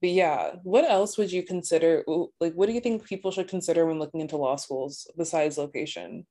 but 0.02 0.12
yeah, 0.12 0.52
what 0.64 0.90
else 0.90 1.18
would 1.18 1.32
you 1.32 1.44
consider? 1.44 2.04
Like, 2.40 2.54
what 2.54 2.68
do 2.68 2.74
you 2.74 2.80
think 2.80 3.06
people 3.06 3.32
should 3.32 3.50
consider 3.50 3.86
when 3.86 4.00
looking 4.00 4.22
into 4.22 4.38
law 4.38 4.56
schools 4.56 5.08
besides 5.18 5.58
location? 5.58 6.26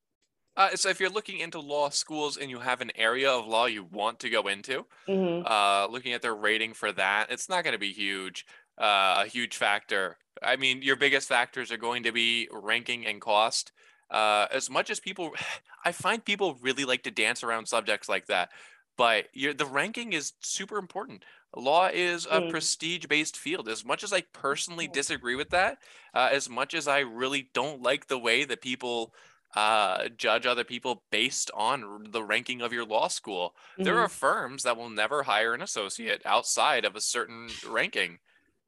Uh, 0.57 0.75
so 0.75 0.89
if 0.89 0.99
you're 0.99 1.11
looking 1.11 1.39
into 1.39 1.61
law 1.61 1.89
schools 1.89 2.37
and 2.37 2.51
you 2.51 2.59
have 2.59 2.81
an 2.81 2.91
area 2.97 3.31
of 3.31 3.47
law 3.47 3.67
you 3.67 3.85
want 3.85 4.19
to 4.19 4.31
go 4.31 4.49
into, 4.49 4.85
mm-hmm. 5.09 5.47
uh, 5.47 5.87
looking 5.87 6.15
at 6.15 6.23
their 6.23 6.35
rating 6.35 6.73
for 6.73 6.91
that, 6.93 7.31
it's 7.31 7.49
not 7.49 7.63
going 7.63 7.75
to 7.75 7.79
be 7.79 7.93
huge, 7.93 8.45
uh, 8.77 9.23
a 9.25 9.29
huge 9.29 9.57
factor. 9.57 10.17
I 10.43 10.57
mean, 10.57 10.83
your 10.83 10.97
biggest 10.97 11.29
factors 11.29 11.71
are 11.71 11.77
going 11.77 12.03
to 12.05 12.13
be 12.13 12.49
ranking 12.51 13.07
and 13.07 13.21
cost. 13.21 13.71
Uh, 14.11 14.47
as 14.53 14.71
much 14.71 14.91
as 14.91 15.01
people, 15.01 15.33
I 15.85 15.93
find 15.93 16.25
people 16.25 16.59
really 16.61 16.85
like 16.85 17.03
to 17.05 17.11
dance 17.11 17.43
around 17.43 17.67
subjects 17.67 18.09
like 18.09 18.27
that, 18.27 18.51
but 18.97 19.27
the 19.35 19.69
ranking 19.69 20.13
is 20.13 20.33
super 20.41 20.77
important. 20.77 21.25
Law 21.57 21.89
is 21.93 22.27
a 22.27 22.43
mm. 22.43 22.51
prestige-based 22.51 23.37
field. 23.37 23.69
As 23.69 23.85
much 23.85 24.05
as 24.05 24.13
I 24.13 24.23
personally 24.33 24.87
disagree 24.87 25.35
with 25.35 25.51
that, 25.51 25.79
uh, 26.15 26.29
as 26.31 26.51
much 26.51 26.75
as 26.75 26.87
I 26.87 26.99
really 26.99 27.49
don't 27.55 27.81
like 27.81 28.07
the 28.07 28.19
way 28.19 28.45
that 28.45 28.61
people 28.61 29.15
uh, 29.55 30.09
judge 30.17 30.47
other 30.47 30.65
people 30.65 31.05
based 31.11 31.51
on 31.55 32.09
the 32.11 32.23
ranking 32.23 32.61
of 32.61 32.73
your 32.73 32.85
law 32.85 33.09
school. 33.09 33.55
Mm-hmm. 33.73 33.85
There 33.85 33.99
are 33.99 34.09
firms 34.09 34.63
that 34.65 34.77
will 34.77 34.91
never 34.91 35.23
hire 35.23 35.55
an 35.55 35.63
associate 35.63 36.21
outside 36.25 36.85
of 36.85 36.95
a 36.95 37.01
certain 37.01 37.49
ranking. 37.67 38.19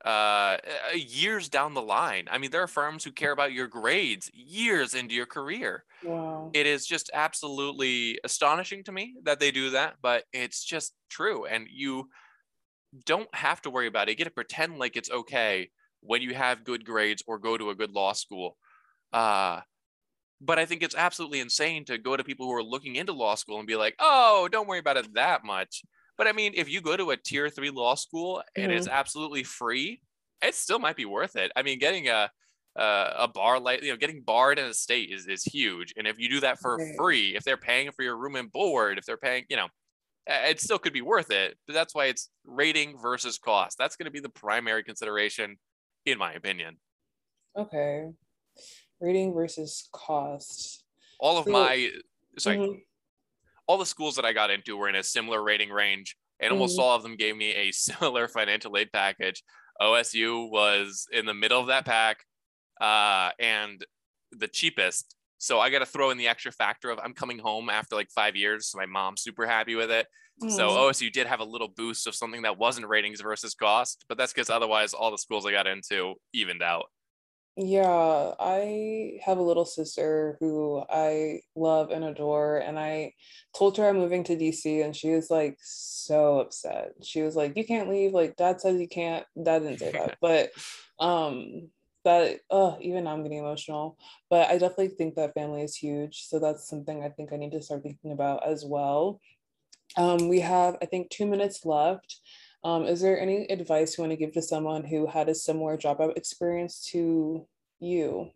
Uh, 0.04 0.56
years 0.94 1.50
down 1.50 1.74
the 1.74 1.82
line. 1.82 2.26
I 2.30 2.38
mean, 2.38 2.50
there 2.50 2.62
are 2.62 2.66
firms 2.66 3.04
who 3.04 3.12
care 3.12 3.32
about 3.32 3.52
your 3.52 3.66
grades 3.66 4.30
years 4.32 4.94
into 4.94 5.14
your 5.14 5.26
career. 5.26 5.84
Wow. 6.02 6.50
It 6.54 6.66
is 6.66 6.86
just 6.86 7.10
absolutely 7.12 8.18
astonishing 8.24 8.82
to 8.84 8.92
me 8.92 9.16
that 9.24 9.40
they 9.40 9.50
do 9.50 9.70
that, 9.70 9.96
but 10.00 10.24
it's 10.32 10.64
just 10.64 10.94
true. 11.10 11.44
And 11.44 11.66
you 11.70 12.08
don't 13.04 13.32
have 13.34 13.60
to 13.62 13.70
worry 13.70 13.86
about 13.86 14.08
it. 14.08 14.12
You 14.12 14.16
get 14.16 14.24
to 14.24 14.30
pretend 14.30 14.78
like 14.78 14.96
it's 14.96 15.10
okay 15.10 15.70
when 16.00 16.22
you 16.22 16.34
have 16.34 16.64
good 16.64 16.84
grades 16.84 17.22
or 17.26 17.38
go 17.38 17.58
to 17.58 17.70
a 17.70 17.74
good 17.74 17.90
law 17.90 18.12
school. 18.12 18.56
Uh, 19.12 19.60
but 20.40 20.58
I 20.58 20.64
think 20.64 20.82
it's 20.82 20.94
absolutely 20.94 21.40
insane 21.40 21.84
to 21.84 21.98
go 21.98 22.16
to 22.16 22.24
people 22.24 22.46
who 22.46 22.54
are 22.54 22.62
looking 22.62 22.96
into 22.96 23.12
law 23.12 23.34
school 23.34 23.58
and 23.58 23.66
be 23.66 23.76
like, 23.76 23.94
oh, 23.98 24.48
don't 24.50 24.66
worry 24.66 24.78
about 24.78 24.96
it 24.96 25.12
that 25.14 25.44
much. 25.44 25.82
But 26.20 26.26
I 26.28 26.32
mean, 26.32 26.52
if 26.54 26.68
you 26.68 26.82
go 26.82 26.98
to 26.98 27.12
a 27.12 27.16
tier 27.16 27.48
three 27.48 27.70
law 27.70 27.94
school 27.94 28.42
and 28.54 28.66
mm-hmm. 28.66 28.76
it's 28.76 28.86
absolutely 28.86 29.42
free, 29.42 30.02
it 30.42 30.54
still 30.54 30.78
might 30.78 30.96
be 30.96 31.06
worth 31.06 31.34
it. 31.34 31.50
I 31.56 31.62
mean, 31.62 31.78
getting 31.78 32.08
a 32.08 32.30
uh, 32.78 33.12
a 33.20 33.26
bar 33.26 33.58
like 33.58 33.82
you 33.82 33.88
know 33.90 33.96
getting 33.96 34.20
barred 34.20 34.58
in 34.58 34.66
a 34.66 34.74
state 34.74 35.10
is 35.10 35.26
is 35.26 35.42
huge, 35.42 35.94
and 35.96 36.06
if 36.06 36.18
you 36.18 36.28
do 36.28 36.40
that 36.40 36.58
for 36.60 36.78
free, 36.98 37.34
if 37.34 37.42
they're 37.44 37.56
paying 37.56 37.90
for 37.92 38.02
your 38.02 38.18
room 38.18 38.36
and 38.36 38.52
board, 38.52 38.98
if 38.98 39.06
they're 39.06 39.16
paying, 39.16 39.46
you 39.48 39.56
know, 39.56 39.68
it 40.26 40.60
still 40.60 40.78
could 40.78 40.92
be 40.92 41.00
worth 41.00 41.30
it. 41.30 41.56
But 41.66 41.72
that's 41.72 41.94
why 41.94 42.04
it's 42.08 42.28
rating 42.44 42.98
versus 43.00 43.38
cost. 43.38 43.78
That's 43.78 43.96
going 43.96 44.04
to 44.04 44.12
be 44.12 44.20
the 44.20 44.28
primary 44.28 44.82
consideration, 44.84 45.56
in 46.04 46.18
my 46.18 46.34
opinion. 46.34 46.76
Okay 47.56 48.10
rating 49.00 49.34
versus 49.34 49.88
cost. 49.92 50.84
All 51.18 51.38
of 51.38 51.44
so, 51.44 51.50
my 51.50 51.90
sorry, 52.38 52.58
mm-hmm. 52.58 52.78
All 53.70 53.78
the 53.78 53.86
schools 53.86 54.16
that 54.16 54.24
I 54.24 54.32
got 54.32 54.50
into 54.50 54.76
were 54.76 54.88
in 54.88 54.96
a 54.96 55.02
similar 55.04 55.40
rating 55.40 55.70
range, 55.70 56.16
and 56.40 56.48
mm-hmm. 56.48 56.60
almost 56.60 56.78
all 56.78 56.96
of 56.96 57.04
them 57.04 57.14
gave 57.14 57.36
me 57.36 57.54
a 57.54 57.70
similar 57.72 58.26
financial 58.26 58.76
aid 58.76 58.90
package. 58.92 59.44
OSU 59.80 60.50
was 60.50 61.06
in 61.12 61.24
the 61.24 61.34
middle 61.34 61.60
of 61.60 61.68
that 61.68 61.84
pack, 61.84 62.24
uh, 62.80 63.30
and 63.38 63.84
the 64.32 64.48
cheapest. 64.48 65.14
So 65.38 65.60
I 65.60 65.70
got 65.70 65.78
to 65.78 65.86
throw 65.86 66.10
in 66.10 66.18
the 66.18 66.26
extra 66.26 66.50
factor 66.50 66.90
of 66.90 66.98
I'm 67.02 67.14
coming 67.14 67.38
home 67.38 67.70
after 67.70 67.94
like 67.94 68.10
five 68.10 68.34
years. 68.34 68.68
So 68.68 68.78
my 68.78 68.86
mom's 68.86 69.22
super 69.22 69.46
happy 69.46 69.76
with 69.76 69.90
it. 69.90 70.06
Mm. 70.42 70.50
So 70.50 70.68
OSU 70.70 71.12
did 71.12 71.28
have 71.28 71.40
a 71.40 71.44
little 71.44 71.68
boost 71.68 72.08
of 72.08 72.14
something 72.16 72.42
that 72.42 72.58
wasn't 72.58 72.88
ratings 72.88 73.20
versus 73.20 73.54
cost, 73.54 74.04
but 74.08 74.18
that's 74.18 74.32
because 74.32 74.50
otherwise 74.50 74.94
all 74.94 75.12
the 75.12 75.18
schools 75.18 75.46
I 75.46 75.52
got 75.52 75.68
into 75.68 76.14
evened 76.34 76.62
out. 76.62 76.86
Yeah, 77.56 78.32
I 78.38 79.18
have 79.24 79.36
a 79.38 79.42
little 79.42 79.66
sister 79.66 80.36
who 80.40 80.82
I 80.88 81.40
love 81.54 81.90
and 81.90 82.04
adore. 82.04 82.58
And 82.58 82.78
I 82.78 83.12
told 83.56 83.76
her 83.76 83.88
I'm 83.88 83.98
moving 83.98 84.24
to 84.24 84.36
DC, 84.36 84.80
and 84.82 84.96
she 84.96 85.10
was 85.10 85.30
like 85.30 85.58
so 85.60 86.38
upset. 86.40 86.92
She 87.02 87.22
was 87.22 87.36
like, 87.36 87.56
You 87.56 87.64
can't 87.66 87.90
leave. 87.90 88.12
Like, 88.12 88.36
dad 88.36 88.60
says 88.60 88.80
you 88.80 88.88
can't. 88.88 89.26
Dad 89.42 89.60
didn't 89.60 89.80
say 89.80 89.92
that. 89.92 90.16
But 90.20 90.50
um 90.98 91.68
that 92.04 92.40
uh 92.50 92.76
even 92.80 93.04
now 93.04 93.12
I'm 93.12 93.22
getting 93.22 93.38
emotional. 93.38 93.98
But 94.30 94.48
I 94.48 94.52
definitely 94.52 94.88
think 94.88 95.16
that 95.16 95.34
family 95.34 95.62
is 95.62 95.76
huge. 95.76 96.24
So 96.28 96.38
that's 96.38 96.68
something 96.68 97.02
I 97.04 97.10
think 97.10 97.32
I 97.32 97.36
need 97.36 97.52
to 97.52 97.62
start 97.62 97.82
thinking 97.82 98.12
about 98.12 98.46
as 98.46 98.64
well. 98.64 99.20
Um, 99.96 100.28
we 100.28 100.40
have, 100.40 100.76
I 100.80 100.86
think, 100.86 101.10
two 101.10 101.26
minutes 101.26 101.64
left. 101.64 102.20
Um, 102.62 102.84
is 102.84 103.00
there 103.00 103.18
any 103.18 103.44
advice 103.46 103.96
you 103.96 104.02
want 104.02 104.12
to 104.12 104.16
give 104.16 104.32
to 104.34 104.42
someone 104.42 104.84
who 104.84 105.06
had 105.06 105.28
a 105.28 105.34
similar 105.34 105.78
dropout 105.78 106.16
experience 106.16 106.86
to 106.92 107.46
you? 107.78 108.30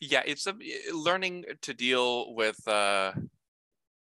Yeah, 0.00 0.22
it's 0.26 0.46
a, 0.46 0.54
learning 0.92 1.44
to 1.62 1.74
deal 1.74 2.34
with 2.34 2.56
uh, 2.68 3.12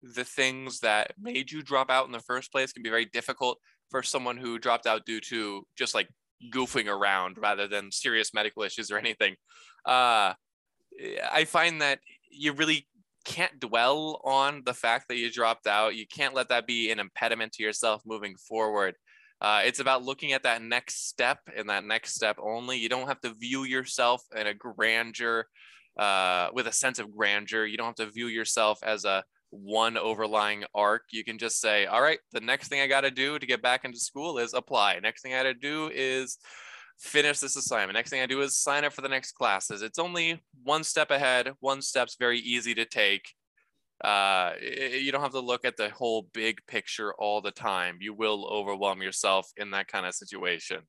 the 0.02 0.24
things 0.24 0.80
that 0.80 1.14
made 1.20 1.52
you 1.52 1.62
drop 1.62 1.90
out 1.90 2.06
in 2.06 2.12
the 2.12 2.20
first 2.20 2.52
place 2.52 2.72
can 2.72 2.84
be 2.84 2.90
very 2.90 3.06
difficult 3.06 3.60
for 3.90 4.02
someone 4.02 4.38
who 4.38 4.58
dropped 4.60 4.88
out 4.88 5.06
due 5.06 5.20
to 5.20 5.64
just 5.78 5.94
like 5.94 6.08
goofing 6.54 6.88
around 6.88 7.38
rather 7.38 7.68
than 7.68 7.92
serious 7.92 8.34
medical 8.34 8.64
issues 8.64 8.92
or 8.92 8.98
anything. 8.98 9.36
Uh, 9.86 10.34
I 11.32 11.46
find 11.46 11.82
that 11.82 12.00
you 12.32 12.54
really 12.54 12.88
can't 13.26 13.60
dwell 13.60 14.22
on 14.24 14.62
the 14.66 14.74
fact 14.74 15.08
that 15.10 15.18
you 15.18 15.32
dropped 15.32 15.68
out. 15.68 15.96
You 15.96 16.06
can't 16.08 16.34
let 16.34 16.50
that 16.50 16.68
be 16.68 16.92
an 16.92 17.00
impediment 17.00 17.54
to 17.54 17.64
yourself 17.64 18.02
moving 18.06 18.36
forward. 18.36 18.96
Uh, 19.42 19.62
it's 19.66 19.80
about 19.80 20.04
looking 20.04 20.32
at 20.32 20.44
that 20.44 20.62
next 20.62 21.10
step 21.10 21.40
and 21.56 21.70
that 21.70 21.84
next 21.84 22.16
step 22.16 22.38
only. 22.42 22.78
You 22.78 22.88
don't 22.88 23.08
have 23.08 23.20
to 23.22 23.34
view 23.34 23.64
yourself 23.64 24.22
in 24.36 24.48
a 24.48 24.54
grandeur, 24.54 25.48
uh, 25.98 26.50
with 26.54 26.68
a 26.68 26.72
sense 26.72 27.00
of 27.00 27.16
grandeur. 27.16 27.66
You 27.66 27.78
don't 27.78 27.88
have 27.88 28.08
to 28.08 28.12
view 28.12 28.28
yourself 28.28 28.80
as 28.84 29.04
a 29.04 29.24
one 29.50 29.98
overlying 29.98 30.64
arc. 30.74 31.04
You 31.12 31.24
can 31.24 31.38
just 31.38 31.60
say, 31.60 31.86
all 31.86 32.02
right, 32.02 32.20
the 32.32 32.42
next 32.42 32.68
thing 32.70 32.82
I 32.82 32.88
got 32.88 33.02
to 33.02 33.12
do 33.12 33.38
to 33.40 33.46
get 33.46 33.62
back 33.62 33.86
into 33.86 34.00
school 34.00 34.38
is 34.38 34.54
apply. 34.54 35.00
Next 35.00 35.22
thing 35.22 35.34
I 35.34 35.38
got 35.38 35.44
to 35.44 35.54
do 35.54 35.92
is 35.94 36.38
finish 36.98 37.40
this 37.40 37.56
assignment. 37.56 37.96
Next 37.96 38.10
thing 38.10 38.22
I 38.22 38.26
do 38.26 38.42
is 38.42 38.58
sign 38.58 38.84
up 38.84 38.94
for 38.94 39.02
the 39.02 39.10
next 39.10 39.34
classes. 39.34 39.82
It's 39.82 40.00
only 40.00 40.42
one 40.64 40.84
step 40.84 41.12
ahead. 41.12 41.52
One 41.60 41.82
step's 41.82 42.16
very 42.18 42.40
easy 42.40 42.74
to 42.76 42.86
take. 42.86 43.30
Uh, 44.04 44.54
you 44.62 45.12
don't 45.12 45.22
have 45.22 45.32
to 45.32 45.40
look 45.40 45.66
at 45.66 45.78
the 45.78 45.90
whole 45.90 46.28
big 46.34 46.60
picture 46.68 47.14
all 47.14 47.42
the 47.42 47.52
time. 47.52 47.98
You 48.02 48.14
will 48.14 48.48
overwhelm 48.52 49.02
yourself 49.02 49.52
in 49.58 49.72
that 49.72 49.88
kind 49.88 50.06
of 50.06 50.14
situation. 50.14 50.82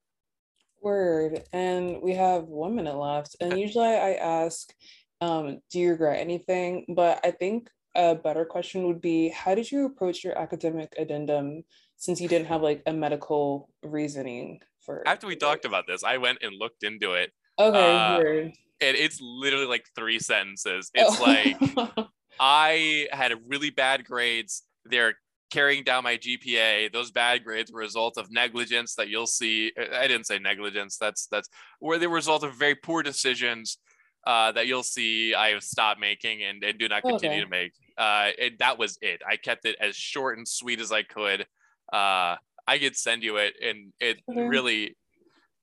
Word. 0.82 1.44
And 1.52 2.02
we 2.02 2.14
have 2.14 2.44
one 2.44 2.74
minute 2.74 2.96
left. 2.96 3.36
And 3.40 3.59
usually 3.59 3.86
I 3.86 4.14
ask, 4.14 4.72
um, 5.20 5.61
do 5.70 5.78
you 5.78 5.90
regret 5.90 6.20
anything? 6.20 6.84
But 6.94 7.20
I 7.24 7.30
think 7.30 7.70
a 7.94 8.14
better 8.14 8.44
question 8.44 8.86
would 8.86 9.00
be 9.00 9.30
how 9.30 9.54
did 9.54 9.70
you 9.70 9.86
approach 9.86 10.22
your 10.22 10.38
academic 10.38 10.94
addendum 10.98 11.64
since 11.96 12.20
you 12.20 12.28
didn't 12.28 12.48
have 12.48 12.61
like 12.61 12.82
a 12.86 12.92
medical 12.92 13.70
reasoning 13.82 14.61
for 14.87 15.07
after 15.07 15.26
we 15.26 15.37
talked 15.37 15.64
about 15.64 15.87
this 15.87 16.03
i 16.05 16.16
went 16.16 16.39
and 16.41 16.57
looked 16.59 16.82
into 16.82 17.12
it 17.12 17.32
okay 17.59 18.47
uh, 18.47 18.84
and 18.84 18.97
it's 18.97 19.20
literally 19.20 19.66
like 19.66 19.84
three 19.95 20.18
sentences 20.18 20.91
it's 20.95 21.20
oh. 21.20 21.24
like 21.24 22.09
i 22.41 23.07
had 23.11 23.32
really 23.47 23.70
bad 23.70 24.05
grades 24.05 24.62
they're 24.87 25.14
carrying 25.51 25.84
down 25.84 26.05
my 26.05 26.16
gpa 26.16 26.93
those 26.93 27.11
bad 27.11 27.45
grades 27.45 27.70
were 27.70 27.80
a 27.80 27.84
result 27.84 28.16
of 28.16 28.30
negligence 28.30 28.95
that 28.95 29.09
you'll 29.09 29.26
see 29.26 29.72
i 29.95 30.07
didn't 30.07 30.26
say 30.26 30.39
negligence 30.39 30.97
that's 30.97 31.26
that's 31.26 31.49
where 31.80 31.99
the 31.99 32.09
result 32.09 32.43
of 32.43 32.55
very 32.55 32.74
poor 32.74 33.03
decisions 33.03 33.78
uh, 34.26 34.51
that 34.51 34.66
you'll 34.66 34.82
see 34.82 35.34
I 35.34 35.51
have 35.51 35.62
stopped 35.62 36.01
making 36.01 36.43
and, 36.43 36.62
and 36.64 36.76
do 36.78 36.89
not 36.89 37.03
continue 37.03 37.37
okay. 37.37 37.45
to 37.45 37.49
make. 37.49 37.72
Uh, 37.97 38.30
and 38.41 38.59
that 38.59 38.76
was 38.76 38.99
it. 39.01 39.22
I 39.26 39.37
kept 39.37 39.64
it 39.64 39.76
as 39.80 39.95
short 39.95 40.37
and 40.37 40.47
sweet 40.47 40.80
as 40.80 40.91
I 40.91 41.05
could 41.05 41.47
uh, 41.93 42.34
I 42.66 42.78
could 42.78 42.96
send 42.96 43.22
you 43.22 43.36
it, 43.36 43.54
and 43.62 43.92
it 44.00 44.18
mm-hmm. 44.28 44.48
really 44.48 44.96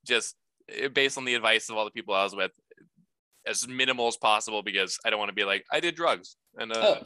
just 0.06 0.36
based 0.92 1.18
on 1.18 1.24
the 1.24 1.34
advice 1.34 1.68
of 1.68 1.76
all 1.76 1.84
the 1.84 1.90
people 1.90 2.14
I 2.14 2.24
was 2.24 2.34
with, 2.34 2.52
as 3.46 3.68
minimal 3.68 4.08
as 4.08 4.16
possible 4.16 4.62
because 4.62 4.98
I 5.04 5.10
don't 5.10 5.18
want 5.18 5.28
to 5.28 5.34
be 5.34 5.44
like 5.44 5.64
I 5.70 5.80
did 5.80 5.94
drugs 5.94 6.36
and. 6.58 6.72
Uh, 6.72 6.96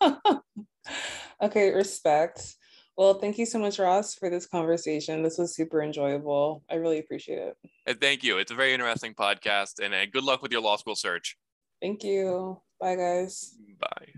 oh. 0.00 0.40
okay, 1.42 1.72
respect. 1.72 2.56
Well, 2.96 3.14
thank 3.14 3.38
you 3.38 3.46
so 3.46 3.58
much, 3.58 3.78
Ross, 3.78 4.14
for 4.14 4.28
this 4.28 4.46
conversation. 4.46 5.22
This 5.22 5.38
was 5.38 5.54
super 5.54 5.82
enjoyable. 5.82 6.62
I 6.70 6.74
really 6.74 6.98
appreciate 6.98 7.38
it. 7.38 7.56
And 7.86 7.98
thank 7.98 8.22
you. 8.22 8.36
It's 8.38 8.50
a 8.50 8.54
very 8.54 8.74
interesting 8.74 9.14
podcast, 9.14 9.82
and 9.82 9.94
uh, 9.94 10.04
good 10.06 10.24
luck 10.24 10.42
with 10.42 10.52
your 10.52 10.60
law 10.60 10.76
school 10.76 10.96
search. 10.96 11.36
Thank 11.80 12.04
you. 12.04 12.60
Bye, 12.78 12.96
guys. 12.96 13.54
Bye. 13.80 14.12